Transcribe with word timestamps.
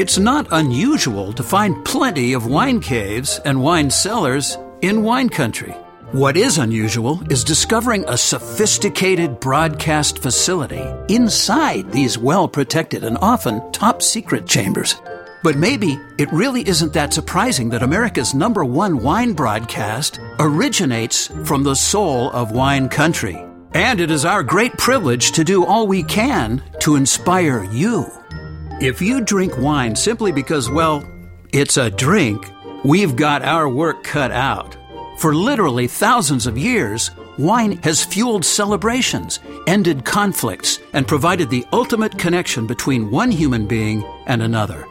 It's 0.00 0.16
not 0.16 0.46
unusual 0.50 1.30
to 1.34 1.42
find 1.42 1.84
plenty 1.84 2.32
of 2.32 2.46
wine 2.46 2.80
caves 2.80 3.38
and 3.44 3.62
wine 3.62 3.90
cellars 3.90 4.56
in 4.80 5.02
wine 5.02 5.28
country. 5.28 5.72
What 6.12 6.38
is 6.38 6.56
unusual 6.56 7.20
is 7.30 7.44
discovering 7.44 8.06
a 8.08 8.16
sophisticated 8.16 9.40
broadcast 9.40 10.22
facility 10.22 10.82
inside 11.14 11.92
these 11.92 12.16
well 12.16 12.48
protected 12.48 13.04
and 13.04 13.18
often 13.20 13.60
top 13.72 14.00
secret 14.00 14.46
chambers. 14.46 14.94
But 15.42 15.58
maybe 15.58 16.00
it 16.16 16.32
really 16.32 16.66
isn't 16.66 16.94
that 16.94 17.12
surprising 17.12 17.68
that 17.68 17.82
America's 17.82 18.32
number 18.32 18.64
one 18.64 19.02
wine 19.02 19.34
broadcast 19.34 20.18
originates 20.38 21.26
from 21.44 21.62
the 21.62 21.76
soul 21.76 22.30
of 22.30 22.52
wine 22.52 22.88
country. 22.88 23.36
And 23.74 24.00
it 24.00 24.10
is 24.10 24.24
our 24.24 24.42
great 24.42 24.72
privilege 24.78 25.32
to 25.32 25.44
do 25.44 25.66
all 25.66 25.86
we 25.86 26.02
can 26.02 26.62
to 26.78 26.96
inspire 26.96 27.64
you. 27.64 28.10
If 28.80 29.02
you 29.02 29.20
drink 29.20 29.58
wine 29.58 29.94
simply 29.94 30.32
because, 30.32 30.70
well, 30.70 31.06
it's 31.52 31.76
a 31.76 31.90
drink, 31.90 32.50
we've 32.82 33.14
got 33.14 33.42
our 33.42 33.68
work 33.68 34.02
cut 34.02 34.30
out. 34.30 34.74
For 35.18 35.34
literally 35.34 35.86
thousands 35.86 36.46
of 36.46 36.56
years, 36.56 37.10
wine 37.36 37.76
has 37.82 38.02
fueled 38.02 38.42
celebrations, 38.42 39.38
ended 39.66 40.06
conflicts, 40.06 40.78
and 40.94 41.06
provided 41.06 41.50
the 41.50 41.66
ultimate 41.74 42.16
connection 42.16 42.66
between 42.66 43.10
one 43.10 43.30
human 43.30 43.66
being 43.66 44.02
and 44.26 44.42
another. 44.42 44.86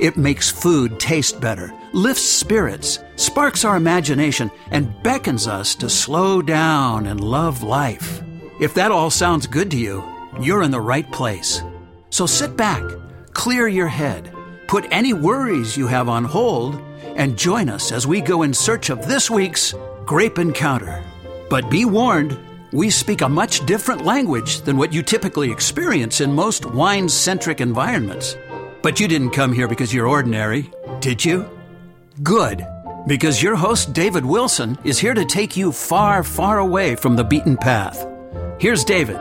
It 0.00 0.16
makes 0.16 0.50
food 0.50 0.98
taste 0.98 1.38
better, 1.38 1.70
lifts 1.92 2.22
spirits, 2.22 2.98
sparks 3.16 3.62
our 3.62 3.76
imagination, 3.76 4.50
and 4.70 4.90
beckons 5.02 5.46
us 5.46 5.74
to 5.74 5.90
slow 5.90 6.40
down 6.40 7.06
and 7.06 7.20
love 7.20 7.62
life. 7.62 8.22
If 8.58 8.72
that 8.72 8.90
all 8.90 9.10
sounds 9.10 9.46
good 9.46 9.70
to 9.72 9.76
you, 9.76 10.02
you're 10.40 10.62
in 10.62 10.70
the 10.70 10.80
right 10.80 11.12
place. 11.12 11.62
So 12.08 12.24
sit 12.24 12.56
back, 12.56 12.82
clear 13.34 13.68
your 13.68 13.88
head, 13.88 14.32
put 14.66 14.86
any 14.90 15.12
worries 15.12 15.76
you 15.76 15.86
have 15.86 16.08
on 16.08 16.24
hold, 16.24 16.80
and 17.16 17.36
join 17.36 17.68
us 17.68 17.92
as 17.92 18.06
we 18.06 18.20
go 18.20 18.42
in 18.42 18.54
search 18.54 18.88
of 18.88 19.06
this 19.06 19.30
week's 19.30 19.74
Grape 20.06 20.38
Encounter. 20.38 21.04
But 21.50 21.70
be 21.70 21.84
warned, 21.84 22.38
we 22.72 22.90
speak 22.90 23.20
a 23.20 23.28
much 23.28 23.64
different 23.66 24.04
language 24.04 24.62
than 24.62 24.76
what 24.76 24.92
you 24.92 25.02
typically 25.02 25.50
experience 25.50 26.20
in 26.20 26.32
most 26.32 26.64
wine 26.64 27.08
centric 27.08 27.60
environments. 27.60 28.36
But 28.82 28.98
you 28.98 29.08
didn't 29.08 29.30
come 29.30 29.52
here 29.52 29.68
because 29.68 29.92
you're 29.92 30.08
ordinary, 30.08 30.70
did 31.00 31.24
you? 31.24 31.48
Good, 32.22 32.66
because 33.06 33.42
your 33.42 33.56
host, 33.56 33.92
David 33.92 34.24
Wilson, 34.24 34.78
is 34.84 34.98
here 34.98 35.14
to 35.14 35.24
take 35.24 35.56
you 35.56 35.72
far, 35.72 36.22
far 36.22 36.58
away 36.58 36.96
from 36.96 37.16
the 37.16 37.24
beaten 37.24 37.56
path. 37.56 38.06
Here's 38.58 38.84
David. 38.84 39.18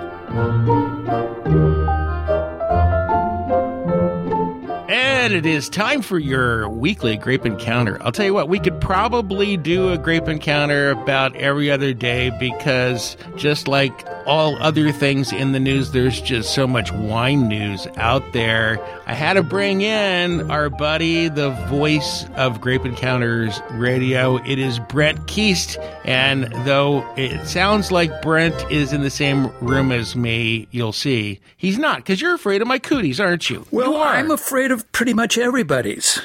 And 4.94 5.13
it 5.32 5.46
is 5.46 5.70
time 5.70 6.02
for 6.02 6.20
your 6.20 6.68
weekly 6.68 7.16
grape 7.16 7.46
encounter. 7.46 7.98
I'll 8.02 8.12
tell 8.12 8.26
you 8.26 8.34
what, 8.34 8.50
we 8.50 8.60
could 8.60 8.82
probably 8.82 9.58
do 9.58 9.92
a 9.92 9.98
grape 9.98 10.28
encounter 10.28 10.92
about 10.92 11.36
every 11.36 11.72
other 11.72 11.94
day 11.94 12.30
because 12.40 13.16
just 13.36 13.68
like 13.68 14.06
all 14.26 14.62
other 14.62 14.92
things 14.92 15.32
in 15.32 15.52
the 15.52 15.60
news, 15.60 15.92
there's 15.92 16.20
just 16.22 16.54
so 16.54 16.68
much 16.68 16.92
wine 16.92 17.48
news 17.48 17.88
out 17.96 18.34
there. 18.34 18.80
I 19.06 19.14
had 19.14 19.34
to 19.34 19.44
bring 19.44 19.82
in 19.82 20.50
our 20.50 20.70
buddy, 20.70 21.28
the 21.30 21.52
voice 21.68 22.26
of 22.36 22.62
Grape 22.62 22.86
Encounters 22.86 23.62
Radio. 23.72 24.38
It 24.38 24.60
is 24.60 24.80
Brent 24.80 25.28
Keast. 25.28 25.78
And 26.06 26.46
though 26.66 27.06
it 27.16 27.48
sounds 27.48 27.92
like 27.92 28.22
Brent 28.22 28.56
is 28.72 28.94
in 28.94 29.02
the 29.02 29.10
same 29.10 29.48
room 29.60 29.92
as 29.92 30.16
me, 30.16 30.68
you'll 30.72 30.94
see 30.94 31.40
he's 31.58 31.78
not 31.78 31.98
because 31.98 32.22
you're 32.22 32.34
afraid 32.34 32.62
of 32.62 32.68
my 32.68 32.80
cooties, 32.80 33.20
aren't 33.20 33.50
you? 33.50 33.66
Well, 33.72 33.94
you. 33.94 33.98
I'm 33.98 34.32
afraid 34.32 34.72
of 34.72 34.90
pretty 34.92 35.13
much 35.14 35.38
everybody's. 35.38 36.20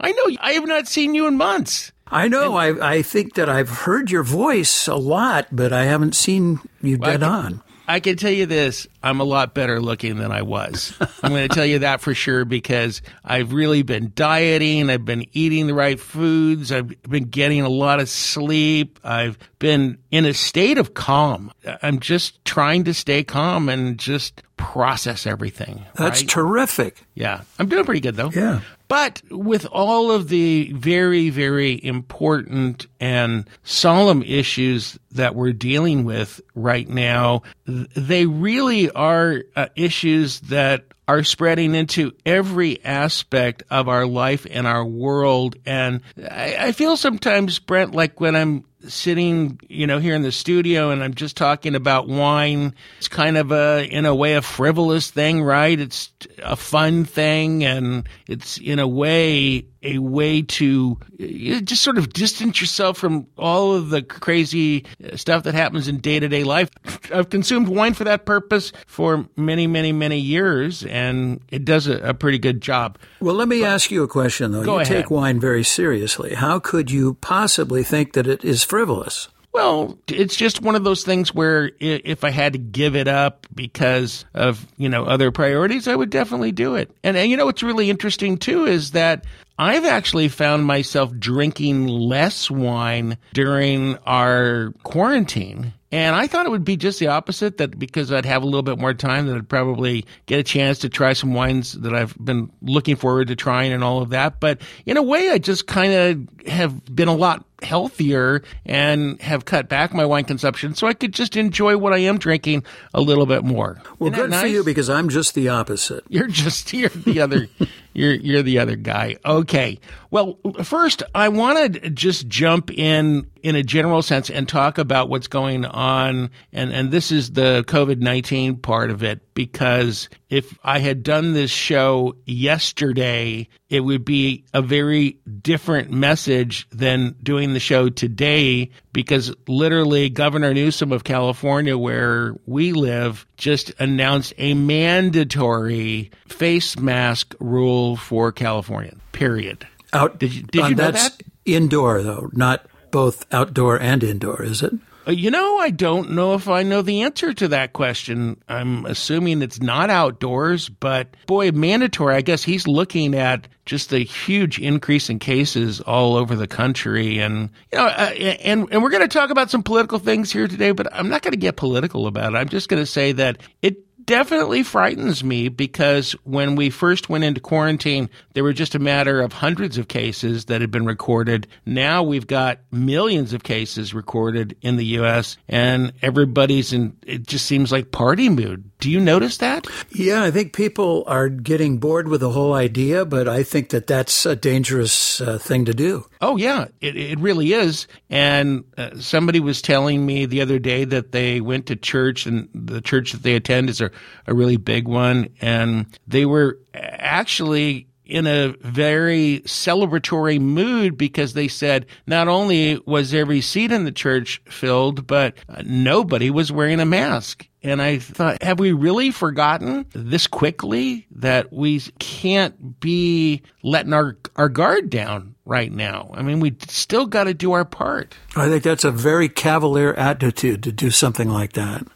I 0.00 0.12
know. 0.12 0.36
I 0.40 0.52
have 0.52 0.66
not 0.66 0.86
seen 0.86 1.14
you 1.14 1.26
in 1.26 1.36
months. 1.36 1.92
I 2.06 2.28
know. 2.28 2.54
I, 2.56 2.94
I 2.96 3.02
think 3.02 3.34
that 3.34 3.48
I've 3.48 3.68
heard 3.68 4.10
your 4.10 4.22
voice 4.22 4.86
a 4.88 4.94
lot, 4.94 5.48
but 5.52 5.72
I 5.72 5.84
haven't 5.84 6.14
seen 6.14 6.60
you 6.80 6.96
Well, 6.98 7.10
I 7.10 7.12
dead 7.14 7.20
can- 7.20 7.28
on. 7.30 7.62
I 7.90 8.00
can 8.00 8.16
tell 8.16 8.30
you 8.30 8.46
this: 8.46 8.86
I'm 9.08 9.20
a 9.20 9.24
lot 9.24 9.54
better 9.54 9.80
looking 9.80 10.18
than 10.18 10.30
I 10.30 10.42
was. 10.42 10.92
I'm 11.22 11.32
going 11.32 11.48
to 11.48 11.54
tell 11.54 11.64
you 11.64 11.78
that 11.80 12.00
for 12.00 12.12
sure 12.14 12.44
because 12.44 13.00
I've 13.24 13.52
really 13.52 13.82
been 13.82 14.12
dieting. 14.14 14.90
I've 14.90 15.04
been 15.04 15.24
eating 15.32 15.66
the 15.66 15.74
right 15.74 15.98
foods. 15.98 16.70
I've 16.70 16.88
been 17.02 17.24
getting 17.24 17.62
a 17.62 17.68
lot 17.68 18.00
of 18.00 18.08
sleep. 18.08 19.00
I've 19.02 19.38
been 19.58 19.98
in 20.10 20.26
a 20.26 20.34
state 20.34 20.76
of 20.76 20.92
calm. 20.92 21.50
I'm 21.82 22.00
just 22.00 22.44
trying 22.44 22.84
to 22.84 22.94
stay 22.94 23.24
calm 23.24 23.68
and 23.68 23.98
just 23.98 24.42
process 24.58 25.26
everything. 25.26 25.84
That's 25.94 26.20
right? 26.20 26.28
terrific. 26.28 27.02
Yeah, 27.14 27.42
I'm 27.58 27.68
doing 27.68 27.84
pretty 27.84 28.00
good 28.00 28.16
though. 28.16 28.30
Yeah. 28.30 28.60
But 28.88 29.20
with 29.30 29.66
all 29.66 30.10
of 30.10 30.28
the 30.28 30.72
very, 30.72 31.28
very 31.28 31.78
important 31.84 32.86
and 32.98 33.48
solemn 33.62 34.22
issues 34.22 34.98
that 35.12 35.34
we're 35.34 35.52
dealing 35.52 36.04
with 36.04 36.40
right 36.54 36.88
now, 36.88 37.42
they 37.66 38.24
really 38.24 38.90
are 38.98 39.44
uh, 39.54 39.68
issues 39.76 40.40
that 40.40 40.86
are 41.08 41.24
spreading 41.24 41.74
into 41.74 42.12
every 42.26 42.84
aspect 42.84 43.62
of 43.70 43.88
our 43.88 44.06
life 44.06 44.46
and 44.48 44.66
our 44.66 44.84
world. 44.84 45.56
And 45.64 46.02
I, 46.30 46.56
I 46.60 46.72
feel 46.72 46.98
sometimes, 46.98 47.58
Brent, 47.58 47.94
like 47.94 48.20
when 48.20 48.36
I'm 48.36 48.64
sitting, 48.86 49.58
you 49.68 49.86
know, 49.86 49.98
here 49.98 50.14
in 50.14 50.22
the 50.22 50.30
studio 50.32 50.90
and 50.90 51.02
I'm 51.02 51.14
just 51.14 51.36
talking 51.36 51.74
about 51.74 52.08
wine. 52.08 52.74
It's 52.98 53.08
kind 53.08 53.36
of 53.36 53.50
a, 53.50 53.84
in 53.84 54.06
a 54.06 54.14
way, 54.14 54.34
a 54.34 54.42
frivolous 54.42 55.10
thing, 55.10 55.42
right? 55.42 55.78
It's 55.78 56.12
a 56.42 56.56
fun 56.56 57.04
thing 57.04 57.64
and 57.64 58.08
it's 58.28 58.58
in 58.58 58.78
a 58.78 58.86
way, 58.86 59.66
a 59.82 59.98
way 59.98 60.42
to 60.42 60.98
just 61.18 61.82
sort 61.82 61.98
of 61.98 62.12
distance 62.12 62.60
yourself 62.60 62.98
from 62.98 63.26
all 63.36 63.74
of 63.74 63.90
the 63.90 64.02
crazy 64.02 64.84
stuff 65.14 65.44
that 65.44 65.54
happens 65.54 65.88
in 65.88 65.98
day 65.98 66.20
to 66.20 66.28
day 66.28 66.44
life. 66.44 66.70
I've 67.12 67.30
consumed 67.30 67.68
wine 67.68 67.94
for 67.94 68.04
that 68.04 68.26
purpose 68.26 68.72
for 68.86 69.28
many, 69.36 69.66
many, 69.66 69.92
many 69.92 70.18
years 70.18 70.84
and 70.98 71.40
it 71.50 71.64
does 71.64 71.86
a, 71.86 71.98
a 71.98 72.14
pretty 72.14 72.38
good 72.38 72.60
job. 72.60 72.98
Well, 73.20 73.34
let 73.34 73.48
me 73.48 73.64
ask 73.64 73.90
you 73.90 74.02
a 74.02 74.08
question, 74.08 74.52
though. 74.52 74.64
Go 74.64 74.74
you 74.74 74.80
ahead. 74.80 74.96
take 74.96 75.10
wine 75.10 75.38
very 75.40 75.64
seriously. 75.64 76.34
How 76.34 76.58
could 76.58 76.90
you 76.90 77.14
possibly 77.14 77.82
think 77.82 78.12
that 78.14 78.26
it 78.26 78.44
is 78.44 78.64
frivolous? 78.64 79.28
Well, 79.52 79.98
it's 80.06 80.36
just 80.36 80.60
one 80.60 80.76
of 80.76 80.84
those 80.84 81.04
things 81.04 81.34
where 81.34 81.70
if 81.80 82.22
I 82.22 82.30
had 82.30 82.52
to 82.52 82.58
give 82.58 82.94
it 82.94 83.08
up 83.08 83.46
because 83.54 84.24
of, 84.34 84.64
you 84.76 84.88
know, 84.88 85.04
other 85.04 85.32
priorities, 85.32 85.88
I 85.88 85.96
would 85.96 86.10
definitely 86.10 86.52
do 86.52 86.74
it. 86.74 86.90
And, 87.02 87.16
and 87.16 87.30
you 87.30 87.36
know, 87.36 87.46
what's 87.46 87.62
really 87.62 87.90
interesting 87.90 88.36
too 88.36 88.66
is 88.66 88.92
that 88.92 89.24
I've 89.58 89.84
actually 89.84 90.28
found 90.28 90.64
myself 90.64 91.12
drinking 91.18 91.86
less 91.88 92.50
wine 92.50 93.16
during 93.32 93.96
our 94.06 94.74
quarantine. 94.84 95.72
And 95.90 96.14
I 96.14 96.26
thought 96.26 96.44
it 96.44 96.50
would 96.50 96.64
be 96.64 96.76
just 96.76 96.98
the 96.98 97.06
opposite 97.06 97.56
that 97.58 97.78
because 97.78 98.12
I'd 98.12 98.26
have 98.26 98.42
a 98.42 98.46
little 98.46 98.62
bit 98.62 98.78
more 98.78 98.92
time 98.92 99.26
that 99.26 99.36
I'd 99.36 99.48
probably 99.48 100.04
get 100.26 100.38
a 100.38 100.42
chance 100.42 100.80
to 100.80 100.90
try 100.90 101.14
some 101.14 101.32
wines 101.32 101.72
that 101.72 101.94
I've 101.94 102.16
been 102.22 102.50
looking 102.60 102.96
forward 102.96 103.28
to 103.28 103.36
trying 103.36 103.72
and 103.72 103.82
all 103.82 104.02
of 104.02 104.10
that. 104.10 104.38
But 104.38 104.60
in 104.84 104.98
a 104.98 105.02
way, 105.02 105.30
I 105.30 105.38
just 105.38 105.66
kind 105.66 105.92
of 105.94 106.46
have 106.46 106.84
been 106.94 107.08
a 107.08 107.14
lot 107.14 107.46
healthier 107.62 108.42
and 108.64 109.20
have 109.20 109.44
cut 109.44 109.68
back 109.68 109.92
my 109.92 110.04
wine 110.04 110.24
consumption 110.24 110.74
so 110.74 110.86
I 110.86 110.94
could 110.94 111.12
just 111.12 111.36
enjoy 111.36 111.76
what 111.76 111.92
I 111.92 111.98
am 111.98 112.18
drinking 112.18 112.64
a 112.94 113.00
little 113.00 113.26
bit 113.26 113.44
more. 113.44 113.80
Well, 113.98 114.10
good 114.10 114.24
for 114.24 114.28
nice? 114.28 114.52
you 114.52 114.64
because 114.64 114.88
I'm 114.88 115.08
just 115.08 115.34
the 115.34 115.48
opposite. 115.48 116.04
You're 116.10 116.28
just 116.28 116.72
you're 116.72 116.88
the 116.88 117.20
other 117.20 117.48
you're 117.92 118.14
you're 118.14 118.42
the 118.42 118.58
other 118.58 118.76
guy. 118.76 119.16
Okay. 119.24 119.78
Well, 120.10 120.38
first 120.62 121.02
I 121.14 121.28
want 121.28 121.74
to 121.74 121.90
just 121.90 122.28
jump 122.28 122.70
in 122.70 123.30
in 123.42 123.56
a 123.56 123.62
general 123.62 124.02
sense 124.02 124.30
and 124.30 124.48
talk 124.48 124.78
about 124.78 125.08
what's 125.08 125.28
going 125.28 125.64
on 125.64 126.30
and 126.52 126.72
and 126.72 126.90
this 126.90 127.12
is 127.12 127.32
the 127.32 127.64
COVID-19 127.66 128.62
part 128.62 128.90
of 128.90 129.02
it 129.02 129.20
because 129.38 130.08
if 130.30 130.58
I 130.64 130.80
had 130.80 131.04
done 131.04 131.32
this 131.32 131.52
show 131.52 132.16
yesterday, 132.26 133.46
it 133.70 133.78
would 133.78 134.04
be 134.04 134.44
a 134.52 134.60
very 134.60 135.20
different 135.42 135.92
message 135.92 136.66
than 136.70 137.14
doing 137.22 137.52
the 137.52 137.60
show 137.60 137.88
today 137.88 138.68
because 138.92 139.32
literally 139.46 140.08
Governor 140.10 140.52
Newsom 140.52 140.90
of 140.90 141.04
California, 141.04 141.78
where 141.78 142.34
we 142.46 142.72
live, 142.72 143.26
just 143.36 143.70
announced 143.78 144.34
a 144.38 144.54
mandatory 144.54 146.10
face 146.26 146.76
mask 146.76 147.32
rule 147.38 147.94
for 147.94 148.32
California. 148.32 148.96
Period. 149.12 149.68
Out, 149.92 150.18
Did 150.18 150.34
you- 150.34 150.42
did 150.42 150.62
uh, 150.62 150.66
you 150.66 150.74
know 150.74 150.90
that's 150.90 151.10
that? 151.10 151.22
indoor, 151.44 152.02
though, 152.02 152.28
not 152.32 152.66
both 152.90 153.24
outdoor 153.32 153.80
and 153.80 154.02
indoor, 154.02 154.42
is 154.42 154.62
it? 154.64 154.72
Uh, 155.08 155.12
You 155.12 155.30
know, 155.30 155.58
I 155.58 155.70
don't 155.70 156.10
know 156.10 156.34
if 156.34 156.48
I 156.48 156.62
know 156.62 156.82
the 156.82 157.02
answer 157.02 157.32
to 157.32 157.48
that 157.48 157.72
question. 157.72 158.40
I'm 158.48 158.84
assuming 158.84 159.40
it's 159.42 159.60
not 159.60 159.90
outdoors, 159.90 160.68
but 160.68 161.16
boy, 161.26 161.50
mandatory. 161.52 162.14
I 162.14 162.20
guess 162.20 162.42
he's 162.42 162.68
looking 162.68 163.14
at 163.14 163.48
just 163.64 163.90
the 163.90 164.00
huge 164.00 164.58
increase 164.58 165.08
in 165.08 165.18
cases 165.18 165.80
all 165.80 166.16
over 166.16 166.36
the 166.36 166.46
country, 166.46 167.18
and 167.18 167.50
you 167.72 167.78
know, 167.78 167.86
uh, 167.86 168.12
and 168.42 168.68
and 168.70 168.82
we're 168.82 168.90
going 168.90 169.02
to 169.02 169.08
talk 169.08 169.30
about 169.30 169.50
some 169.50 169.62
political 169.62 169.98
things 169.98 170.30
here 170.30 170.46
today. 170.46 170.72
But 170.72 170.92
I'm 170.92 171.08
not 171.08 171.22
going 171.22 171.32
to 171.32 171.38
get 171.38 171.56
political 171.56 172.06
about 172.06 172.34
it. 172.34 172.36
I'm 172.36 172.48
just 172.48 172.68
going 172.68 172.82
to 172.82 172.86
say 172.86 173.12
that 173.12 173.38
it 173.62 173.87
definitely 174.08 174.62
frightens 174.62 175.22
me 175.22 175.48
because 175.48 176.12
when 176.24 176.56
we 176.56 176.70
first 176.70 177.10
went 177.10 177.24
into 177.24 177.42
quarantine, 177.42 178.08
there 178.32 178.42
were 178.42 178.54
just 178.54 178.74
a 178.74 178.78
matter 178.78 179.20
of 179.20 179.34
hundreds 179.34 179.76
of 179.76 179.86
cases 179.86 180.46
that 180.46 180.62
had 180.62 180.70
been 180.70 180.86
recorded. 180.86 181.46
Now 181.66 182.02
we've 182.02 182.26
got 182.26 182.58
millions 182.72 183.34
of 183.34 183.42
cases 183.42 183.92
recorded 183.92 184.56
in 184.62 184.76
the 184.76 184.86
U.S. 184.86 185.36
and 185.46 185.92
everybody's 186.00 186.72
in, 186.72 186.96
it 187.06 187.26
just 187.26 187.44
seems 187.44 187.70
like 187.70 187.90
party 187.90 188.30
mood. 188.30 188.68
Do 188.80 188.90
you 188.90 189.00
notice 189.00 189.38
that? 189.38 189.66
Yeah, 189.90 190.22
I 190.22 190.30
think 190.30 190.52
people 190.52 191.02
are 191.08 191.28
getting 191.28 191.78
bored 191.78 192.06
with 192.06 192.20
the 192.20 192.30
whole 192.30 192.52
idea, 192.54 193.04
but 193.04 193.26
I 193.26 193.42
think 193.42 193.70
that 193.70 193.88
that's 193.88 194.24
a 194.24 194.36
dangerous 194.36 195.20
uh, 195.20 195.38
thing 195.38 195.64
to 195.64 195.74
do. 195.74 196.06
Oh, 196.20 196.36
yeah, 196.36 196.66
it, 196.80 196.96
it 196.96 197.18
really 197.18 197.52
is. 197.52 197.88
And 198.08 198.64
uh, 198.76 198.90
somebody 199.00 199.40
was 199.40 199.62
telling 199.62 200.06
me 200.06 200.26
the 200.26 200.42
other 200.42 200.60
day 200.60 200.84
that 200.84 201.10
they 201.10 201.40
went 201.40 201.66
to 201.66 201.76
church, 201.76 202.26
and 202.26 202.48
the 202.54 202.80
church 202.80 203.12
that 203.12 203.24
they 203.24 203.34
attend 203.34 203.68
is 203.68 203.80
a, 203.80 203.90
a 204.28 204.34
really 204.34 204.56
big 204.56 204.86
one, 204.86 205.28
and 205.40 205.86
they 206.06 206.24
were 206.24 206.58
actually 206.72 207.87
in 208.08 208.26
a 208.26 208.54
very 208.60 209.42
celebratory 209.44 210.40
mood 210.40 210.96
because 210.96 211.34
they 211.34 211.46
said 211.46 211.86
not 212.06 212.26
only 212.26 212.80
was 212.86 213.12
every 213.12 213.42
seat 213.42 213.70
in 213.70 213.84
the 213.84 213.92
church 213.92 214.40
filled, 214.46 215.06
but 215.06 215.36
uh, 215.48 215.62
nobody 215.64 216.30
was 216.30 216.50
wearing 216.50 216.80
a 216.80 216.86
mask. 216.86 217.46
And 217.62 217.82
I 217.82 217.98
thought, 217.98 218.42
have 218.42 218.58
we 218.58 218.72
really 218.72 219.10
forgotten 219.10 219.84
this 219.92 220.26
quickly 220.26 221.06
that 221.10 221.52
we 221.52 221.80
can't 221.98 222.80
be 222.80 223.42
letting 223.62 223.92
our, 223.92 224.16
our 224.36 224.48
guard 224.48 224.90
down 224.90 225.34
right 225.44 225.70
now? 225.70 226.10
I 226.14 226.22
mean, 226.22 226.40
we 226.40 226.56
still 226.68 227.06
got 227.06 227.24
to 227.24 227.34
do 227.34 227.52
our 227.52 227.64
part. 227.64 228.14
I 228.36 228.48
think 228.48 228.62
that's 228.62 228.84
a 228.84 228.92
very 228.92 229.28
cavalier 229.28 229.92
attitude 229.94 230.62
to 230.62 230.72
do 230.72 230.90
something 230.90 231.28
like 231.28 231.54
that. 231.54 231.86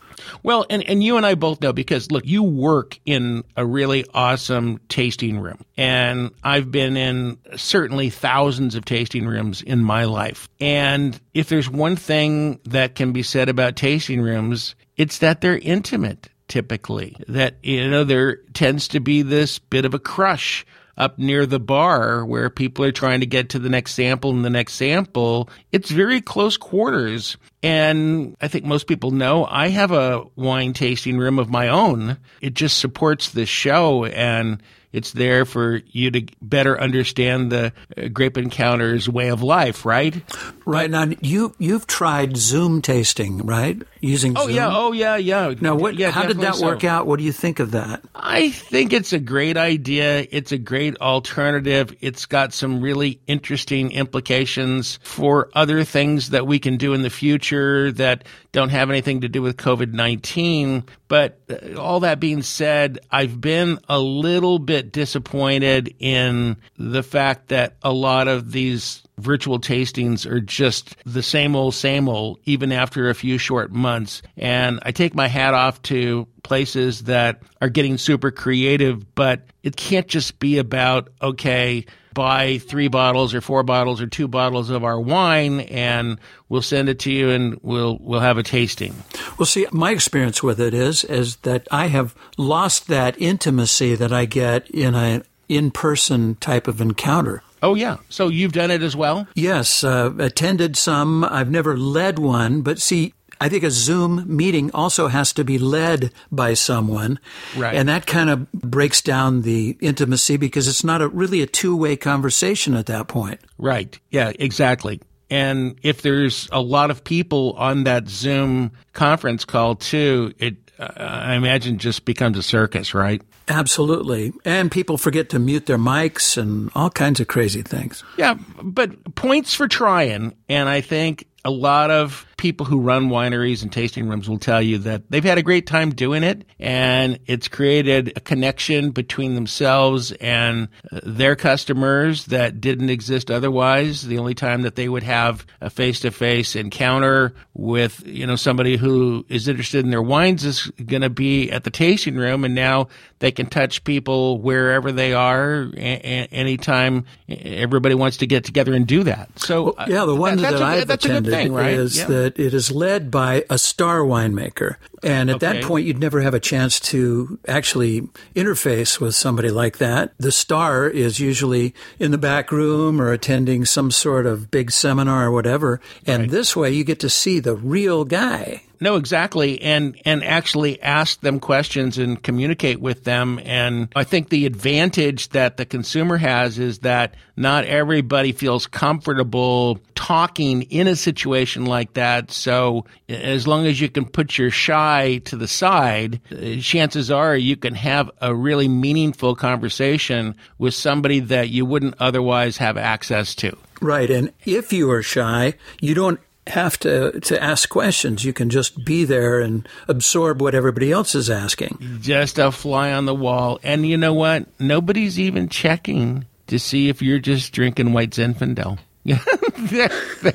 Well, 0.42 0.66
and, 0.70 0.82
and 0.88 1.02
you 1.02 1.16
and 1.16 1.26
I 1.26 1.34
both 1.34 1.60
know 1.60 1.72
because 1.72 2.10
look, 2.10 2.26
you 2.26 2.42
work 2.42 2.98
in 3.04 3.44
a 3.56 3.64
really 3.64 4.04
awesome 4.14 4.80
tasting 4.88 5.38
room. 5.38 5.64
And 5.76 6.30
I've 6.42 6.70
been 6.70 6.96
in 6.96 7.38
certainly 7.56 8.10
thousands 8.10 8.74
of 8.74 8.84
tasting 8.84 9.26
rooms 9.26 9.62
in 9.62 9.80
my 9.80 10.04
life. 10.04 10.48
And 10.60 11.18
if 11.34 11.48
there's 11.48 11.68
one 11.68 11.96
thing 11.96 12.60
that 12.64 12.94
can 12.94 13.12
be 13.12 13.22
said 13.22 13.48
about 13.48 13.76
tasting 13.76 14.20
rooms, 14.20 14.74
it's 14.96 15.18
that 15.18 15.40
they're 15.40 15.58
intimate 15.58 16.28
typically. 16.48 17.16
That, 17.28 17.56
you 17.62 17.88
know, 17.88 18.04
there 18.04 18.36
tends 18.52 18.88
to 18.88 19.00
be 19.00 19.22
this 19.22 19.58
bit 19.58 19.86
of 19.86 19.94
a 19.94 19.98
crush 19.98 20.66
up 20.96 21.18
near 21.18 21.46
the 21.46 21.60
bar 21.60 22.24
where 22.24 22.50
people 22.50 22.84
are 22.84 22.92
trying 22.92 23.20
to 23.20 23.26
get 23.26 23.50
to 23.50 23.58
the 23.58 23.68
next 23.68 23.94
sample 23.94 24.30
and 24.30 24.44
the 24.44 24.50
next 24.50 24.74
sample. 24.74 25.48
It's 25.70 25.90
very 25.90 26.20
close 26.20 26.56
quarters. 26.56 27.36
And 27.62 28.36
I 28.40 28.48
think 28.48 28.64
most 28.64 28.86
people 28.86 29.10
know 29.10 29.44
I 29.44 29.68
have 29.68 29.92
a 29.92 30.24
wine 30.36 30.72
tasting 30.72 31.18
room 31.18 31.38
of 31.38 31.50
my 31.50 31.68
own. 31.68 32.18
It 32.40 32.54
just 32.54 32.78
supports 32.78 33.30
the 33.30 33.46
show 33.46 34.04
and 34.04 34.62
it's 34.92 35.12
there 35.12 35.44
for 35.44 35.80
you 35.88 36.10
to 36.10 36.26
better 36.40 36.80
understand 36.80 37.50
the 37.52 37.72
uh, 37.96 38.08
Grape 38.08 38.36
Encounters 38.36 39.08
way 39.08 39.28
of 39.28 39.42
life, 39.42 39.84
right? 39.84 40.22
Right. 40.64 40.90
Now 40.90 41.06
you 41.20 41.54
you've 41.58 41.86
tried 41.86 42.36
Zoom 42.36 42.82
tasting, 42.82 43.38
right? 43.38 43.80
Using 44.00 44.36
Oh 44.36 44.46
Zoom? 44.46 44.56
yeah, 44.56 44.68
oh 44.70 44.92
yeah, 44.92 45.16
yeah. 45.16 45.54
Now 45.60 45.74
what 45.74 45.94
yeah, 45.96 46.10
how 46.10 46.22
did 46.26 46.36
that 46.38 46.42
definitely 46.42 46.66
work 46.66 46.84
out? 46.84 47.06
What 47.06 47.18
do 47.18 47.24
you 47.24 47.32
think 47.32 47.58
of 47.60 47.70
that? 47.72 48.02
I 48.14 48.50
think 48.50 48.92
it's 48.92 49.12
a 49.12 49.18
great 49.18 49.56
idea. 49.56 50.26
It's 50.30 50.52
a 50.52 50.58
great 50.58 50.96
alternative. 51.00 51.94
It's 52.00 52.26
got 52.26 52.52
some 52.52 52.80
really 52.80 53.20
interesting 53.26 53.92
implications 53.92 54.98
for 55.02 55.48
other 55.54 55.84
things 55.84 56.30
that 56.30 56.46
we 56.46 56.58
can 56.58 56.76
do 56.76 56.94
in 56.94 57.02
the 57.02 57.10
future 57.10 57.92
that 57.92 58.24
don't 58.52 58.68
have 58.70 58.90
anything 58.90 59.22
to 59.22 59.28
do 59.28 59.40
with 59.42 59.56
COVID 59.56 59.92
19. 59.92 60.84
But 61.08 61.38
uh, 61.50 61.78
all 61.78 62.00
that 62.00 62.20
being 62.20 62.42
said, 62.42 62.98
I've 63.10 63.40
been 63.40 63.78
a 63.88 63.98
little 63.98 64.58
bit 64.58 64.81
disappointed 64.90 65.94
in 65.98 66.56
the 66.76 67.02
fact 67.02 67.48
that 67.48 67.76
a 67.82 67.92
lot 67.92 68.26
of 68.26 68.50
these 68.50 69.02
virtual 69.18 69.60
tastings 69.60 70.26
are 70.28 70.40
just 70.40 70.96
the 71.04 71.22
same 71.22 71.54
old, 71.54 71.74
same 71.74 72.08
old, 72.08 72.40
even 72.44 72.72
after 72.72 73.08
a 73.08 73.14
few 73.14 73.38
short 73.38 73.70
months. 73.70 74.22
And 74.36 74.80
I 74.82 74.90
take 74.90 75.14
my 75.14 75.28
hat 75.28 75.54
off 75.54 75.80
to 75.82 76.26
places 76.42 77.02
that 77.02 77.42
are 77.60 77.68
getting 77.68 77.98
super 77.98 78.30
creative, 78.30 79.14
but 79.14 79.42
it 79.62 79.76
can't 79.76 80.08
just 80.08 80.38
be 80.38 80.58
about, 80.58 81.10
okay, 81.20 81.86
buy 82.14 82.58
three 82.58 82.88
bottles 82.88 83.34
or 83.34 83.40
four 83.40 83.62
bottles 83.62 84.00
or 84.00 84.06
two 84.06 84.28
bottles 84.28 84.70
of 84.70 84.84
our 84.84 85.00
wine 85.00 85.60
and 85.60 86.18
we'll 86.48 86.62
send 86.62 86.88
it 86.88 86.98
to 87.00 87.12
you 87.12 87.30
and 87.30 87.58
we'll 87.62 87.98
we'll 88.00 88.20
have 88.20 88.38
a 88.38 88.42
tasting. 88.42 88.94
Well, 89.38 89.46
see, 89.46 89.66
my 89.72 89.90
experience 89.90 90.42
with 90.42 90.60
it 90.60 90.74
is 90.74 91.04
is 91.04 91.36
that 91.36 91.66
I 91.70 91.86
have 91.86 92.14
lost 92.36 92.88
that 92.88 93.20
intimacy 93.20 93.94
that 93.94 94.12
I 94.12 94.24
get 94.24 94.68
in 94.70 94.94
a 94.94 95.22
in-person 95.48 96.36
type 96.36 96.66
of 96.66 96.80
encounter. 96.80 97.42
Oh 97.62 97.74
yeah. 97.74 97.98
So 98.08 98.28
you've 98.28 98.52
done 98.52 98.70
it 98.70 98.82
as 98.82 98.96
well? 98.96 99.28
Yes, 99.34 99.84
uh, 99.84 100.12
attended 100.18 100.76
some. 100.76 101.24
I've 101.24 101.50
never 101.50 101.76
led 101.76 102.18
one, 102.18 102.62
but 102.62 102.80
see, 102.80 103.14
I 103.42 103.48
think 103.48 103.64
a 103.64 103.72
Zoom 103.72 104.24
meeting 104.28 104.70
also 104.70 105.08
has 105.08 105.32
to 105.32 105.42
be 105.42 105.58
led 105.58 106.12
by 106.30 106.54
someone. 106.54 107.18
Right. 107.56 107.74
And 107.74 107.88
that 107.88 108.06
kind 108.06 108.30
of 108.30 108.52
breaks 108.52 109.02
down 109.02 109.42
the 109.42 109.76
intimacy 109.80 110.36
because 110.36 110.68
it's 110.68 110.84
not 110.84 111.02
a, 111.02 111.08
really 111.08 111.42
a 111.42 111.46
two 111.48 111.76
way 111.76 111.96
conversation 111.96 112.74
at 112.74 112.86
that 112.86 113.08
point. 113.08 113.40
Right. 113.58 113.98
Yeah, 114.12 114.30
exactly. 114.38 115.00
And 115.28 115.76
if 115.82 116.02
there's 116.02 116.48
a 116.52 116.60
lot 116.60 116.92
of 116.92 117.02
people 117.02 117.54
on 117.58 117.82
that 117.82 118.08
Zoom 118.08 118.70
conference 118.92 119.44
call 119.44 119.74
too, 119.74 120.32
it 120.38 120.54
uh, 120.78 120.92
I 120.96 121.34
imagine 121.34 121.78
just 121.78 122.04
becomes 122.04 122.38
a 122.38 122.44
circus, 122.44 122.94
right? 122.94 123.22
Absolutely. 123.48 124.32
And 124.44 124.70
people 124.70 124.98
forget 124.98 125.30
to 125.30 125.40
mute 125.40 125.66
their 125.66 125.78
mics 125.78 126.36
and 126.36 126.70
all 126.76 126.90
kinds 126.90 127.18
of 127.18 127.26
crazy 127.26 127.62
things. 127.62 128.04
Yeah, 128.16 128.36
but 128.62 129.16
points 129.16 129.52
for 129.52 129.66
trying. 129.66 130.36
And 130.48 130.68
I 130.68 130.80
think 130.80 131.26
a 131.44 131.50
lot 131.50 131.90
of 131.90 132.24
people 132.36 132.66
who 132.66 132.80
run 132.80 133.08
wineries 133.08 133.62
and 133.62 133.72
tasting 133.72 134.08
rooms 134.08 134.28
will 134.28 134.38
tell 134.38 134.60
you 134.62 134.78
that 134.78 135.10
they've 135.10 135.22
had 135.24 135.38
a 135.38 135.42
great 135.42 135.66
time 135.66 135.90
doing 135.90 136.22
it 136.22 136.44
and 136.58 137.18
it's 137.26 137.48
created 137.48 138.12
a 138.16 138.20
connection 138.20 138.90
between 138.90 139.34
themselves 139.34 140.12
and 140.12 140.68
their 141.02 141.36
customers 141.36 142.26
that 142.26 142.60
didn't 142.60 142.90
exist 142.90 143.30
otherwise. 143.30 144.02
The 144.02 144.18
only 144.18 144.34
time 144.34 144.62
that 144.62 144.76
they 144.76 144.88
would 144.88 145.02
have 145.02 145.46
a 145.60 145.70
face-to-face 145.70 146.56
encounter 146.56 147.34
with, 147.54 148.02
you 148.06 148.26
know, 148.26 148.36
somebody 148.36 148.76
who 148.76 149.24
is 149.28 149.46
interested 149.48 149.84
in 149.84 149.90
their 149.90 150.02
wines 150.02 150.44
is 150.44 150.66
going 150.86 151.02
to 151.02 151.10
be 151.10 151.50
at 151.50 151.64
the 151.64 151.70
tasting 151.70 152.16
room 152.16 152.44
and 152.44 152.54
now 152.54 152.88
they 153.18 153.30
can 153.30 153.46
touch 153.46 153.84
people 153.84 154.40
wherever 154.40 154.90
they 154.90 155.12
are 155.12 155.70
a- 155.76 155.78
a- 155.78 156.28
anytime 156.32 157.04
everybody 157.28 157.94
wants 157.94 158.16
to 158.18 158.26
get 158.26 158.44
together 158.44 158.74
and 158.74 158.86
do 158.86 159.02
that. 159.04 159.28
So 159.38 159.74
Well, 159.76 159.88
yeah, 159.88 160.04
the 160.04 160.12
uh, 160.12 160.16
ones 160.16 160.40
that's 160.42 160.54
that 160.54 160.62
a- 160.62 160.64
I've 160.64 160.86
that's 160.88 161.04
a 161.04 161.08
good 161.08 161.12
attended 161.26 161.32
thing, 161.32 161.52
right? 161.52 161.74
is 161.74 161.98
Yeah. 161.98 162.06
that 162.06 162.31
it 162.38 162.54
is 162.54 162.70
led 162.70 163.10
by 163.10 163.44
a 163.48 163.58
star 163.58 164.00
winemaker. 164.00 164.76
And 165.02 165.30
at 165.30 165.40
that 165.40 165.64
point, 165.64 165.86
you'd 165.86 165.98
never 165.98 166.20
have 166.20 166.34
a 166.34 166.40
chance 166.40 166.78
to 166.80 167.38
actually 167.48 168.08
interface 168.36 169.00
with 169.00 169.14
somebody 169.14 169.50
like 169.50 169.78
that. 169.78 170.12
The 170.18 170.32
star 170.32 170.88
is 170.88 171.18
usually 171.18 171.74
in 171.98 172.10
the 172.10 172.18
back 172.18 172.52
room 172.52 173.00
or 173.00 173.10
attending 173.10 173.64
some 173.64 173.90
sort 173.90 174.26
of 174.26 174.50
big 174.50 174.70
seminar 174.70 175.26
or 175.26 175.30
whatever. 175.32 175.80
And 176.06 176.30
this 176.30 176.54
way, 176.54 176.70
you 176.70 176.84
get 176.84 177.00
to 177.00 177.10
see 177.10 177.40
the 177.40 177.56
real 177.56 178.04
guy. 178.04 178.62
No, 178.82 178.96
exactly, 178.96 179.62
and 179.62 179.96
and 180.04 180.24
actually 180.24 180.82
ask 180.82 181.20
them 181.20 181.38
questions 181.38 181.98
and 181.98 182.20
communicate 182.20 182.80
with 182.80 183.04
them. 183.04 183.38
And 183.44 183.86
I 183.94 184.02
think 184.02 184.28
the 184.28 184.44
advantage 184.44 185.28
that 185.28 185.56
the 185.56 185.64
consumer 185.64 186.16
has 186.16 186.58
is 186.58 186.80
that 186.80 187.14
not 187.36 187.64
everybody 187.64 188.32
feels 188.32 188.66
comfortable 188.66 189.78
talking 189.94 190.62
in 190.62 190.88
a 190.88 190.96
situation 190.96 191.64
like 191.64 191.92
that. 191.92 192.32
So 192.32 192.84
as 193.08 193.46
long 193.46 193.66
as 193.66 193.80
you 193.80 193.88
can 193.88 194.04
put 194.04 194.36
your 194.36 194.50
shy 194.50 195.18
to 195.26 195.36
the 195.36 195.46
side, 195.46 196.20
chances 196.60 197.08
are 197.08 197.36
you 197.36 197.56
can 197.56 197.76
have 197.76 198.10
a 198.20 198.34
really 198.34 198.66
meaningful 198.66 199.36
conversation 199.36 200.34
with 200.58 200.74
somebody 200.74 201.20
that 201.20 201.50
you 201.50 201.64
wouldn't 201.64 201.94
otherwise 202.00 202.56
have 202.56 202.76
access 202.76 203.36
to. 203.36 203.56
Right. 203.80 204.10
And 204.10 204.32
if 204.44 204.72
you 204.72 204.90
are 204.90 205.04
shy, 205.04 205.54
you 205.80 205.94
don't 205.94 206.18
have 206.48 206.78
to, 206.80 207.20
to 207.20 207.42
ask 207.42 207.68
questions. 207.68 208.24
You 208.24 208.32
can 208.32 208.50
just 208.50 208.84
be 208.84 209.04
there 209.04 209.40
and 209.40 209.68
absorb 209.88 210.40
what 210.40 210.54
everybody 210.54 210.90
else 210.90 211.14
is 211.14 211.30
asking. 211.30 211.98
just 212.00 212.38
a 212.38 212.50
fly 212.50 212.92
on 212.92 213.06
the 213.06 213.14
wall. 213.14 213.60
And 213.62 213.86
you 213.86 213.96
know 213.96 214.14
what? 214.14 214.46
Nobody's 214.58 215.18
even 215.18 215.48
checking 215.48 216.26
to 216.48 216.58
see 216.58 216.88
if 216.88 217.00
you're 217.00 217.18
just 217.18 217.52
drinking 217.52 217.92
white 217.92 218.10
Zinfandel. 218.10 218.78
they're, 219.04 219.90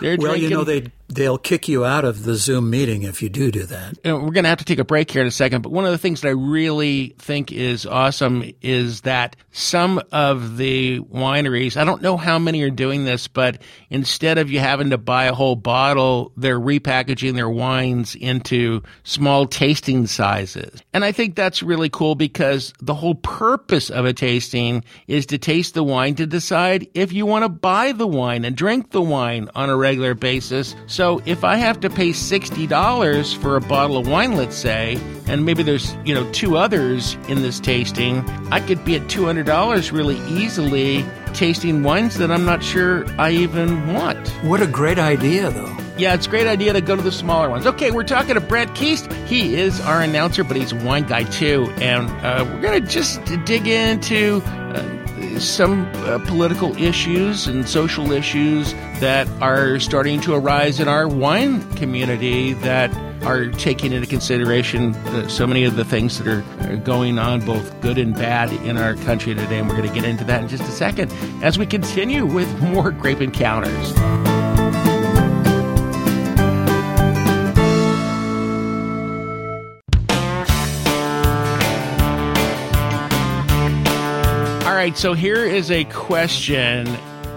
they're 0.00 0.16
Well, 0.18 0.36
you 0.36 0.50
know, 0.50 0.64
they 0.64 0.90
they'll 1.08 1.38
kick 1.38 1.68
you 1.68 1.84
out 1.84 2.04
of 2.04 2.24
the 2.24 2.34
Zoom 2.34 2.70
meeting 2.70 3.02
if 3.02 3.22
you 3.22 3.28
do 3.28 3.50
do 3.50 3.64
that. 3.64 3.98
You 4.04 4.12
know, 4.12 4.16
we're 4.18 4.30
going 4.30 4.44
to 4.44 4.50
have 4.50 4.58
to 4.58 4.64
take 4.64 4.78
a 4.78 4.84
break 4.84 5.10
here 5.10 5.22
in 5.22 5.28
a 5.28 5.32
second, 5.32 5.62
but 5.62 5.72
one 5.72 5.84
of 5.84 5.90
the 5.90 5.98
things 5.98 6.20
that 6.20 6.28
I 6.28 6.32
really 6.32 7.14
think 7.18 7.50
is 7.50 7.86
awesome 7.86 8.44
is 8.60 9.02
that 9.02 9.36
some 9.50 10.00
of 10.12 10.56
the 10.56 11.00
wineries, 11.00 11.76
I 11.76 11.84
don't 11.84 12.02
know 12.02 12.16
how 12.16 12.38
many 12.38 12.62
are 12.62 12.70
doing 12.70 13.04
this, 13.04 13.26
but 13.26 13.62
instead 13.90 14.38
of 14.38 14.50
you 14.50 14.60
having 14.60 14.90
to 14.90 14.98
buy 14.98 15.24
a 15.24 15.34
whole 15.34 15.56
bottle, 15.56 16.32
they're 16.36 16.60
repackaging 16.60 17.34
their 17.34 17.48
wines 17.48 18.14
into 18.14 18.82
small 19.02 19.46
tasting 19.46 20.06
sizes. 20.06 20.82
And 20.92 21.04
I 21.04 21.12
think 21.12 21.34
that's 21.34 21.62
really 21.62 21.88
cool 21.88 22.14
because 22.14 22.72
the 22.80 22.94
whole 22.94 23.14
purpose 23.14 23.90
of 23.90 24.04
a 24.04 24.12
tasting 24.12 24.84
is 25.06 25.26
to 25.26 25.38
taste 25.38 25.74
the 25.74 25.84
wine 25.84 26.14
to 26.16 26.26
decide 26.26 26.86
if 26.94 27.12
you 27.12 27.24
want 27.24 27.44
to 27.44 27.48
buy 27.48 27.92
the 27.92 28.06
wine 28.06 28.44
and 28.44 28.56
drink 28.56 28.90
the 28.90 29.02
wine 29.02 29.48
on 29.54 29.70
a 29.70 29.76
regular 29.76 30.14
basis. 30.14 30.74
So 30.98 31.22
if 31.26 31.44
I 31.44 31.54
have 31.54 31.78
to 31.82 31.90
pay 31.90 32.10
$60 32.10 33.36
for 33.36 33.54
a 33.54 33.60
bottle 33.60 33.98
of 33.98 34.08
wine, 34.08 34.34
let's 34.34 34.56
say, 34.56 34.98
and 35.28 35.44
maybe 35.44 35.62
there's, 35.62 35.94
you 36.04 36.12
know, 36.12 36.28
two 36.32 36.56
others 36.56 37.16
in 37.28 37.40
this 37.40 37.60
tasting, 37.60 38.28
I 38.50 38.58
could 38.58 38.84
be 38.84 38.96
at 38.96 39.02
$200 39.02 39.92
really 39.92 40.18
easily 40.26 41.04
tasting 41.34 41.84
wines 41.84 42.18
that 42.18 42.32
I'm 42.32 42.44
not 42.44 42.64
sure 42.64 43.06
I 43.16 43.30
even 43.30 43.94
want. 43.94 44.26
What 44.42 44.60
a 44.60 44.66
great 44.66 44.98
idea, 44.98 45.50
though. 45.50 45.72
Yeah, 45.96 46.14
it's 46.14 46.26
a 46.26 46.30
great 46.30 46.48
idea 46.48 46.72
to 46.72 46.80
go 46.80 46.96
to 46.96 47.02
the 47.02 47.12
smaller 47.12 47.48
ones. 47.48 47.64
Okay, 47.64 47.92
we're 47.92 48.02
talking 48.02 48.34
to 48.34 48.40
Brent 48.40 48.74
Keast. 48.74 49.12
He 49.28 49.54
is 49.54 49.80
our 49.82 50.00
announcer, 50.00 50.42
but 50.42 50.56
he's 50.56 50.72
a 50.72 50.84
wine 50.84 51.04
guy 51.04 51.22
too. 51.22 51.72
And 51.76 52.08
uh, 52.26 52.44
we're 52.44 52.60
going 52.60 52.82
to 52.82 52.90
just 52.90 53.24
dig 53.44 53.68
into 53.68 54.42
uh, 54.44 54.98
some 55.40 55.84
uh, 55.96 56.18
political 56.26 56.76
issues 56.76 57.46
and 57.46 57.68
social 57.68 58.12
issues 58.12 58.72
that 59.00 59.28
are 59.40 59.78
starting 59.78 60.20
to 60.22 60.34
arise 60.34 60.80
in 60.80 60.88
our 60.88 61.08
wine 61.08 61.62
community 61.74 62.52
that 62.54 62.94
are 63.24 63.46
taking 63.52 63.92
into 63.92 64.06
consideration 64.06 64.92
the, 64.92 65.28
so 65.28 65.46
many 65.46 65.64
of 65.64 65.76
the 65.76 65.84
things 65.84 66.18
that 66.18 66.28
are 66.28 66.76
going 66.78 67.18
on, 67.18 67.44
both 67.44 67.80
good 67.80 67.98
and 67.98 68.14
bad, 68.14 68.52
in 68.64 68.78
our 68.78 68.94
country 68.96 69.34
today. 69.34 69.58
And 69.58 69.68
we're 69.68 69.76
going 69.76 69.88
to 69.88 69.94
get 69.94 70.04
into 70.04 70.24
that 70.24 70.42
in 70.42 70.48
just 70.48 70.62
a 70.62 70.72
second 70.72 71.12
as 71.42 71.58
we 71.58 71.66
continue 71.66 72.24
with 72.24 72.48
more 72.60 72.90
Grape 72.90 73.20
Encounters. 73.20 74.37
Right, 84.88 84.96
so 84.96 85.12
here 85.12 85.44
is 85.44 85.70
a 85.70 85.84
question 85.84 86.86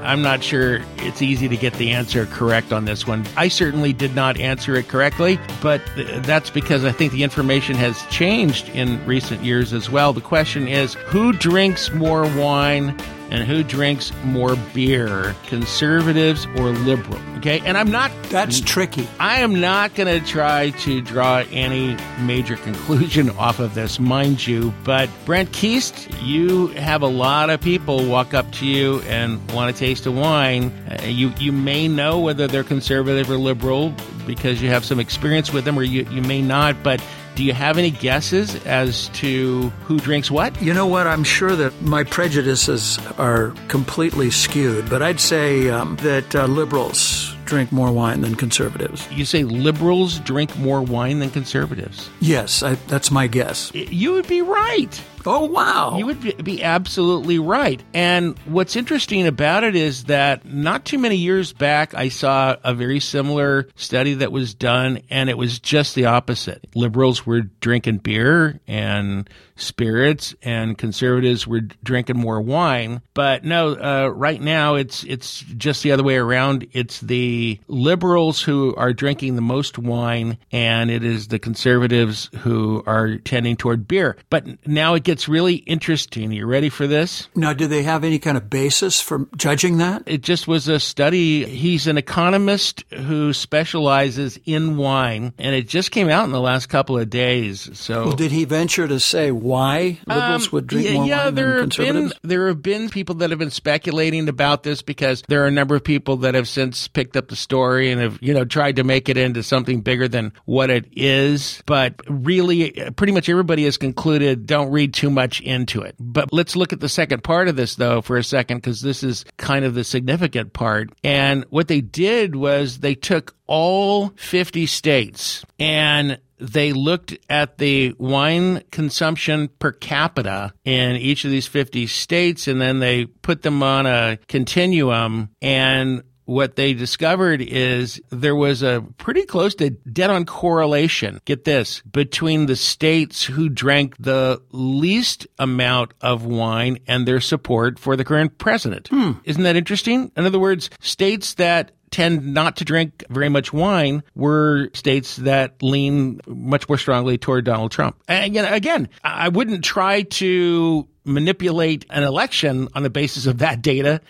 I'm 0.03 0.21
not 0.21 0.41
sure 0.43 0.79
it's 0.97 1.21
easy 1.21 1.47
to 1.49 1.57
get 1.57 1.73
the 1.73 1.91
answer 1.91 2.25
correct 2.25 2.71
on 2.73 2.85
this 2.85 3.05
one. 3.05 3.25
I 3.37 3.49
certainly 3.49 3.93
did 3.93 4.15
not 4.15 4.39
answer 4.39 4.75
it 4.75 4.87
correctly, 4.87 5.37
but 5.61 5.81
that's 6.23 6.49
because 6.49 6.85
I 6.85 6.91
think 6.91 7.11
the 7.11 7.23
information 7.23 7.75
has 7.75 8.03
changed 8.07 8.69
in 8.69 9.05
recent 9.05 9.43
years 9.43 9.73
as 9.73 9.91
well. 9.91 10.11
The 10.11 10.21
question 10.21 10.67
is 10.67 10.93
who 10.93 11.33
drinks 11.33 11.91
more 11.91 12.23
wine 12.35 12.97
and 13.31 13.45
who 13.45 13.63
drinks 13.63 14.11
more 14.25 14.55
beer, 14.73 15.35
conservatives 15.47 16.45
or 16.57 16.69
liberal? 16.69 17.19
Okay, 17.37 17.59
and 17.61 17.75
I'm 17.75 17.89
not. 17.89 18.11
That's 18.29 18.61
tricky. 18.61 19.07
I 19.19 19.39
am 19.39 19.59
not 19.59 19.95
going 19.95 20.07
to 20.07 20.25
try 20.27 20.69
to 20.69 21.01
draw 21.01 21.43
any 21.49 21.97
major 22.19 22.55
conclusion 22.57 23.29
off 23.37 23.59
of 23.59 23.73
this, 23.73 23.99
mind 23.99 24.45
you. 24.45 24.71
But 24.83 25.09
Brent 25.25 25.51
Keast, 25.51 26.07
you 26.21 26.67
have 26.67 27.01
a 27.01 27.07
lot 27.07 27.49
of 27.49 27.59
people 27.59 28.05
walk 28.05 28.35
up 28.35 28.51
to 28.53 28.67
you 28.67 28.99
and 29.01 29.39
want 29.53 29.73
to 29.73 29.79
taste 29.79 30.05
a 30.05 30.11
wine. 30.11 30.65
Uh, 30.87 31.05
you 31.05 31.33
you 31.39 31.51
may 31.51 31.87
know 31.87 32.19
whether 32.19 32.47
they're 32.47 32.63
conservative 32.63 33.31
or 33.31 33.37
liberal 33.37 33.91
because 34.27 34.61
you 34.61 34.69
have 34.69 34.85
some 34.85 34.99
experience 34.99 35.51
with 35.51 35.65
them, 35.65 35.79
or 35.79 35.83
you, 35.83 36.03
you 36.11 36.21
may 36.21 36.41
not. 36.41 36.83
But 36.83 37.03
do 37.35 37.43
you 37.43 37.53
have 37.53 37.77
any 37.77 37.91
guesses 37.91 38.55
as 38.65 39.07
to 39.09 39.69
who 39.85 39.99
drinks 39.99 40.29
what? 40.29 40.61
You 40.61 40.73
know 40.73 40.87
what? 40.87 41.07
I'm 41.07 41.23
sure 41.23 41.55
that 41.55 41.81
my 41.81 42.03
prejudices 42.03 42.99
are 43.17 43.53
completely 43.67 44.31
skewed, 44.31 44.89
but 44.89 45.01
I'd 45.01 45.19
say 45.19 45.69
um, 45.69 45.95
that 45.97 46.35
uh, 46.35 46.45
liberals 46.45 47.35
drink 47.45 47.71
more 47.71 47.91
wine 47.91 48.21
than 48.21 48.35
conservatives. 48.35 49.09
You 49.11 49.25
say 49.25 49.43
liberals 49.43 50.19
drink 50.19 50.57
more 50.57 50.81
wine 50.81 51.19
than 51.19 51.29
conservatives? 51.29 52.09
Yes, 52.19 52.63
I, 52.63 52.75
that's 52.87 53.11
my 53.11 53.27
guess. 53.27 53.71
You 53.73 54.13
would 54.13 54.27
be 54.27 54.41
right. 54.41 55.01
Oh, 55.25 55.45
wow. 55.45 55.97
You 55.97 56.05
would 56.07 56.43
be 56.43 56.63
absolutely 56.63 57.39
right. 57.39 57.81
And 57.93 58.37
what's 58.45 58.75
interesting 58.75 59.27
about 59.27 59.63
it 59.63 59.75
is 59.75 60.05
that 60.05 60.45
not 60.45 60.85
too 60.85 60.97
many 60.97 61.17
years 61.17 61.53
back, 61.53 61.93
I 61.93 62.09
saw 62.09 62.55
a 62.63 62.73
very 62.73 62.99
similar 62.99 63.67
study 63.75 64.15
that 64.15 64.31
was 64.31 64.53
done, 64.53 65.01
and 65.09 65.29
it 65.29 65.37
was 65.37 65.59
just 65.59 65.95
the 65.95 66.05
opposite. 66.05 66.65
Liberals 66.75 67.25
were 67.25 67.41
drinking 67.41 67.97
beer 67.99 68.59
and 68.67 69.29
spirits, 69.55 70.33
and 70.41 70.77
conservatives 70.77 71.45
were 71.45 71.61
drinking 71.83 72.17
more 72.17 72.41
wine. 72.41 73.01
But 73.13 73.43
no, 73.43 73.73
uh, 73.73 74.07
right 74.07 74.41
now 74.41 74.75
it's 74.75 75.03
it's 75.03 75.41
just 75.41 75.83
the 75.83 75.91
other 75.91 76.03
way 76.03 76.15
around. 76.15 76.67
It's 76.71 76.99
the 76.99 77.59
liberals 77.67 78.41
who 78.41 78.73
are 78.75 78.93
drinking 78.93 79.35
the 79.35 79.41
most 79.41 79.77
wine, 79.77 80.37
and 80.51 80.89
it 80.89 81.03
is 81.03 81.27
the 81.27 81.39
conservatives 81.39 82.29
who 82.39 82.83
are 82.87 83.17
tending 83.17 83.55
toward 83.55 83.87
beer. 83.87 84.17
But 84.29 84.67
now 84.67 84.95
it 84.95 85.03
gets 85.03 85.10
really 85.27 85.55
interesting. 85.55 86.31
Are 86.31 86.35
you 86.35 86.45
ready 86.45 86.69
for 86.69 86.87
this? 86.87 87.27
Now, 87.35 87.53
do 87.53 87.67
they 87.67 87.83
have 87.83 88.03
any 88.03 88.19
kind 88.19 88.37
of 88.37 88.49
basis 88.49 89.01
for 89.01 89.27
judging 89.35 89.77
that? 89.79 90.03
It 90.05 90.21
just 90.21 90.47
was 90.47 90.67
a 90.67 90.79
study. 90.79 91.45
He's 91.45 91.87
an 91.87 91.97
economist 91.97 92.83
who 92.93 93.33
specializes 93.33 94.39
in 94.45 94.77
wine, 94.77 95.33
and 95.37 95.55
it 95.55 95.67
just 95.67 95.91
came 95.91 96.09
out 96.09 96.25
in 96.25 96.31
the 96.31 96.41
last 96.41 96.67
couple 96.67 96.97
of 96.97 97.09
days. 97.09 97.69
So, 97.77 98.05
well, 98.05 98.15
did 98.15 98.31
he 98.31 98.45
venture 98.45 98.87
to 98.87 98.99
say 98.99 99.31
why 99.31 99.99
liberals 100.07 100.47
um, 100.47 100.51
would 100.51 100.67
drink 100.67 100.87
yeah, 100.87 100.93
more 100.93 101.05
yeah, 101.05 101.25
wine 101.25 101.35
there 101.35 101.45
than 101.45 101.53
have 101.53 101.63
conservatives? 101.63 102.13
been 102.13 102.29
there 102.29 102.47
have 102.47 102.61
been 102.61 102.89
people 102.89 103.15
that 103.15 103.29
have 103.29 103.39
been 103.39 103.51
speculating 103.51 104.29
about 104.29 104.63
this 104.63 104.81
because 104.81 105.23
there 105.27 105.43
are 105.43 105.47
a 105.47 105.51
number 105.51 105.75
of 105.75 105.83
people 105.83 106.17
that 106.17 106.35
have 106.35 106.47
since 106.47 106.87
picked 106.87 107.17
up 107.17 107.27
the 107.27 107.35
story 107.35 107.91
and 107.91 108.01
have 108.01 108.19
you 108.21 108.33
know 108.33 108.45
tried 108.45 108.75
to 108.75 108.83
make 108.83 109.09
it 109.09 109.17
into 109.17 109.43
something 109.43 109.81
bigger 109.81 110.07
than 110.07 110.33
what 110.45 110.69
it 110.69 110.85
is. 110.91 111.61
But 111.65 111.95
really, 112.07 112.71
pretty 112.95 113.13
much 113.13 113.29
everybody 113.29 113.65
has 113.65 113.77
concluded 113.77 114.45
don't 114.45 114.71
read 114.71 114.93
too 115.01 115.09
much 115.09 115.41
into 115.41 115.81
it. 115.81 115.95
But 115.99 116.31
let's 116.31 116.55
look 116.55 116.73
at 116.73 116.79
the 116.79 116.87
second 116.87 117.23
part 117.23 117.47
of 117.47 117.55
this 117.55 117.73
though 117.73 118.03
for 118.03 118.17
a 118.17 118.23
second 118.23 118.57
because 118.57 118.81
this 118.81 119.01
is 119.01 119.25
kind 119.37 119.65
of 119.65 119.73
the 119.73 119.83
significant 119.83 120.53
part. 120.53 120.91
And 121.03 121.43
what 121.49 121.67
they 121.67 121.81
did 121.81 122.35
was 122.35 122.77
they 122.77 122.93
took 122.93 123.35
all 123.47 124.09
50 124.09 124.67
states 124.67 125.43
and 125.57 126.19
they 126.37 126.71
looked 126.71 127.17
at 127.31 127.57
the 127.57 127.95
wine 127.97 128.61
consumption 128.69 129.47
per 129.47 129.71
capita 129.71 130.53
in 130.65 130.97
each 130.97 131.25
of 131.25 131.31
these 131.31 131.47
50 131.47 131.87
states 131.87 132.47
and 132.47 132.61
then 132.61 132.77
they 132.77 133.05
put 133.05 133.41
them 133.41 133.63
on 133.63 133.87
a 133.87 134.19
continuum 134.27 135.29
and 135.41 136.03
what 136.25 136.55
they 136.55 136.73
discovered 136.73 137.41
is 137.41 138.01
there 138.09 138.35
was 138.35 138.63
a 138.63 138.85
pretty 138.97 139.23
close 139.25 139.55
to 139.55 139.71
dead 139.71 140.09
on 140.09 140.25
correlation. 140.25 141.19
Get 141.25 141.43
this 141.43 141.81
between 141.81 142.45
the 142.45 142.55
states 142.55 143.23
who 143.23 143.49
drank 143.49 143.95
the 143.97 144.41
least 144.51 145.27
amount 145.39 145.93
of 146.01 146.25
wine 146.25 146.79
and 146.87 147.07
their 147.07 147.19
support 147.19 147.79
for 147.79 147.95
the 147.95 148.05
current 148.05 148.37
president. 148.37 148.87
Hmm. 148.89 149.13
Isn't 149.23 149.43
that 149.43 149.55
interesting? 149.55 150.11
In 150.15 150.25
other 150.25 150.39
words, 150.39 150.69
states 150.79 151.35
that 151.35 151.71
tend 151.91 152.33
not 152.33 152.55
to 152.55 152.65
drink 152.65 153.03
very 153.09 153.29
much 153.29 153.53
wine 153.53 154.01
were 154.15 154.69
states 154.73 155.17
that 155.17 155.61
lean 155.61 156.21
much 156.25 156.67
more 156.67 156.77
strongly 156.77 157.17
toward 157.17 157.45
Donald 157.45 157.71
Trump. 157.71 158.01
And 158.07 158.25
again, 158.25 158.53
again, 158.53 158.89
I 159.03 159.27
wouldn't 159.27 159.63
try 159.63 160.03
to 160.03 160.87
manipulate 161.03 161.85
an 161.89 162.03
election 162.03 162.69
on 162.73 162.83
the 162.83 162.89
basis 162.89 163.25
of 163.25 163.39
that 163.39 163.61
data 163.61 164.01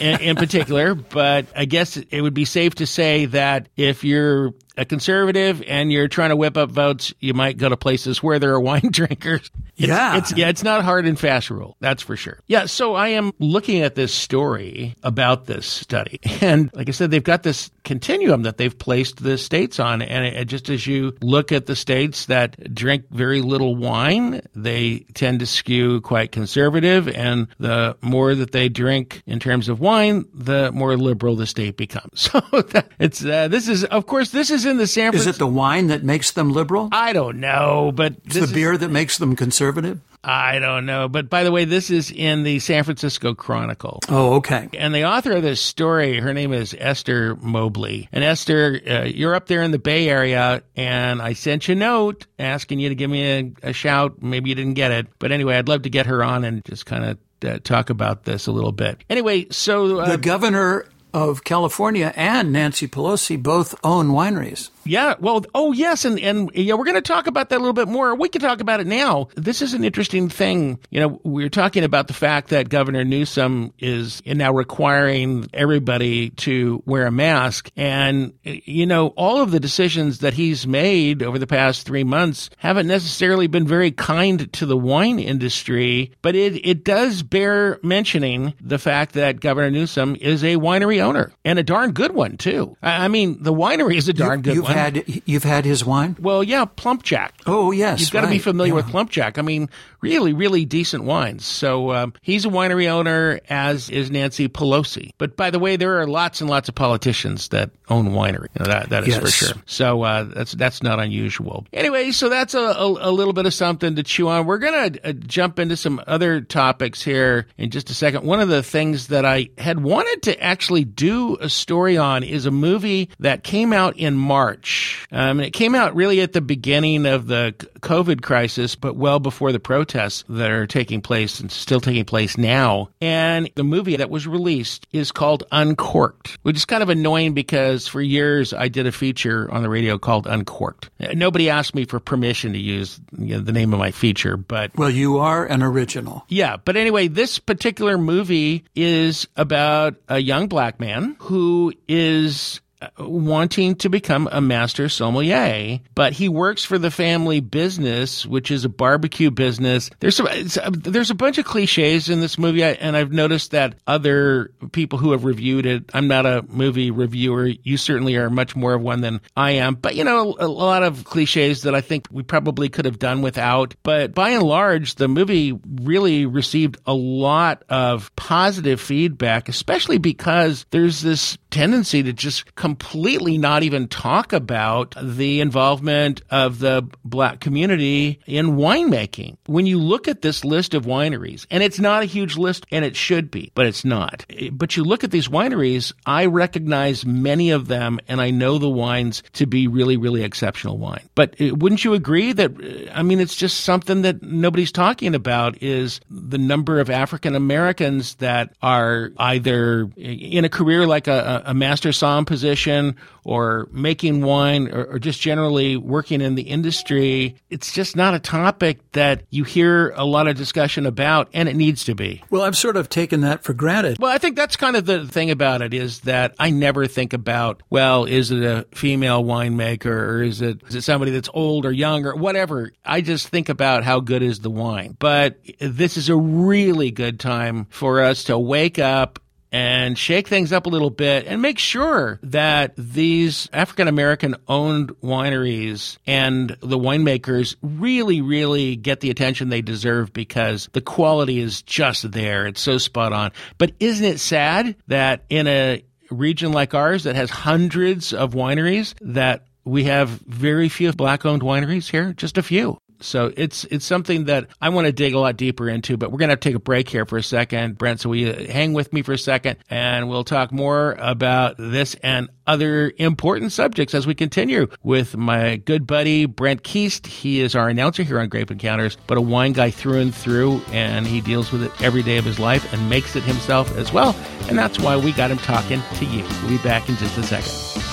in, 0.00 0.20
in 0.20 0.36
particular, 0.36 0.94
but 0.94 1.46
I 1.54 1.64
guess 1.66 1.96
it 1.96 2.20
would 2.20 2.34
be 2.34 2.44
safe 2.44 2.76
to 2.76 2.86
say 2.86 3.26
that 3.26 3.68
if 3.76 4.04
you're 4.04 4.54
a 4.78 4.84
conservative 4.84 5.62
and 5.66 5.92
you're 5.92 6.08
trying 6.08 6.30
to 6.30 6.36
whip 6.36 6.56
up 6.56 6.70
votes, 6.70 7.12
you 7.20 7.34
might 7.34 7.58
go 7.58 7.68
to 7.68 7.76
places 7.76 8.22
where 8.22 8.38
there 8.38 8.52
are 8.52 8.60
wine 8.68 8.88
drinkers. 8.90 9.50
It's, 9.76 9.88
Yeah. 9.88 10.16
It's, 10.16 10.32
yeah, 10.36 10.48
it's 10.48 10.62
not 10.62 10.84
hard 10.84 11.06
and 11.06 11.18
fast 11.18 11.50
rule. 11.50 11.76
That's 11.80 12.02
for 12.02 12.16
sure. 12.16 12.40
Yeah. 12.46 12.66
So 12.66 12.94
I 12.94 13.08
am 13.08 13.32
looking 13.38 13.82
at 13.82 13.94
this 13.94 14.14
story 14.14 14.94
about 15.02 15.46
this 15.46 15.66
study. 15.66 16.20
And 16.40 16.70
like 16.72 16.88
I 16.88 16.92
said, 16.92 17.10
they've 17.10 17.22
got 17.22 17.42
this 17.42 17.68
continuum 17.82 18.42
that 18.42 18.58
they've 18.58 18.78
placed 18.78 19.22
the 19.22 19.36
states 19.36 19.80
on. 19.80 20.02
And 20.02 20.24
it, 20.24 20.44
just 20.44 20.68
as 20.68 20.86
you 20.86 21.16
look 21.20 21.50
at 21.50 21.66
the 21.66 21.74
states 21.74 22.26
that 22.26 22.72
drink 22.72 23.06
very 23.10 23.42
little 23.42 23.74
wine, 23.74 24.40
they 24.54 25.00
tend 25.14 25.40
to 25.40 25.46
skew 25.46 26.00
quite 26.00 26.30
conservative. 26.30 27.08
And 27.08 27.48
the 27.58 27.96
more 28.02 28.36
that 28.36 28.52
they 28.52 28.68
drink 28.68 29.22
in 29.26 29.40
terms 29.40 29.68
of 29.68 29.80
wine, 29.80 30.26
the 30.32 30.70
more 30.70 30.96
liberal 30.96 31.34
the 31.34 31.46
state 31.46 31.76
becomes. 31.76 32.30
So 32.38 32.40
that, 32.60 32.88
it's, 32.98 33.24
uh, 33.24 33.48
this 33.48 33.68
is, 33.68 33.84
of 33.84 34.06
course, 34.06 34.30
this 34.30 34.50
is 34.50 34.64
in 34.68 34.76
the 34.76 34.86
San 34.86 35.14
Is 35.14 35.26
it 35.26 35.36
the 35.38 35.46
wine 35.46 35.88
that 35.88 36.04
makes 36.04 36.30
them 36.32 36.52
liberal? 36.52 36.88
I 36.92 37.12
don't 37.12 37.40
know, 37.40 37.92
but 37.94 38.14
It's 38.26 38.34
the 38.36 38.42
is- 38.42 38.52
beer 38.52 38.76
that 38.76 38.90
makes 38.90 39.18
them 39.18 39.34
conservative? 39.36 40.00
I 40.24 40.58
don't 40.58 40.84
know. 40.84 41.08
But 41.08 41.30
by 41.30 41.44
the 41.44 41.52
way, 41.52 41.64
this 41.64 41.90
is 41.90 42.10
in 42.10 42.42
the 42.42 42.58
San 42.58 42.82
Francisco 42.82 43.34
Chronicle. 43.34 44.00
Oh, 44.08 44.34
okay. 44.34 44.68
And 44.76 44.92
the 44.92 45.04
author 45.04 45.30
of 45.32 45.42
this 45.44 45.60
story, 45.60 46.18
her 46.18 46.34
name 46.34 46.52
is 46.52 46.74
Esther 46.76 47.36
Mobley. 47.36 48.08
And 48.10 48.24
Esther, 48.24 48.80
uh, 48.86 49.04
you're 49.04 49.36
up 49.36 49.46
there 49.46 49.62
in 49.62 49.70
the 49.70 49.78
Bay 49.78 50.08
Area, 50.08 50.62
and 50.76 51.22
I 51.22 51.34
sent 51.34 51.68
you 51.68 51.72
a 51.72 51.76
note 51.78 52.26
asking 52.38 52.80
you 52.80 52.88
to 52.88 52.96
give 52.96 53.08
me 53.08 53.22
a, 53.62 53.68
a 53.68 53.72
shout. 53.72 54.20
Maybe 54.20 54.48
you 54.50 54.56
didn't 54.56 54.74
get 54.74 54.90
it. 54.90 55.06
But 55.20 55.30
anyway, 55.30 55.56
I'd 55.56 55.68
love 55.68 55.82
to 55.82 55.90
get 55.90 56.06
her 56.06 56.22
on 56.24 56.44
and 56.44 56.64
just 56.64 56.84
kind 56.84 57.04
of 57.04 57.18
uh, 57.48 57.58
talk 57.62 57.88
about 57.88 58.24
this 58.24 58.48
a 58.48 58.52
little 58.52 58.72
bit. 58.72 59.04
Anyway, 59.08 59.46
so. 59.50 60.00
Uh, 60.00 60.10
The 60.10 60.18
governor 60.18 60.84
of 61.12 61.44
California 61.44 62.12
and 62.16 62.52
Nancy 62.52 62.86
Pelosi 62.88 63.42
both 63.42 63.74
own 63.84 64.08
wineries. 64.08 64.70
Yeah, 64.88 65.14
well, 65.20 65.44
oh 65.54 65.72
yes, 65.72 66.04
and 66.04 66.18
and 66.18 66.50
yeah, 66.54 66.74
we're 66.74 66.84
going 66.84 66.94
to 66.94 67.02
talk 67.02 67.26
about 67.26 67.50
that 67.50 67.56
a 67.56 67.58
little 67.58 67.74
bit 67.74 67.88
more. 67.88 68.14
We 68.14 68.28
can 68.28 68.40
talk 68.40 68.60
about 68.60 68.80
it 68.80 68.86
now. 68.86 69.28
This 69.34 69.60
is 69.60 69.74
an 69.74 69.84
interesting 69.84 70.28
thing. 70.30 70.78
You 70.90 71.00
know, 71.00 71.20
we 71.24 71.44
are 71.44 71.50
talking 71.50 71.84
about 71.84 72.06
the 72.08 72.14
fact 72.14 72.48
that 72.48 72.68
Governor 72.68 73.04
Newsom 73.04 73.74
is 73.78 74.22
now 74.24 74.52
requiring 74.52 75.46
everybody 75.52 76.30
to 76.30 76.82
wear 76.86 77.06
a 77.06 77.10
mask, 77.10 77.70
and 77.76 78.32
you 78.44 78.86
know, 78.86 79.08
all 79.08 79.42
of 79.42 79.50
the 79.50 79.60
decisions 79.60 80.20
that 80.20 80.32
he's 80.32 80.66
made 80.66 81.22
over 81.22 81.38
the 81.38 81.46
past 81.46 81.84
three 81.84 82.04
months 82.04 82.48
haven't 82.56 82.86
necessarily 82.86 83.46
been 83.46 83.66
very 83.66 83.90
kind 83.90 84.50
to 84.54 84.64
the 84.64 84.76
wine 84.76 85.18
industry. 85.18 86.12
But 86.22 86.34
it 86.34 86.66
it 86.66 86.84
does 86.84 87.22
bear 87.22 87.78
mentioning 87.82 88.54
the 88.60 88.78
fact 88.78 89.12
that 89.14 89.40
Governor 89.40 89.70
Newsom 89.70 90.16
is 90.18 90.42
a 90.42 90.56
winery 90.56 91.00
owner 91.00 91.32
and 91.44 91.58
a 91.58 91.62
darn 91.62 91.92
good 91.92 92.14
one 92.14 92.38
too. 92.38 92.76
I 92.82 93.08
I 93.08 93.10
mean, 93.10 93.42
the 93.42 93.54
winery 93.54 93.96
is 93.96 94.08
a 94.08 94.12
darn 94.12 94.42
good 94.42 94.54
you've 94.54 94.64
one. 94.64 94.77
Had 94.78 95.22
you've 95.26 95.44
had 95.44 95.64
his 95.64 95.84
wine. 95.84 96.16
Well, 96.20 96.42
yeah, 96.42 96.64
PlumpJack. 96.64 97.30
Oh 97.46 97.70
yes, 97.72 98.00
You've 98.00 98.10
got 98.10 98.22
to 98.22 98.28
be 98.28 98.38
familiar 98.38 98.72
Yeah. 98.72 98.76
with 98.76 98.86
PlumpJack. 98.86 99.38
I 99.38 99.42
mean, 99.42 99.68
really, 100.00 100.32
really 100.32 100.64
decent 100.64 101.04
wines. 101.04 101.44
So 101.44 101.92
um, 101.92 102.12
he's 102.22 102.44
a 102.44 102.48
winery 102.48 102.88
owner, 102.88 103.40
as 103.48 103.90
is 103.90 104.10
Nancy 104.10 104.48
Pelosi. 104.48 105.10
But 105.18 105.36
by 105.36 105.50
the 105.50 105.58
way, 105.58 105.76
there 105.76 106.00
are 106.00 106.06
lots 106.06 106.40
and 106.40 106.48
lots 106.48 106.68
of 106.68 106.74
politicians 106.74 107.48
that 107.48 107.70
own 107.88 108.10
winery. 108.10 108.48
You 108.58 108.64
know, 108.64 108.66
that 108.66 108.88
that 108.90 109.06
is 109.08 109.16
for 109.16 109.30
sure. 109.30 109.54
So 109.66 110.02
uh, 110.02 110.24
that's 110.24 110.52
that's 110.52 110.82
not 110.82 111.00
unusual. 111.00 111.66
Anyway, 111.72 112.10
so 112.10 112.28
that's 112.28 112.54
a, 112.54 112.58
a, 112.60 113.10
a 113.10 113.12
little 113.12 113.32
bit 113.32 113.46
of 113.46 113.54
something 113.54 113.96
to 113.96 114.02
chew 114.02 114.28
on. 114.28 114.46
We're 114.46 114.58
gonna 114.58 114.90
uh, 115.04 115.12
jump 115.12 115.58
into 115.58 115.76
some 115.76 116.00
other 116.06 116.40
topics 116.40 117.02
here 117.02 117.46
in 117.56 117.70
just 117.70 117.90
a 117.90 117.94
second. 117.94 118.24
One 118.24 118.40
of 118.40 118.48
the 118.48 118.62
things 118.62 119.08
that 119.08 119.24
I 119.24 119.48
had 119.58 119.82
wanted 119.82 120.22
to 120.24 120.42
actually 120.42 120.84
do 120.84 121.36
a 121.40 121.48
story 121.48 121.96
on 121.96 122.22
is 122.22 122.46
a 122.46 122.50
movie 122.50 123.08
that 123.20 123.42
came 123.42 123.72
out 123.72 123.96
in 123.96 124.16
March. 124.16 124.67
Um, 125.10 125.38
and 125.38 125.42
it 125.42 125.52
came 125.52 125.74
out 125.74 125.94
really 125.94 126.20
at 126.20 126.32
the 126.32 126.40
beginning 126.40 127.06
of 127.06 127.26
the 127.26 127.54
COVID 127.80 128.22
crisis, 128.22 128.74
but 128.74 128.96
well 128.96 129.18
before 129.20 129.52
the 129.52 129.60
protests 129.60 130.24
that 130.28 130.50
are 130.50 130.66
taking 130.66 131.00
place 131.00 131.40
and 131.40 131.50
still 131.50 131.80
taking 131.80 132.04
place 132.04 132.36
now. 132.36 132.90
And 133.00 133.50
the 133.54 133.64
movie 133.64 133.96
that 133.96 134.10
was 134.10 134.26
released 134.26 134.86
is 134.92 135.12
called 135.12 135.44
Uncorked, 135.52 136.38
which 136.42 136.56
is 136.56 136.64
kind 136.64 136.82
of 136.82 136.88
annoying 136.88 137.34
because 137.34 137.86
for 137.86 138.00
years 138.00 138.52
I 138.52 138.68
did 138.68 138.86
a 138.86 138.92
feature 138.92 139.50
on 139.50 139.62
the 139.62 139.68
radio 139.68 139.98
called 139.98 140.26
Uncorked. 140.26 140.90
Uh, 141.00 141.12
Nobody 141.14 141.50
asked 141.50 141.74
me 141.74 141.84
for 141.84 142.00
permission 142.00 142.52
to 142.52 142.58
use 142.58 143.00
you 143.16 143.36
know, 143.36 143.40
the 143.40 143.52
name 143.52 143.72
of 143.72 143.78
my 143.78 143.90
feature, 143.90 144.36
but 144.36 144.76
Well, 144.76 144.90
you 144.90 145.18
are 145.18 145.46
an 145.46 145.62
original. 145.62 146.24
yeah, 146.28 146.56
but 146.56 146.76
anyway, 146.76 147.08
this 147.08 147.38
particular 147.38 147.96
movie 147.98 148.64
is 148.74 149.26
about 149.36 149.94
a 150.08 150.18
young 150.18 150.48
black 150.48 150.80
man 150.80 151.16
who 151.20 151.72
is 151.88 152.60
wanting 152.98 153.76
to 153.76 153.88
become 153.88 154.28
a 154.30 154.40
master 154.40 154.88
sommelier, 154.88 155.80
but 155.94 156.12
he 156.12 156.28
works 156.28 156.64
for 156.64 156.78
the 156.78 156.90
family 156.90 157.40
business, 157.40 158.24
which 158.26 158.50
is 158.50 158.64
a 158.64 158.68
barbecue 158.68 159.30
business. 159.30 159.90
There's 160.00 160.20
it's, 160.20 160.56
uh, 160.56 160.70
there's 160.72 161.10
a 161.10 161.14
bunch 161.14 161.38
of 161.38 161.44
cliches 161.44 162.08
in 162.08 162.20
this 162.20 162.38
movie, 162.38 162.62
and 162.62 162.96
I've 162.96 163.12
noticed 163.12 163.52
that 163.52 163.74
other 163.86 164.52
people 164.72 164.98
who 164.98 165.12
have 165.12 165.24
reviewed 165.24 165.66
it. 165.66 165.90
I'm 165.94 166.08
not 166.08 166.26
a 166.26 166.44
movie 166.48 166.90
reviewer. 166.90 167.46
You 167.46 167.76
certainly 167.76 168.16
are 168.16 168.30
much 168.30 168.54
more 168.54 168.74
of 168.74 168.82
one 168.82 169.00
than 169.00 169.20
I 169.36 169.52
am, 169.52 169.74
but 169.74 169.94
you 169.94 170.04
know, 170.04 170.36
a, 170.38 170.46
a 170.46 170.48
lot 170.48 170.82
of 170.82 171.04
cliches 171.04 171.62
that 171.62 171.74
I 171.74 171.80
think 171.80 172.06
we 172.10 172.22
probably 172.22 172.68
could 172.68 172.84
have 172.84 172.98
done 172.98 173.22
without. 173.22 173.74
But 173.82 174.14
by 174.14 174.30
and 174.30 174.42
large, 174.42 174.96
the 174.96 175.08
movie 175.08 175.58
really 175.82 176.26
received 176.26 176.78
a 176.86 176.94
lot 176.94 177.64
of 177.68 178.14
positive 178.16 178.80
feedback, 178.80 179.48
especially 179.48 179.98
because 179.98 180.66
there's 180.70 181.00
this 181.00 181.38
tendency 181.50 182.02
to 182.02 182.12
just 182.12 182.54
completely 182.54 183.38
not 183.38 183.62
even 183.62 183.88
talk 183.88 184.32
about 184.32 184.94
the 185.00 185.40
involvement 185.40 186.22
of 186.30 186.58
the 186.58 186.86
black 187.04 187.40
community 187.40 188.20
in 188.26 188.56
winemaking. 188.56 189.36
When 189.46 189.66
you 189.66 189.78
look 189.78 190.08
at 190.08 190.22
this 190.22 190.44
list 190.44 190.74
of 190.74 190.84
wineries, 190.86 191.46
and 191.50 191.62
it's 191.62 191.78
not 191.78 192.02
a 192.02 192.06
huge 192.06 192.36
list, 192.36 192.66
and 192.70 192.84
it 192.84 192.96
should 192.96 193.30
be, 193.30 193.52
but 193.54 193.66
it's 193.66 193.84
not. 193.84 194.24
But 194.52 194.76
you 194.76 194.84
look 194.84 195.04
at 195.04 195.10
these 195.10 195.28
wineries, 195.28 195.92
I 196.06 196.26
recognize 196.26 197.06
many 197.06 197.50
of 197.50 197.68
them, 197.68 198.00
and 198.08 198.20
I 198.20 198.30
know 198.30 198.58
the 198.58 198.68
wines 198.68 199.22
to 199.34 199.46
be 199.46 199.66
really, 199.66 199.96
really 199.96 200.24
exceptional 200.24 200.78
wine. 200.78 201.08
But 201.14 201.40
uh, 201.40 201.54
wouldn't 201.54 201.84
you 201.84 201.94
agree 201.94 202.32
that, 202.32 202.52
uh, 202.52 202.92
I 202.92 203.02
mean, 203.02 203.20
it's 203.20 203.36
just 203.36 203.60
something 203.60 204.02
that 204.02 204.22
nobody's 204.22 204.72
talking 204.72 205.14
about 205.14 205.62
is 205.62 206.00
the 206.10 206.38
number 206.38 206.80
of 206.80 206.90
African 206.90 207.34
Americans 207.34 208.16
that 208.16 208.54
are 208.62 209.10
either 209.18 209.90
in 209.96 210.44
a 210.44 210.48
career 210.48 210.86
like 210.86 211.06
a, 211.06 211.36
a 211.36 211.37
master 211.54 211.92
som 211.92 212.24
position 212.24 212.96
or 213.24 213.68
making 213.72 214.22
wine 214.22 214.68
or, 214.72 214.84
or 214.84 214.98
just 214.98 215.20
generally 215.20 215.76
working 215.76 216.20
in 216.20 216.34
the 216.34 216.42
industry. 216.42 217.36
It's 217.50 217.72
just 217.72 217.94
not 217.94 218.14
a 218.14 218.18
topic 218.18 218.80
that 218.92 219.24
you 219.30 219.44
hear 219.44 219.90
a 219.90 220.04
lot 220.04 220.28
of 220.28 220.36
discussion 220.36 220.86
about, 220.86 221.28
and 221.34 221.48
it 221.48 221.56
needs 221.56 221.84
to 221.84 221.94
be. 221.94 222.22
Well, 222.30 222.42
I've 222.42 222.56
sort 222.56 222.76
of 222.76 222.88
taken 222.88 223.20
that 223.20 223.44
for 223.44 223.52
granted. 223.52 223.98
Well, 223.98 224.12
I 224.12 224.18
think 224.18 224.36
that's 224.36 224.56
kind 224.56 224.76
of 224.76 224.86
the 224.86 225.06
thing 225.06 225.30
about 225.30 225.62
it 225.62 225.74
is 225.74 226.00
that 226.00 226.34
I 226.38 226.50
never 226.50 226.86
think 226.86 227.12
about, 227.12 227.62
well, 227.68 228.04
is 228.04 228.30
it 228.30 228.42
a 228.42 228.66
female 228.74 229.22
winemaker 229.24 229.86
or 229.86 230.22
is 230.22 230.40
it 230.40 230.62
is 230.68 230.74
it 230.74 230.82
somebody 230.82 231.10
that's 231.10 231.28
old 231.34 231.66
or 231.66 231.72
young 231.72 232.06
or 232.06 232.16
whatever. 232.16 232.72
I 232.84 233.00
just 233.00 233.28
think 233.28 233.48
about 233.48 233.84
how 233.84 234.00
good 234.00 234.22
is 234.22 234.40
the 234.40 234.50
wine. 234.50 234.96
But 234.98 235.38
this 235.60 235.96
is 235.96 236.08
a 236.08 236.16
really 236.16 236.90
good 236.90 237.20
time 237.20 237.66
for 237.70 238.00
us 238.00 238.24
to 238.24 238.38
wake 238.38 238.78
up 238.78 239.18
and 239.52 239.96
shake 239.96 240.28
things 240.28 240.52
up 240.52 240.66
a 240.66 240.68
little 240.68 240.90
bit 240.90 241.26
and 241.26 241.40
make 241.40 241.58
sure 241.58 242.18
that 242.22 242.74
these 242.76 243.48
African 243.52 243.88
American 243.88 244.36
owned 244.46 244.90
wineries 245.00 245.98
and 246.06 246.50
the 246.60 246.78
winemakers 246.78 247.56
really, 247.62 248.20
really 248.20 248.76
get 248.76 249.00
the 249.00 249.10
attention 249.10 249.48
they 249.48 249.62
deserve 249.62 250.12
because 250.12 250.68
the 250.72 250.80
quality 250.80 251.40
is 251.40 251.62
just 251.62 252.10
there. 252.12 252.46
It's 252.46 252.60
so 252.60 252.78
spot 252.78 253.12
on. 253.12 253.32
But 253.56 253.72
isn't 253.80 254.04
it 254.04 254.20
sad 254.20 254.76
that 254.88 255.24
in 255.28 255.46
a 255.46 255.84
region 256.10 256.52
like 256.52 256.74
ours 256.74 257.04
that 257.04 257.16
has 257.16 257.30
hundreds 257.30 258.12
of 258.12 258.32
wineries 258.32 258.94
that 259.00 259.44
we 259.64 259.84
have 259.84 260.08
very 260.08 260.68
few 260.68 260.92
black 260.92 261.24
owned 261.26 261.42
wineries 261.42 261.90
here? 261.90 262.12
Just 262.12 262.38
a 262.38 262.42
few. 262.42 262.78
So 263.00 263.32
it's 263.36 263.64
it's 263.64 263.84
something 263.84 264.24
that 264.24 264.48
I 264.60 264.70
want 264.70 264.86
to 264.86 264.92
dig 264.92 265.14
a 265.14 265.18
lot 265.18 265.36
deeper 265.36 265.68
into, 265.68 265.96
but 265.96 266.10
we're 266.10 266.18
going 266.18 266.30
to 266.30 266.36
take 266.36 266.54
a 266.54 266.60
break 266.60 266.88
here 266.88 267.04
for 267.04 267.16
a 267.16 267.22
second, 267.22 267.78
Brent. 267.78 268.00
So 268.00 268.08
we 268.08 268.24
hang 268.46 268.72
with 268.72 268.92
me 268.92 269.02
for 269.02 269.12
a 269.12 269.18
second, 269.18 269.58
and 269.70 270.08
we'll 270.08 270.24
talk 270.24 270.52
more 270.52 270.96
about 270.98 271.56
this 271.58 271.94
and 272.02 272.28
other 272.46 272.92
important 272.96 273.52
subjects 273.52 273.94
as 273.94 274.06
we 274.06 274.14
continue 274.14 274.66
with 274.82 275.16
my 275.16 275.56
good 275.56 275.86
buddy 275.86 276.26
Brent 276.26 276.62
Keast. 276.62 277.06
He 277.06 277.40
is 277.40 277.54
our 277.54 277.68
announcer 277.68 278.02
here 278.02 278.18
on 278.18 278.28
Grape 278.28 278.50
Encounters, 278.50 278.96
but 279.06 279.18
a 279.18 279.20
wine 279.20 279.52
guy 279.52 279.70
through 279.70 280.00
and 280.00 280.14
through, 280.14 280.60
and 280.72 281.06
he 281.06 281.20
deals 281.20 281.52
with 281.52 281.62
it 281.62 281.82
every 281.82 282.02
day 282.02 282.16
of 282.16 282.24
his 282.24 282.38
life 282.38 282.72
and 282.72 282.90
makes 282.90 283.16
it 283.16 283.22
himself 283.22 283.76
as 283.76 283.92
well. 283.92 284.16
And 284.48 284.58
that's 284.58 284.78
why 284.78 284.96
we 284.96 285.12
got 285.12 285.30
him 285.30 285.38
talking 285.38 285.82
to 285.94 286.04
you. 286.04 286.24
We'll 286.42 286.50
be 286.50 286.58
back 286.58 286.88
in 286.88 286.96
just 286.96 287.18
a 287.18 287.22
second. 287.22 287.87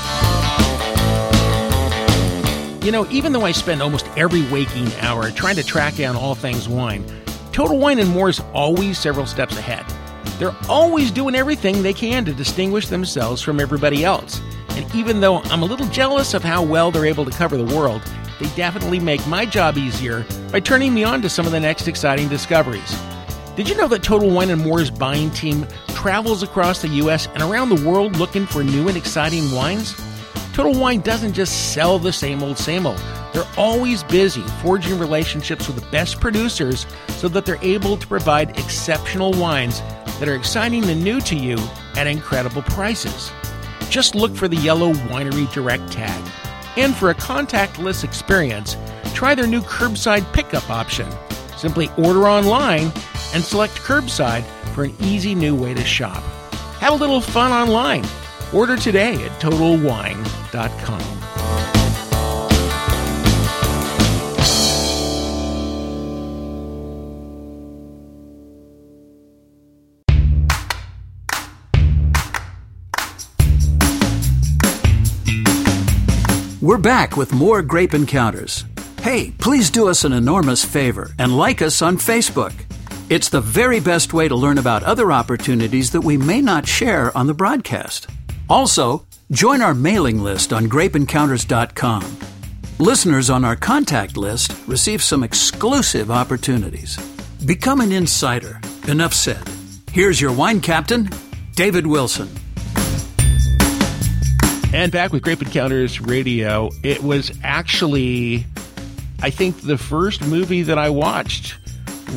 You 2.86 2.91
know, 2.91 3.10
even 3.10 3.34
though 3.34 3.45
I 3.45 3.52
spend 3.52 3.82
almost 3.82 4.08
every 4.15 4.43
waking 4.52 4.93
hour 5.02 5.32
trying 5.32 5.56
to 5.56 5.63
track 5.63 5.95
down 5.95 6.15
all 6.15 6.36
things 6.36 6.69
wine, 6.69 7.04
Total 7.52 7.76
Wine 7.76 7.98
and 7.98 8.12
More 8.12 8.30
is 8.30 8.43
always 8.54 9.00
several 9.00 9.26
steps 9.26 9.58
ahead. 9.58 9.84
They're 10.38 10.56
always 10.69 11.10
doing 11.10 11.34
everything 11.34 11.82
they 11.82 11.95
can 11.95 12.26
to 12.26 12.32
distinguish 12.32 12.88
themselves 12.88 13.41
from 13.41 13.60
everybody 13.60 14.06
else. 14.06 14.39
And 14.69 14.93
even 14.93 15.19
though 15.19 15.38
I'm 15.45 15.63
a 15.63 15.65
little 15.65 15.88
jealous 15.88 16.36
of 16.36 16.43
how 16.43 16.62
well 16.62 16.91
they're 16.91 17.08
able 17.08 17.26
to 17.26 17.32
cover 17.32 17.58
the 17.58 17.76
world, 17.76 18.04
they 18.39 18.56
definitely 18.56 19.00
make 19.00 19.26
my 19.26 19.48
job 19.48 19.80
easier 19.80 20.24
by 20.52 20.60
turning 20.60 20.93
me 20.93 21.04
on 21.04 21.24
to 21.24 21.30
some 21.30 21.48
of 21.48 21.52
the 21.52 21.60
next 21.60 21.88
exciting 21.88 22.30
discoveries. 22.30 22.95
Did 23.56 23.67
you 23.67 23.76
know 23.78 23.88
that 23.88 24.04
Total 24.04 24.30
Wine 24.30 24.52
and 24.52 24.63
More's 24.63 24.91
buying 24.91 25.32
team 25.32 25.65
travels 25.88 26.43
across 26.43 26.84
the 26.84 26.89
US 26.89 27.26
and 27.34 27.41
around 27.41 27.69
the 27.69 27.89
world 27.89 28.17
looking 28.17 28.45
for 28.45 28.63
new 28.63 28.88
and 28.88 28.95
exciting 28.95 29.52
wines? 29.54 30.00
Total 30.55 30.73
Wine 30.73 31.01
doesn't 31.01 31.33
just 31.33 31.73
sell 31.73 31.99
the 31.99 32.13
same 32.13 32.41
old, 32.41 32.57
same 32.57 32.87
old. 32.87 33.01
They're 33.33 33.43
always 33.57 34.05
busy 34.05 34.41
forging 34.61 34.97
relationships 34.97 35.67
with 35.67 35.75
the 35.75 35.91
best 35.91 36.21
producers 36.21 36.85
so 37.09 37.27
that 37.27 37.45
they're 37.45 37.61
able 37.61 37.97
to 37.97 38.07
provide 38.07 38.57
exceptional 38.57 39.33
wines 39.33 39.81
that 40.17 40.29
are 40.29 40.35
exciting 40.35 40.85
and 40.85 41.03
new 41.03 41.19
to 41.19 41.35
you 41.35 41.57
at 41.97 42.07
incredible 42.07 42.61
prices. 42.61 43.33
Just 43.89 44.15
look 44.15 44.33
for 44.33 44.47
the 44.47 44.55
yellow 44.55 44.93
Winery 44.93 45.51
Direct 45.51 45.91
tag. 45.91 46.23
And 46.77 46.95
for 46.95 47.09
a 47.09 47.15
contactless 47.15 48.05
experience, 48.05 48.77
try 49.13 49.35
their 49.35 49.47
new 49.47 49.59
curbside 49.59 50.31
pickup 50.31 50.69
option. 50.69 51.11
Simply 51.57 51.89
order 51.97 52.29
online 52.29 52.93
and 53.33 53.43
select 53.43 53.73
curbside 53.73 54.45
for 54.73 54.85
an 54.85 54.95
easy 55.01 55.35
new 55.35 55.53
way 55.53 55.73
to 55.73 55.83
shop. 55.83 56.23
Have 56.79 56.93
a 56.93 56.95
little 56.95 57.19
fun 57.19 57.51
online. 57.51 58.05
Order 58.55 58.77
today 58.77 59.15
at 59.15 59.31
TotalWine.com. 59.41 61.25
We're 76.61 76.77
back 76.77 77.17
with 77.17 77.33
more 77.33 77.61
Grape 77.61 77.93
Encounters. 77.93 78.63
Hey, 79.01 79.31
please 79.37 79.69
do 79.69 79.89
us 79.89 80.05
an 80.05 80.13
enormous 80.13 80.63
favor 80.63 81.11
and 81.19 81.37
like 81.37 81.61
us 81.61 81.81
on 81.81 81.97
Facebook. 81.97 82.53
It's 83.09 83.29
the 83.29 83.41
very 83.41 83.81
best 83.81 84.13
way 84.13 84.27
to 84.29 84.35
learn 84.35 84.57
about 84.57 84.81
other 84.83 85.11
opportunities 85.11 85.91
that 85.91 86.01
we 86.01 86.17
may 86.17 86.41
not 86.41 86.65
share 86.65 87.15
on 87.15 87.27
the 87.27 87.33
broadcast. 87.33 88.07
Also, 88.49 89.05
join 89.31 89.62
our 89.62 89.73
mailing 89.73 90.21
list 90.21 90.53
on 90.53 90.67
grapeencounters.com. 90.67 92.17
Listeners 92.77 93.29
on 93.29 93.45
our 93.45 93.55
contact 93.55 94.17
list 94.17 94.53
receive 94.67 95.01
some 95.01 95.23
exclusive 95.23 96.12
opportunities. 96.12 96.97
Become 97.45 97.81
an 97.81 97.91
insider. 97.91 98.60
Enough 98.88 99.13
said. 99.13 99.41
Here's 99.91 100.19
your 100.19 100.31
wine 100.31 100.62
captain, 100.62 101.10
David 101.55 101.88
Wilson. 101.88 102.29
And 104.73 104.91
back 104.91 105.13
with 105.13 105.23
Grape 105.23 105.41
Encounters 105.41 106.01
Radio, 106.01 106.69
it 106.84 107.01
was 107.01 107.31
actually, 107.43 108.45
I 109.21 109.29
think, 109.29 109.62
the 109.62 109.77
first 109.77 110.21
movie 110.21 110.63
that 110.63 110.77
I 110.77 110.89
watched 110.89 111.55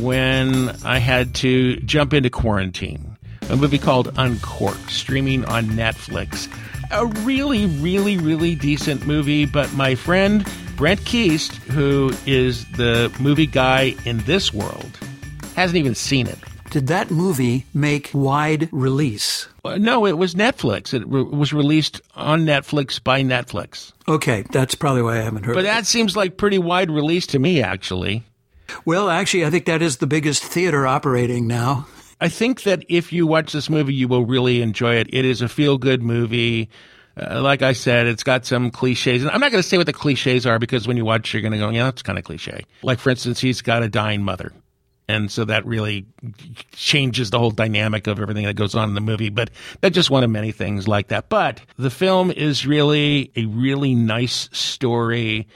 when 0.00 0.70
I 0.84 0.98
had 0.98 1.36
to 1.36 1.76
jump 1.76 2.12
into 2.12 2.30
quarantine. 2.30 3.07
A 3.50 3.56
movie 3.56 3.78
called 3.78 4.12
Uncorked, 4.16 4.90
streaming 4.90 5.44
on 5.46 5.66
Netflix. 5.68 6.48
A 6.90 7.06
really, 7.24 7.66
really, 7.66 8.16
really 8.18 8.54
decent 8.54 9.06
movie, 9.06 9.46
but 9.46 9.72
my 9.72 9.94
friend 9.94 10.46
Brent 10.76 11.04
Keast, 11.04 11.54
who 11.54 12.12
is 12.26 12.64
the 12.72 13.14
movie 13.18 13.46
guy 13.46 13.94
in 14.04 14.18
this 14.18 14.52
world, 14.52 14.98
hasn't 15.56 15.76
even 15.76 15.94
seen 15.94 16.26
it. 16.26 16.38
Did 16.70 16.88
that 16.88 17.10
movie 17.10 17.64
make 17.72 18.10
wide 18.12 18.68
release? 18.70 19.48
Uh, 19.64 19.76
no, 19.78 20.06
it 20.06 20.18
was 20.18 20.34
Netflix. 20.34 20.92
It 20.92 21.02
re- 21.08 21.22
was 21.22 21.52
released 21.54 22.02
on 22.14 22.44
Netflix 22.44 23.02
by 23.02 23.22
Netflix. 23.22 23.92
Okay, 24.06 24.44
that's 24.50 24.74
probably 24.74 25.02
why 25.02 25.18
I 25.18 25.22
haven't 25.22 25.44
heard. 25.44 25.54
But 25.54 25.64
that 25.64 25.86
seems 25.86 26.14
like 26.14 26.36
pretty 26.36 26.58
wide 26.58 26.90
release 26.90 27.26
to 27.28 27.38
me, 27.38 27.62
actually. 27.62 28.22
Well, 28.84 29.08
actually, 29.08 29.46
I 29.46 29.50
think 29.50 29.64
that 29.64 29.80
is 29.80 29.96
the 29.96 30.06
biggest 30.06 30.42
theater 30.44 30.86
operating 30.86 31.46
now. 31.46 31.86
I 32.20 32.28
think 32.28 32.62
that 32.62 32.84
if 32.88 33.12
you 33.12 33.26
watch 33.26 33.52
this 33.52 33.70
movie, 33.70 33.94
you 33.94 34.08
will 34.08 34.24
really 34.26 34.62
enjoy 34.62 34.96
it. 34.96 35.08
It 35.12 35.24
is 35.24 35.40
a 35.40 35.48
feel 35.48 35.78
good 35.78 36.02
movie. 36.02 36.68
Uh, 37.20 37.40
like 37.42 37.62
I 37.62 37.72
said, 37.72 38.06
it's 38.06 38.22
got 38.22 38.44
some 38.44 38.70
cliches. 38.70 39.22
And 39.22 39.30
I'm 39.30 39.40
not 39.40 39.50
going 39.50 39.62
to 39.62 39.68
say 39.68 39.76
what 39.76 39.86
the 39.86 39.92
cliches 39.92 40.46
are 40.46 40.58
because 40.58 40.86
when 40.86 40.96
you 40.96 41.04
watch, 41.04 41.32
you're 41.32 41.42
going 41.42 41.52
to 41.52 41.58
go, 41.58 41.70
yeah, 41.70 41.84
that's 41.84 42.02
kind 42.02 42.18
of 42.18 42.24
cliche. 42.24 42.64
Like, 42.82 42.98
for 42.98 43.10
instance, 43.10 43.40
he's 43.40 43.62
got 43.62 43.82
a 43.82 43.88
dying 43.88 44.22
mother. 44.22 44.52
And 45.10 45.30
so 45.30 45.46
that 45.46 45.64
really 45.64 46.06
changes 46.72 47.30
the 47.30 47.38
whole 47.38 47.50
dynamic 47.50 48.06
of 48.06 48.20
everything 48.20 48.44
that 48.44 48.56
goes 48.56 48.74
on 48.74 48.90
in 48.90 48.94
the 48.94 49.00
movie. 49.00 49.30
But 49.30 49.50
that's 49.80 49.94
just 49.94 50.10
one 50.10 50.22
of 50.22 50.30
many 50.30 50.52
things 50.52 50.86
like 50.86 51.08
that. 51.08 51.30
But 51.30 51.62
the 51.78 51.90
film 51.90 52.30
is 52.30 52.66
really 52.66 53.32
a 53.34 53.46
really 53.46 53.94
nice 53.94 54.50
story. 54.52 55.48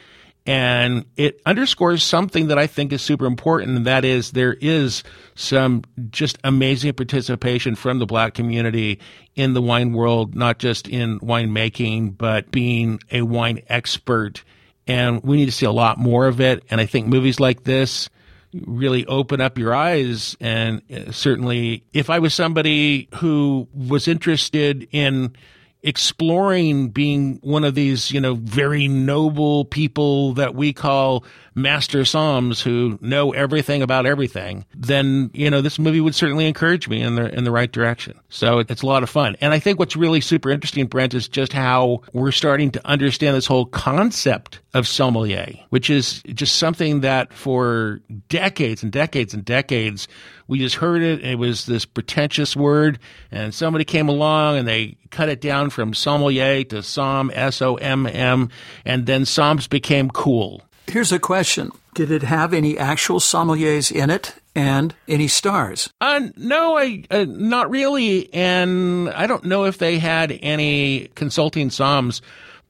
And 0.45 1.05
it 1.17 1.41
underscores 1.47 2.03
something 2.03 2.49
that 2.49 2.59
I 2.59 2.67
think 2.67 2.93
is 2.93 3.01
super 3.01 3.27
important, 3.27 3.77
and 3.77 3.87
that 3.87 4.05
is 4.05 4.33
there 4.33 4.55
is 4.55 5.05
some 5.37 5.85
just 6.11 6.37
amazing 6.43 6.95
participation 6.95 7.77
from 7.77 8.01
the 8.01 8.07
black 8.07 8.35
community 8.35 8.99
in 9.37 9.55
the 9.55 9.63
wine 9.63 9.93
world, 9.93 10.35
not 10.35 10.59
just 10.59 10.89
in 10.89 11.21
winemaking, 11.21 12.19
but 12.19 12.51
being 12.51 12.99
a 13.13 13.23
wine 13.23 13.63
expert. 13.69 14.43
And 14.89 15.23
we 15.23 15.37
need 15.37 15.47
to 15.47 15.53
see 15.53 15.67
a 15.67 15.71
lot 15.71 15.99
more 15.99 16.27
of 16.27 16.41
it. 16.41 16.65
And 16.71 16.81
I 16.81 16.87
think 16.87 17.07
movies 17.07 17.39
like 17.39 17.63
this 17.63 18.11
really 18.53 19.07
open 19.07 19.41
up 19.41 19.59
your 19.59 19.75
eyes. 19.75 20.37
And 20.41 20.83
uh, 20.93 21.13
certainly, 21.13 21.85
if 21.93 22.11
I 22.11 22.19
was 22.19 22.35
somebody 22.35 23.09
who 23.15 23.69
was 23.73 24.09
interested 24.09 24.89
in 24.91 25.37
exploring 25.83 26.89
being 26.91 27.39
one 27.43 27.65
of 27.65 27.75
these, 27.75 28.11
you 28.13 28.21
know, 28.21 28.35
very 28.35 28.87
noble 28.87 29.65
people 29.65 30.33
that 30.35 30.55
we 30.55 30.73
call 30.73 31.25
master 31.55 32.01
somms 32.01 32.63
who 32.63 32.99
know 33.01 33.33
everything 33.33 33.83
about 33.83 34.07
everything, 34.07 34.65
then, 34.75 35.31
you 35.35 35.51
know, 35.51 35.61
this 35.61 35.79
movie 35.79 36.01
would 36.01 36.15
certainly 36.15 36.47
encourage 36.47 36.89
me 36.89 37.03
in 37.03 37.17
the, 37.17 37.35
in 37.37 37.45
the 37.45 37.51
right 37.51 37.73
direction. 37.73 38.19
So 38.29 38.61
it's 38.61 38.83
a 38.83 38.87
lot 38.87 39.03
of 39.03 39.11
fun. 39.11 39.37
And 39.41 39.53
I 39.53 39.59
think 39.59 39.79
what's 39.79 39.97
really 39.97 40.21
super 40.21 40.51
interesting, 40.51 40.87
Brent, 40.87 41.15
is 41.15 41.29
just 41.29 41.53
how 41.53 42.03
we're 42.13 42.33
starting 42.33 42.71
to 42.71 42.87
understand 42.87 43.37
this 43.37 43.47
whole 43.47 43.67
concept 43.67 44.61
of 44.75 44.87
sommelier, 44.87 45.53
which 45.71 45.91
is 45.91 46.23
just 46.23 46.57
something 46.57 47.01
that 47.01 47.33
for 47.33 48.01
decades 48.29 48.83
and 48.83 48.93
decades 48.93 49.35
and 49.35 49.45
decades, 49.45 50.09
we 50.47 50.59
just 50.59 50.77
heard 50.77 51.03
it. 51.03 51.25
it 51.25 51.39
was 51.39 51.67
this 51.67 51.85
pretentious 51.85 52.57
word, 52.57 52.99
and 53.31 53.55
somebody 53.55 53.85
came 53.85 54.09
along 54.09 54.59
and 54.59 54.69
they 54.69 54.97
cut 55.13 55.29
it 55.29 55.41
down 55.41 55.71
from 55.71 55.95
sommelier 55.95 56.65
to 56.65 56.77
somm, 56.77 57.31
S 57.33 57.63
O 57.63 57.77
M 57.77 58.09
M, 58.09 58.49
and 58.85 59.07
then 59.07 59.23
somms 59.23 59.71
became 59.71 60.11
cool. 60.11 60.63
Here's 60.89 61.13
a 61.13 61.21
question 61.21 61.71
Did 61.95 62.11
it 62.11 62.23
have 62.23 62.53
any 62.53 62.77
actual 62.77 63.21
sommeliers 63.21 63.93
in 63.93 64.11
it? 64.11 64.35
And 64.55 64.95
any 65.09 65.29
stars? 65.29 65.89
Uh, 65.99 66.29
no, 66.37 66.77
I 66.77 67.05
uh, 67.11 67.25
not 67.27 67.71
really, 67.71 68.33
and 68.35 69.09
I 69.11 69.27
don't 69.27 69.45
know 69.45 69.65
if 69.65 69.79
they 69.79 69.99
had 69.99 70.39
any 70.43 71.09
consulting 71.15 71.71
somms. 71.71 72.21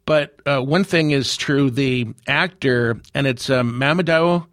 But 0.05 0.39
uh, 0.47 0.61
one 0.61 0.85
thing 0.85 1.11
is 1.11 1.37
true: 1.37 1.71
the 1.71 2.07
actor, 2.29 3.01
and 3.15 3.27
it's 3.27 3.51
um, 3.51 3.73
Mamoudou 3.73 4.47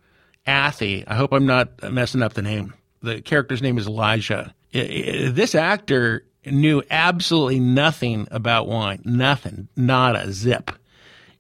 Athie. 0.48 1.04
I 1.06 1.14
hope 1.16 1.32
I'm 1.32 1.46
not 1.46 1.92
messing 1.92 2.24
up 2.24 2.34
the 2.34 2.42
name. 2.42 2.74
The 3.04 3.22
character's 3.22 3.62
name 3.62 3.78
is 3.78 3.86
Elijah. 3.86 4.54
this 4.72 5.54
actor 5.54 6.24
knew 6.52 6.84
absolutely 6.90 7.60
nothing 7.60 8.28
about 8.32 8.68
wine, 8.68 9.02
nothing, 9.06 9.68
not 9.76 10.16
a 10.16 10.32
zip. 10.32 10.72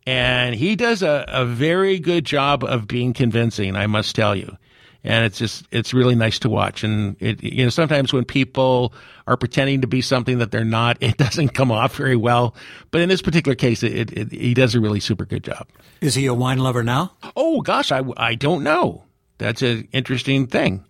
And 0.05 0.55
he 0.55 0.75
does 0.75 1.03
a, 1.03 1.25
a 1.27 1.45
very 1.45 1.99
good 1.99 2.25
job 2.25 2.63
of 2.63 2.87
being 2.87 3.13
convincing, 3.13 3.75
I 3.75 3.87
must 3.87 4.15
tell 4.15 4.35
you. 4.35 4.57
And 5.03 5.23
it's 5.25 5.37
just, 5.37 5.65
it's 5.71 5.93
really 5.93 6.15
nice 6.15 6.39
to 6.39 6.49
watch. 6.49 6.83
And 6.83 7.15
it, 7.19 7.41
you 7.43 7.63
know, 7.63 7.69
sometimes 7.69 8.11
when 8.11 8.25
people 8.25 8.93
are 9.27 9.37
pretending 9.37 9.81
to 9.81 9.87
be 9.87 10.01
something 10.01 10.39
that 10.39 10.51
they're 10.51 10.65
not, 10.65 10.97
it 11.01 11.17
doesn't 11.17 11.49
come 11.49 11.71
off 11.71 11.95
very 11.95 12.15
well. 12.15 12.55
But 12.91 13.01
in 13.01 13.09
this 13.09 13.21
particular 13.21 13.55
case, 13.55 13.83
it, 13.83 14.11
it, 14.11 14.31
he 14.31 14.53
does 14.53 14.75
a 14.75 14.81
really 14.81 14.99
super 14.99 15.25
good 15.25 15.43
job. 15.43 15.67
Is 16.01 16.15
he 16.15 16.25
a 16.25 16.33
wine 16.33 16.59
lover 16.59 16.83
now? 16.83 17.13
Oh, 17.35 17.61
gosh, 17.61 17.91
I, 17.91 18.03
I 18.17 18.35
don't 18.35 18.63
know. 18.63 19.03
That's 19.37 19.61
an 19.61 19.87
interesting 19.93 20.47
thing. 20.47 20.85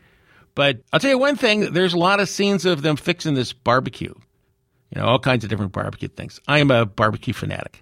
But 0.60 0.82
I'll 0.92 1.00
tell 1.00 1.12
you 1.12 1.18
one 1.18 1.38
thing 1.38 1.72
there's 1.72 1.94
a 1.94 1.98
lot 1.98 2.20
of 2.20 2.28
scenes 2.28 2.66
of 2.66 2.82
them 2.82 2.98
fixing 2.98 3.34
this 3.34 3.54
barbecue, 3.54 4.14
you 4.14 5.02
know, 5.02 5.06
all 5.06 5.18
kinds 5.18 5.46
of 5.46 5.50
different 5.50 5.72
barbecue 5.72 6.10
things. 6.10 6.42
I 6.50 6.60
am 6.60 6.70
a 6.70 6.86
barbecue 6.86 7.34
fanatic. 7.34 7.82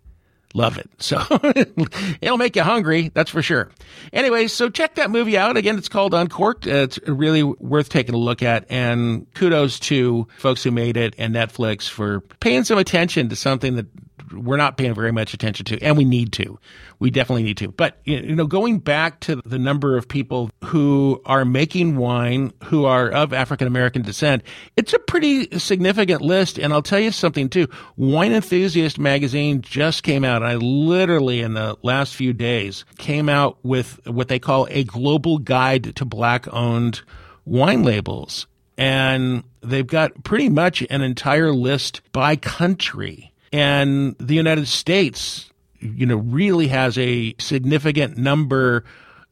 Love 0.54 0.78
it. 0.78 0.90
So 0.98 1.22
it'll 2.22 2.38
make 2.38 2.56
you 2.56 2.64
hungry, 2.64 3.12
that's 3.14 3.30
for 3.30 3.42
sure. 3.42 3.70
Anyway, 4.14 4.48
so 4.48 4.70
check 4.70 4.96
that 4.96 5.12
movie 5.12 5.38
out. 5.38 5.58
Again, 5.58 5.78
it's 5.78 5.90
called 5.90 6.14
Uncorked. 6.14 6.66
Uh, 6.66 6.84
it's 6.84 7.00
really 7.06 7.44
worth 7.44 7.90
taking 7.90 8.16
a 8.16 8.18
look 8.18 8.42
at. 8.42 8.66
And 8.70 9.32
kudos 9.34 9.80
to 9.82 10.28
folks 10.38 10.64
who 10.64 10.72
made 10.72 10.98
it 10.98 11.16
and 11.18 11.36
Netflix 11.36 11.90
for 11.90 12.22
paying 12.40 12.64
some 12.64 12.78
attention 12.78 13.30
to 13.30 13.36
something 13.36 13.76
that 13.76 13.88
we're 14.32 14.58
not 14.58 14.78
paying 14.78 14.94
very 14.94 15.12
much 15.12 15.34
attention 15.34 15.66
to, 15.66 15.82
and 15.82 15.98
we 15.98 16.06
need 16.06 16.34
to. 16.34 16.60
We 17.00 17.12
definitely 17.12 17.44
need 17.44 17.58
to. 17.58 17.70
But 17.70 17.98
you 18.06 18.36
know, 18.36 18.46
going 18.46 18.80
back 18.80 19.20
to 19.22 19.38
the 19.46 19.60
number 19.60 19.98
of 19.98 20.08
people 20.08 20.50
who 20.64 21.22
are 21.26 21.46
making 21.46 21.98
wine 21.98 22.52
who 22.66 22.86
are 22.86 23.10
of 23.10 23.34
African 23.34 23.68
American 23.68 24.02
descent, 24.02 24.44
it's 24.76 24.94
a 24.94 25.00
pretty 25.00 25.58
significant 25.60 26.22
list. 26.22 26.58
And 26.58 26.74
I'll 26.74 26.82
tell 26.82 27.00
you 27.00 27.12
something 27.12 27.50
too. 27.50 27.68
Wine 27.96 28.32
Enthusiast 28.32 29.00
magazine 29.00 29.62
just 29.62 30.04
came 30.04 30.24
out. 30.24 30.37
I 30.44 30.56
literally 30.56 31.42
in 31.42 31.54
the 31.54 31.78
last 31.84 32.16
few 32.16 32.34
days 32.34 32.86
came 32.98 33.30
out 33.30 33.58
with 33.64 34.00
what 34.08 34.28
they 34.28 34.40
call 34.40 34.68
a 34.70 34.84
global 34.84 35.38
guide 35.38 35.96
to 35.96 36.06
black 36.06 36.52
owned 36.54 37.02
wine 37.46 37.84
labels. 37.84 38.48
And 38.78 39.44
they've 39.62 39.88
got 39.88 40.24
pretty 40.24 40.50
much 40.50 40.84
an 40.90 41.02
entire 41.02 41.52
list 41.52 42.02
by 42.12 42.36
country 42.36 43.34
and 43.52 44.16
the 44.20 44.36
United 44.36 44.68
States, 44.68 45.50
you 45.80 46.06
know, 46.06 46.18
really 46.18 46.68
has 46.68 46.98
a 46.98 47.34
significant 47.40 48.18
number 48.18 48.84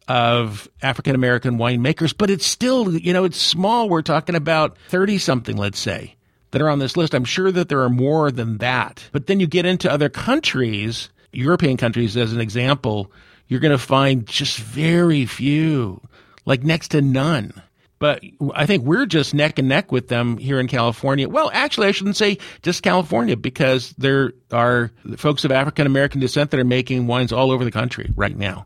of 0.08 0.70
African 0.82 1.15
American 1.15 1.58
winemakers, 1.58 2.15
but 2.15 2.30
it's 2.30 2.46
still, 2.46 2.96
you 2.96 3.12
know, 3.12 3.24
it's 3.24 3.39
small. 3.39 3.89
We're 3.89 4.04
talking 4.04 4.36
about 4.36 4.78
30 4.89 5.18
something, 5.18 5.58
let's 5.58 5.80
say, 5.80 6.15
that 6.56 6.62
are 6.62 6.70
on 6.70 6.80
this 6.80 6.96
list. 6.96 7.13
I'm 7.13 7.26
sure 7.26 7.52
that 7.52 7.68
there 7.68 7.82
are 7.82 7.89
more 7.89 8.32
than 8.32 8.60
that. 8.60 9.10
But 9.12 9.28
then 9.28 9.41
you 9.41 9.46
get 9.46 9.65
into 9.65 9.91
other 9.91 10.08
countries 10.08 11.10
European 11.36 11.76
countries 11.76 12.15
as 12.15 12.32
an 12.32 12.39
example, 12.39 13.12
you're 13.50 13.60
going 13.60 13.72
to 13.72 13.78
find 13.78 14.26
just 14.26 14.58
very 14.58 15.26
few, 15.26 16.02
like 16.46 16.63
next 16.63 16.89
to 16.89 17.02
none. 17.02 17.62
But 18.00 18.24
I 18.54 18.65
think 18.65 18.84
we're 18.84 19.06
just 19.06 19.34
neck 19.34 19.60
and 19.60 19.68
neck 19.68 19.91
with 19.91 20.08
them 20.08 20.38
here 20.38 20.62
in 20.62 20.68
California. 20.68 21.28
Well, 21.28 21.50
actually, 21.54 21.88
I 21.88 21.91
shouldn't 21.91 22.15
say 22.15 22.38
just 22.62 22.84
California 22.84 23.36
because 23.36 23.94
there 23.98 24.32
are 24.52 24.91
folks 25.18 25.44
of 25.44 25.52
African 25.52 25.86
American 25.86 26.22
descent 26.22 26.52
that 26.52 26.60
are 26.60 26.63
making 26.63 27.08
wines 27.08 27.32
all 27.32 27.52
over 27.52 27.65
the 27.65 27.72
country 27.72 28.12
right 28.15 28.38
now 28.38 28.65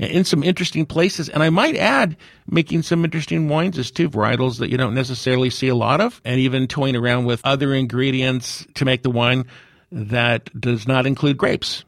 in 0.00 0.24
some 0.24 0.42
interesting 0.42 0.86
places. 0.86 1.28
And 1.28 1.42
I 1.42 1.50
might 1.50 1.76
add, 1.76 2.16
making 2.48 2.82
some 2.82 3.04
interesting 3.04 3.48
wines 3.48 3.78
as 3.78 3.90
two 3.90 4.08
varietals 4.08 4.58
that 4.58 4.70
you 4.70 4.76
don't 4.76 4.94
necessarily 4.94 5.50
see 5.50 5.68
a 5.68 5.74
lot 5.74 6.00
of, 6.00 6.20
and 6.24 6.40
even 6.40 6.66
toying 6.66 6.96
around 6.96 7.26
with 7.26 7.40
other 7.44 7.74
ingredients 7.74 8.66
to 8.74 8.84
make 8.84 9.02
the 9.02 9.10
wine 9.10 9.44
that 9.92 10.48
does 10.58 10.88
not 10.88 11.06
include 11.06 11.36
grapes. 11.36 11.84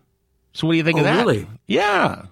So 0.52 0.66
what 0.66 0.74
do 0.74 0.76
you 0.76 0.84
think 0.84 0.98
oh, 0.98 1.00
of 1.00 1.04
that? 1.06 1.18
Really? 1.18 1.46
Yeah. 1.66 2.26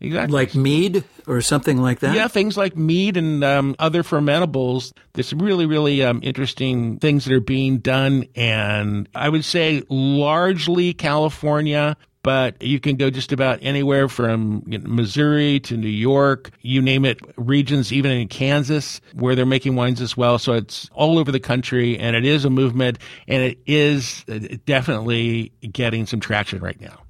Exactly. 0.00 0.34
Like 0.34 0.54
mead 0.56 1.04
or 1.28 1.40
something 1.40 1.80
like 1.80 2.00
that? 2.00 2.16
Yeah, 2.16 2.26
things 2.26 2.56
like 2.56 2.76
mead 2.76 3.16
and 3.16 3.44
um, 3.44 3.76
other 3.78 4.02
fermentables. 4.02 4.92
There's 5.12 5.28
some 5.28 5.38
really, 5.38 5.64
really 5.64 6.02
um, 6.02 6.18
interesting 6.24 6.98
things 6.98 7.24
that 7.24 7.32
are 7.32 7.40
being 7.40 7.78
done. 7.78 8.26
And 8.34 9.08
I 9.14 9.28
would 9.28 9.44
say 9.44 9.84
largely 9.88 10.92
California, 10.92 11.96
but 12.22 12.62
you 12.62 12.80
can 12.80 12.96
go 12.96 13.10
just 13.10 13.32
about 13.32 13.58
anywhere 13.62 14.08
from 14.08 14.62
Missouri 14.66 15.60
to 15.60 15.76
New 15.76 15.88
York, 15.88 16.50
you 16.60 16.80
name 16.80 17.04
it, 17.04 17.20
regions, 17.36 17.92
even 17.92 18.10
in 18.10 18.28
Kansas, 18.28 19.00
where 19.14 19.34
they're 19.34 19.46
making 19.46 19.74
wines 19.74 20.00
as 20.00 20.16
well. 20.16 20.38
So 20.38 20.52
it's 20.52 20.88
all 20.92 21.18
over 21.18 21.32
the 21.32 21.40
country, 21.40 21.98
and 21.98 22.14
it 22.14 22.24
is 22.24 22.44
a 22.44 22.50
movement, 22.50 22.98
and 23.26 23.42
it 23.42 23.58
is 23.66 24.24
uh, 24.28 24.38
definitely 24.66 25.52
getting 25.60 26.06
some 26.06 26.20
traction 26.20 26.60
right 26.60 26.80
now. 26.80 27.02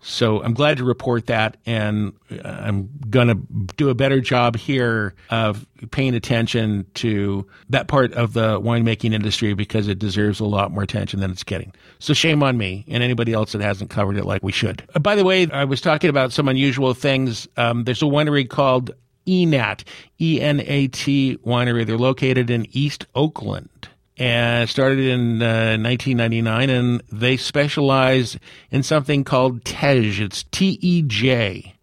So 0.00 0.42
I'm 0.42 0.54
glad 0.54 0.76
to 0.78 0.84
report 0.84 1.26
that, 1.26 1.56
and 1.66 2.12
uh, 2.30 2.48
I'm 2.48 2.88
going 3.10 3.28
to 3.28 3.34
do 3.76 3.88
a 3.88 3.94
better 3.94 4.20
job 4.20 4.56
here 4.56 5.14
of 5.30 5.66
paying 5.90 6.14
attention 6.14 6.86
to 6.94 7.46
that 7.70 7.88
part 7.88 8.12
of 8.12 8.32
the 8.32 8.60
winemaking 8.60 9.12
industry 9.12 9.54
because 9.54 9.88
it 9.88 9.98
deserves 9.98 10.38
a 10.38 10.44
lot 10.44 10.70
more 10.70 10.84
attention 10.84 11.18
than 11.18 11.32
it's 11.32 11.42
getting. 11.42 11.72
So 11.98 12.14
shame 12.14 12.42
on 12.44 12.56
me 12.56 12.84
and 12.88 13.02
anybody 13.02 13.32
else 13.32 13.52
that 13.52 13.60
hasn't 13.60 13.90
covered 13.90 14.16
it 14.16 14.24
like 14.24 14.42
we 14.42 14.52
should. 14.52 14.84
Uh, 14.94 15.00
by 15.00 15.16
the 15.16 15.24
way, 15.24 15.50
I 15.50 15.64
was 15.64 15.80
talking 15.80 16.10
about 16.10 16.32
some 16.32 16.48
unusual 16.48 16.94
things. 16.94 17.48
Um, 17.56 17.82
there's 17.84 18.02
a 18.02 18.06
winery 18.06 18.48
called 18.48 18.92
ENAT, 19.26 19.82
E 20.20 20.40
N 20.40 20.60
A 20.60 20.86
T 20.88 21.38
Winery. 21.44 21.84
They're 21.84 21.98
located 21.98 22.50
in 22.50 22.66
East 22.70 23.06
Oakland 23.14 23.88
and 24.18 24.68
started 24.68 24.98
in 24.98 25.42
uh, 25.42 25.78
1999 25.78 26.70
and 26.70 27.02
they 27.12 27.36
specialize 27.36 28.38
in 28.70 28.82
something 28.82 29.24
called 29.24 29.64
tej 29.64 30.20
it's 30.20 30.44
t-e-j 30.50 31.74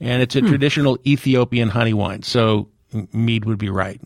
and 0.00 0.22
it's 0.22 0.36
a 0.36 0.40
hmm. 0.40 0.48
traditional 0.48 0.98
ethiopian 1.06 1.68
honey 1.70 1.94
wine 1.94 2.22
so 2.22 2.68
mead 3.12 3.44
would 3.44 3.58
be 3.58 3.68
right 3.68 4.00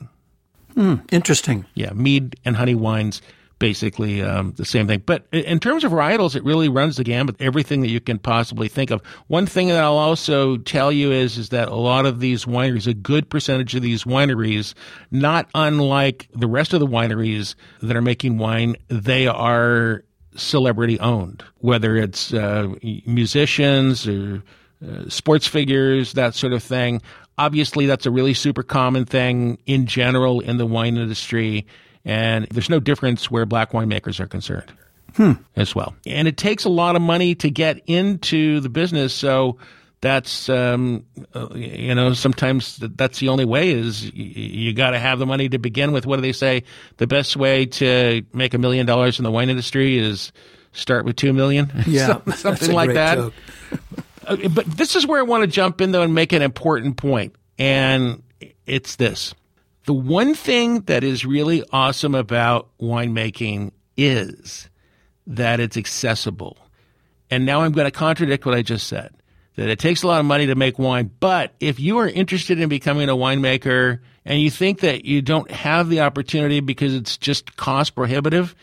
hmm. 0.75 0.97
interesting 1.11 1.65
yeah 1.75 1.93
mead 1.93 2.37
and 2.45 2.57
honey 2.57 2.75
wines 2.75 3.23
basically 3.59 4.23
um, 4.23 4.53
the 4.57 4.65
same 4.65 4.87
thing. 4.87 5.03
But 5.05 5.27
in 5.33 5.61
terms 5.61 5.85
of 5.85 5.93
varietals, 5.93 6.37
it 6.37 6.45
really 6.45 6.69
runs 6.69 6.97
the 6.97 7.05
gamut, 7.05 7.37
everything 7.41 7.81
that 7.83 7.89
you 7.89 8.01
can 8.01 8.19
possibly 8.19 8.69
think 8.69 8.91
of. 8.91 9.03
One 9.27 9.47
thing 9.47 9.69
that 9.69 9.83
I'll 9.83 9.99
also 9.99 10.57
tell 10.59 10.93
you 10.93 11.13
is 11.13 11.39
is 11.39 11.49
that 11.51 11.69
a 11.69 11.75
lot 11.75 12.07
of 12.07 12.21
these 12.21 12.45
wineries, 12.45 12.87
a 12.87 12.95
good 12.95 13.29
percentage 13.29 13.75
of 13.75 13.83
these 13.83 14.05
wineries, 14.05 14.75
not 15.11 15.49
unlike 15.55 16.29
the 16.35 16.47
rest 16.47 16.73
of 16.73 16.81
the 16.81 16.87
wineries 16.87 17.55
that 17.83 17.97
are 17.97 18.03
making 18.03 18.39
wine, 18.39 18.77
they 18.89 19.27
are 19.27 20.05
celebrity 20.37 21.01
owned, 21.01 21.45
whether 21.59 21.97
it's 21.97 22.33
uh, 22.33 22.69
musicians 23.07 24.07
or 24.07 24.43
uh, 24.87 25.09
sports 25.09 25.47
figures, 25.47 26.13
that 26.13 26.35
sort 26.35 26.53
of 26.53 26.63
thing. 26.63 27.03
Obviously, 27.37 27.87
that's 27.87 28.07
a 28.07 28.11
really 28.11 28.35
super 28.35 28.63
common 28.63 29.05
thing 29.05 29.59
in 29.67 29.87
general 29.87 30.41
in 30.41 30.59
the 30.59 30.67
wine 30.67 30.97
industry 30.97 31.67
and 32.09 32.47
there's 32.51 32.71
no 32.71 32.81
difference 32.81 33.31
where 33.31 33.45
black 33.45 33.73
winemakers 33.73 34.19
are 34.19 34.27
concerned 34.27 34.73
hmm. 35.15 35.33
as 35.57 35.75
well. 35.75 35.95
And 36.07 36.27
it 36.27 36.39
takes 36.39 36.65
a 36.65 36.71
lot 36.71 36.97
of 36.97 37.03
money 37.03 37.35
to 37.37 37.51
get 37.51 37.83
into 37.87 38.61
the 38.61 38.71
business. 38.71 39.13
So 39.13 39.59
that's, 40.01 40.49
um, 40.49 41.05
uh, 41.35 41.49
you 41.55 41.95
know, 41.95 42.15
sometimes 42.15 42.79
that's 42.79 43.19
the 43.19 43.29
only 43.29 43.45
way 43.45 43.73
is 43.73 44.11
you, 44.15 44.73
got 44.73 44.93
to 44.93 44.99
have 44.99 45.19
the 45.19 45.27
money 45.27 45.51
to 45.51 45.59
begin 45.59 45.93
with. 45.93 46.07
What 46.07 46.17
do 46.17 46.23
they 46.23 46.33
say? 46.33 46.63
The 46.97 47.07
best 47.07 47.37
way 47.37 47.67
to 47.67 48.23
make 48.33 48.55
a 48.55 48.59
million 48.59 48.87
dollars 48.87 49.19
in 49.19 49.25
the 49.25 49.31
wine 49.31 49.51
industry 49.51 49.99
is 49.99 50.33
start 50.73 51.05
with 51.05 51.17
two 51.17 51.35
million. 51.35 51.71
Yeah, 51.87 52.23
something 52.37 52.73
like 52.73 52.95
that. 52.95 53.19
Uh, 54.27 54.49
but 54.49 54.65
this 54.65 54.97
is 54.97 55.07
where 55.07 55.21
I 55.21 55.25
want 55.25 55.43
to 55.43 55.47
jump 55.47 55.83
in 55.83 55.93
though 55.93 56.03
and 56.03 56.15
make 56.15 56.33
an 56.33 56.41
important 56.41 56.97
point, 56.97 57.35
and 57.59 58.23
it's 58.67 58.97
this: 58.97 59.35
the 59.89 59.95
one 59.95 60.35
thing 60.35 60.83
that 60.83 61.03
is 61.03 61.25
really 61.25 61.65
awesome 61.73 62.15
about 62.15 62.69
winemaking 62.79 63.73
is 63.97 64.69
that 65.27 65.61
it's 65.61 65.79
accessible. 65.79 66.59
And 67.31 67.47
now 67.47 67.63
I'm 67.63 67.73
going 67.73 67.87
to 67.87 67.91
contradict 67.91 68.45
what 68.45 68.55
I 68.55 68.61
just 68.61 68.87
said 68.87 69.15
that 69.57 69.71
it 69.71 69.79
takes 69.79 70.03
a 70.03 70.07
lot 70.07 70.21
of 70.21 70.27
money 70.27 70.45
to 70.45 70.55
make 70.55 70.79
wine. 70.79 71.11
But 71.21 71.55
if 71.59 71.81
you 71.81 71.97
are 72.01 72.07
interested 72.07 72.61
in 72.61 72.69
becoming 72.69 73.09
a 73.09 73.17
winemaker 73.17 74.01
and 74.27 74.43
you 74.43 74.51
think 74.51 74.81
that 74.81 75.07
you 75.07 75.23
don't 75.23 75.51
have 75.51 75.89
the 75.89 76.03
opportunity 76.03 76.61
because 76.61 76.95
it's 76.95 77.17
just 77.17 77.57
cost 77.57 77.95
prohibitive, 77.95 78.55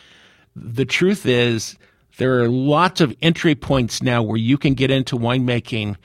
the 0.55 0.85
truth 0.85 1.25
is 1.25 1.75
there 2.17 2.39
are 2.39 2.49
lots 2.49 3.01
of 3.01 3.15
entry 3.23 3.55
points 3.55 4.03
now 4.03 4.21
where 4.21 4.37
you 4.37 4.59
can 4.59 4.75
get 4.75 4.91
into 4.91 5.17
winemaking 5.17 5.95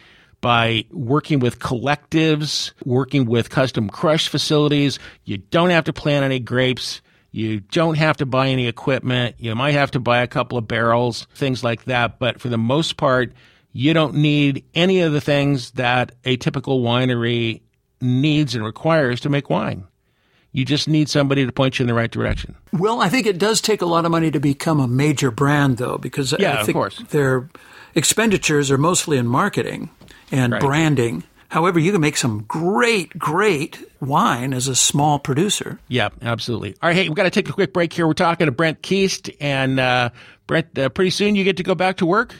by 0.40 0.84
working 0.90 1.38
with 1.40 1.58
collectives, 1.58 2.72
working 2.84 3.26
with 3.26 3.50
custom 3.50 3.88
crush 3.88 4.28
facilities. 4.28 4.98
You 5.24 5.38
don't 5.38 5.70
have 5.70 5.84
to 5.84 5.92
plant 5.92 6.24
any 6.24 6.38
grapes. 6.38 7.00
You 7.32 7.60
don't 7.60 7.96
have 7.96 8.16
to 8.18 8.26
buy 8.26 8.48
any 8.48 8.66
equipment. 8.66 9.36
You 9.38 9.54
might 9.54 9.72
have 9.72 9.92
to 9.92 10.00
buy 10.00 10.22
a 10.22 10.26
couple 10.26 10.58
of 10.58 10.66
barrels, 10.66 11.26
things 11.34 11.62
like 11.62 11.84
that. 11.84 12.18
But 12.18 12.40
for 12.40 12.48
the 12.48 12.58
most 12.58 12.96
part, 12.96 13.32
you 13.72 13.94
don't 13.94 14.14
need 14.14 14.64
any 14.74 15.00
of 15.00 15.12
the 15.12 15.20
things 15.20 15.72
that 15.72 16.12
a 16.24 16.36
typical 16.36 16.82
winery 16.82 17.60
needs 18.00 18.54
and 18.54 18.64
requires 18.64 19.20
to 19.20 19.28
make 19.28 19.50
wine. 19.50 19.84
You 20.52 20.64
just 20.64 20.88
need 20.88 21.08
somebody 21.08 21.46
to 21.46 21.52
point 21.52 21.78
you 21.78 21.84
in 21.84 21.86
the 21.86 21.94
right 21.94 22.10
direction. 22.10 22.56
Well, 22.72 23.00
I 23.00 23.08
think 23.08 23.26
it 23.26 23.38
does 23.38 23.60
take 23.60 23.82
a 23.82 23.86
lot 23.86 24.04
of 24.04 24.10
money 24.10 24.32
to 24.32 24.40
become 24.40 24.80
a 24.80 24.88
major 24.88 25.30
brand, 25.30 25.76
though, 25.76 25.96
because 25.96 26.34
yeah, 26.40 26.54
I 26.54 26.56
think 26.64 26.70
of 26.70 26.74
course. 26.74 26.98
their 27.10 27.48
expenditures 27.94 28.68
are 28.72 28.78
mostly 28.78 29.16
in 29.16 29.28
marketing 29.28 29.90
and 30.30 30.52
right. 30.52 30.60
branding. 30.60 31.24
However, 31.48 31.80
you 31.80 31.90
can 31.90 32.00
make 32.00 32.16
some 32.16 32.44
great, 32.46 33.18
great 33.18 33.84
wine 34.00 34.52
as 34.54 34.68
a 34.68 34.76
small 34.76 35.18
producer. 35.18 35.80
Yeah, 35.88 36.10
absolutely. 36.22 36.76
All 36.80 36.88
right, 36.88 36.94
hey, 36.94 37.08
we've 37.08 37.16
got 37.16 37.24
to 37.24 37.30
take 37.30 37.48
a 37.48 37.52
quick 37.52 37.72
break 37.72 37.92
here. 37.92 38.06
We're 38.06 38.14
talking 38.14 38.46
to 38.46 38.52
Brent 38.52 38.82
Keast, 38.82 39.30
and 39.40 39.80
uh, 39.80 40.10
Brent, 40.46 40.78
uh, 40.78 40.90
pretty 40.90 41.10
soon 41.10 41.34
you 41.34 41.42
get 41.42 41.56
to 41.56 41.64
go 41.64 41.74
back 41.74 41.96
to 41.96 42.06
work. 42.06 42.36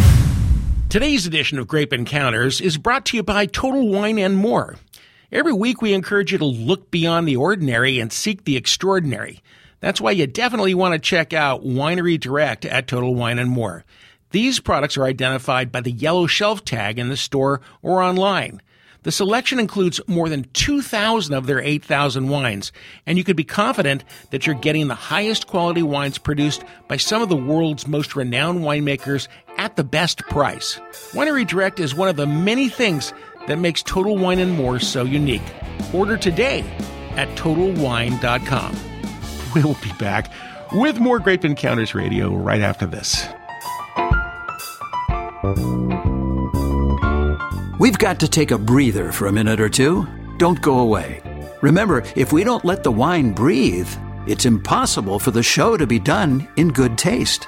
Today's 0.89 1.27
edition 1.27 1.59
of 1.59 1.67
Grape 1.67 1.93
Encounters 1.93 2.59
is 2.59 2.79
brought 2.79 3.05
to 3.05 3.17
you 3.17 3.21
by 3.21 3.45
Total 3.45 3.87
Wine 3.87 4.17
and 4.17 4.35
More. 4.35 4.75
Every 5.31 5.53
week 5.53 5.83
we 5.83 5.93
encourage 5.93 6.31
you 6.31 6.39
to 6.39 6.45
look 6.45 6.89
beyond 6.89 7.27
the 7.27 7.35
ordinary 7.35 7.99
and 7.99 8.11
seek 8.11 8.43
the 8.43 8.57
extraordinary. 8.57 9.43
That's 9.81 10.01
why 10.01 10.09
you 10.09 10.25
definitely 10.25 10.73
want 10.73 10.93
to 10.95 10.99
check 10.99 11.31
out 11.31 11.63
Winery 11.63 12.19
Direct 12.19 12.65
at 12.65 12.87
Total 12.87 13.13
Wine 13.13 13.37
and 13.37 13.51
More. 13.51 13.85
These 14.31 14.61
products 14.61 14.97
are 14.97 15.03
identified 15.03 15.71
by 15.71 15.81
the 15.81 15.91
yellow 15.91 16.25
shelf 16.25 16.65
tag 16.65 16.97
in 16.97 17.09
the 17.09 17.17
store 17.17 17.61
or 17.83 18.01
online. 18.01 18.59
The 19.03 19.11
selection 19.11 19.59
includes 19.59 20.01
more 20.07 20.27
than 20.27 20.45
2,000 20.53 21.33
of 21.33 21.45
their 21.45 21.61
8,000 21.61 22.27
wines, 22.27 22.71
and 23.05 23.17
you 23.17 23.23
can 23.23 23.35
be 23.35 23.45
confident 23.45 24.03
that 24.31 24.45
you're 24.45 24.55
getting 24.55 24.87
the 24.87 24.95
highest 24.95 25.47
quality 25.47 25.81
wines 25.81 26.17
produced 26.17 26.63
by 26.87 26.97
some 26.97 27.21
of 27.21 27.29
the 27.29 27.35
world's 27.35 27.87
most 27.87 28.15
renowned 28.15 28.59
winemakers 28.59 29.27
at 29.57 29.77
the 29.77 29.83
best 29.83 30.19
price. 30.23 30.79
Winery 31.13 31.47
Direct 31.47 31.79
is 31.79 31.95
one 31.95 32.09
of 32.09 32.17
the 32.17 32.27
many 32.27 32.67
things 32.67 33.13
that 33.47 33.57
makes 33.57 33.81
Total 33.81 34.17
Wine 34.17 34.39
and 34.39 34.51
More 34.51 34.79
so 34.79 35.03
unique. 35.03 35.41
Order 35.93 36.17
today 36.17 36.61
at 37.15 37.29
TotalWine.com. 37.37 38.75
We'll 39.55 39.77
be 39.81 39.93
back 39.97 40.31
with 40.73 40.99
more 40.99 41.19
Grape 41.19 41.45
Encounters 41.45 41.95
Radio 41.95 42.35
right 42.35 42.61
after 42.61 42.85
this. 42.85 43.27
We've 47.79 47.97
got 47.97 48.19
to 48.19 48.27
take 48.27 48.51
a 48.51 48.57
breather 48.57 49.11
for 49.11 49.27
a 49.27 49.31
minute 49.31 49.59
or 49.59 49.69
two. 49.69 50.07
Don't 50.37 50.61
go 50.61 50.79
away. 50.79 51.21
Remember, 51.61 52.03
if 52.15 52.31
we 52.31 52.43
don't 52.43 52.65
let 52.65 52.83
the 52.83 52.91
wine 52.91 53.33
breathe, 53.33 53.89
it's 54.27 54.45
impossible 54.45 55.19
for 55.19 55.31
the 55.31 55.43
show 55.43 55.77
to 55.77 55.87
be 55.87 55.99
done 55.99 56.47
in 56.55 56.69
good 56.69 56.97
taste. 56.97 57.47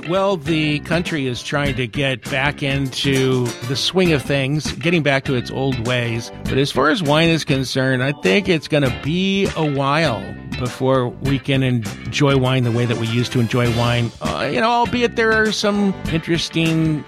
Right, 0.00 0.08
well, 0.08 0.36
the 0.36 0.80
country 0.80 1.26
is 1.26 1.42
trying 1.42 1.76
to 1.76 1.86
get 1.86 2.22
back 2.30 2.62
into 2.62 3.46
the 3.68 3.76
swing 3.76 4.12
of 4.12 4.22
things, 4.22 4.72
getting 4.72 5.02
back 5.02 5.24
to 5.24 5.34
its 5.34 5.50
old 5.50 5.86
ways. 5.86 6.32
But 6.44 6.58
as 6.58 6.72
far 6.72 6.90
as 6.90 7.02
wine 7.02 7.28
is 7.28 7.44
concerned, 7.44 8.02
I 8.02 8.12
think 8.22 8.48
it's 8.48 8.66
going 8.66 8.82
to 8.82 9.00
be 9.02 9.46
a 9.56 9.64
while 9.64 10.20
before 10.58 11.08
we 11.08 11.38
can 11.38 11.62
enjoy 11.62 12.36
wine 12.36 12.64
the 12.64 12.72
way 12.72 12.86
that 12.86 12.96
we 12.98 13.06
used 13.06 13.30
to 13.32 13.40
enjoy 13.40 13.76
wine. 13.76 14.10
Uh, 14.20 14.50
you 14.52 14.60
know, 14.60 14.68
albeit 14.68 15.14
there 15.14 15.32
are 15.32 15.52
some 15.52 15.94
interesting 16.12 17.04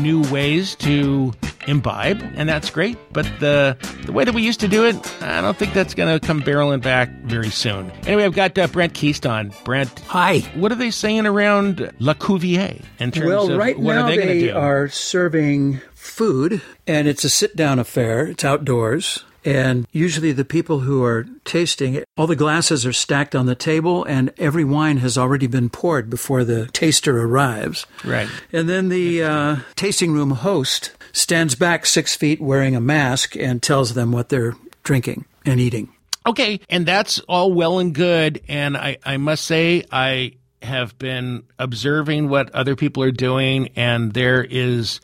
new 0.00 0.22
ways 0.30 0.74
to 0.76 1.32
imbibe, 1.66 2.22
and 2.34 2.48
that's 2.48 2.70
great. 2.70 2.96
But 3.12 3.24
the 3.40 3.76
the 4.04 4.12
way 4.12 4.24
that 4.24 4.34
we 4.34 4.42
used 4.42 4.60
to 4.60 4.68
do 4.68 4.84
it, 4.84 5.22
I 5.22 5.40
don't 5.40 5.56
think 5.56 5.74
that's 5.74 5.94
going 5.94 6.18
to 6.18 6.24
come 6.26 6.42
barreling 6.42 6.82
back 6.82 7.10
very 7.24 7.50
soon. 7.50 7.90
Anyway, 8.06 8.24
I've 8.24 8.34
got 8.34 8.56
uh, 8.58 8.66
Brent 8.68 8.94
Keystone. 8.94 9.52
Brent, 9.64 10.00
Hi. 10.08 10.40
what 10.54 10.72
are 10.72 10.76
they 10.76 10.90
saying 10.90 11.26
around 11.26 11.92
La 11.98 12.14
Cuvier 12.14 12.80
in 12.98 13.10
terms 13.10 13.26
Well, 13.26 13.50
of 13.50 13.58
right 13.58 13.78
what 13.78 13.94
now 13.94 14.04
are 14.04 14.10
they, 14.10 14.16
going 14.16 14.28
to 14.28 14.34
they 14.34 14.46
do? 14.48 14.56
are 14.56 14.88
serving 14.88 15.80
food, 15.94 16.60
and 16.86 17.06
it's 17.08 17.24
a 17.24 17.30
sit-down 17.30 17.78
affair. 17.78 18.26
It's 18.26 18.44
outdoors. 18.44 19.24
And 19.44 19.86
usually, 19.92 20.32
the 20.32 20.44
people 20.44 20.80
who 20.80 21.02
are 21.04 21.26
tasting 21.44 21.94
it, 21.94 22.04
all 22.16 22.26
the 22.26 22.36
glasses 22.36 22.86
are 22.86 22.92
stacked 22.92 23.34
on 23.34 23.46
the 23.46 23.54
table, 23.54 24.04
and 24.04 24.32
every 24.38 24.64
wine 24.64 24.98
has 24.98 25.18
already 25.18 25.46
been 25.46 25.68
poured 25.68 26.08
before 26.08 26.44
the 26.44 26.66
taster 26.68 27.20
arrives. 27.20 27.86
Right. 28.04 28.28
And 28.52 28.68
then 28.68 28.88
the 28.88 29.22
uh, 29.22 29.56
tasting 29.74 30.12
room 30.12 30.30
host 30.30 30.92
stands 31.12 31.54
back 31.54 31.86
six 31.86 32.16
feet 32.16 32.40
wearing 32.40 32.76
a 32.76 32.80
mask 32.80 33.36
and 33.36 33.62
tells 33.62 33.94
them 33.94 34.12
what 34.12 34.28
they're 34.28 34.54
drinking 34.82 35.24
and 35.44 35.60
eating. 35.60 35.92
Okay, 36.24 36.60
and 36.70 36.86
that's 36.86 37.18
all 37.20 37.52
well 37.52 37.78
and 37.78 37.94
good. 37.94 38.40
And 38.48 38.76
I, 38.76 38.98
I 39.04 39.16
must 39.16 39.44
say, 39.44 39.84
I 39.90 40.34
have 40.62 40.96
been 40.98 41.42
observing 41.58 42.28
what 42.28 42.50
other 42.50 42.76
people 42.76 43.02
are 43.02 43.10
doing, 43.10 43.70
and 43.74 44.12
there 44.12 44.44
is 44.44 45.00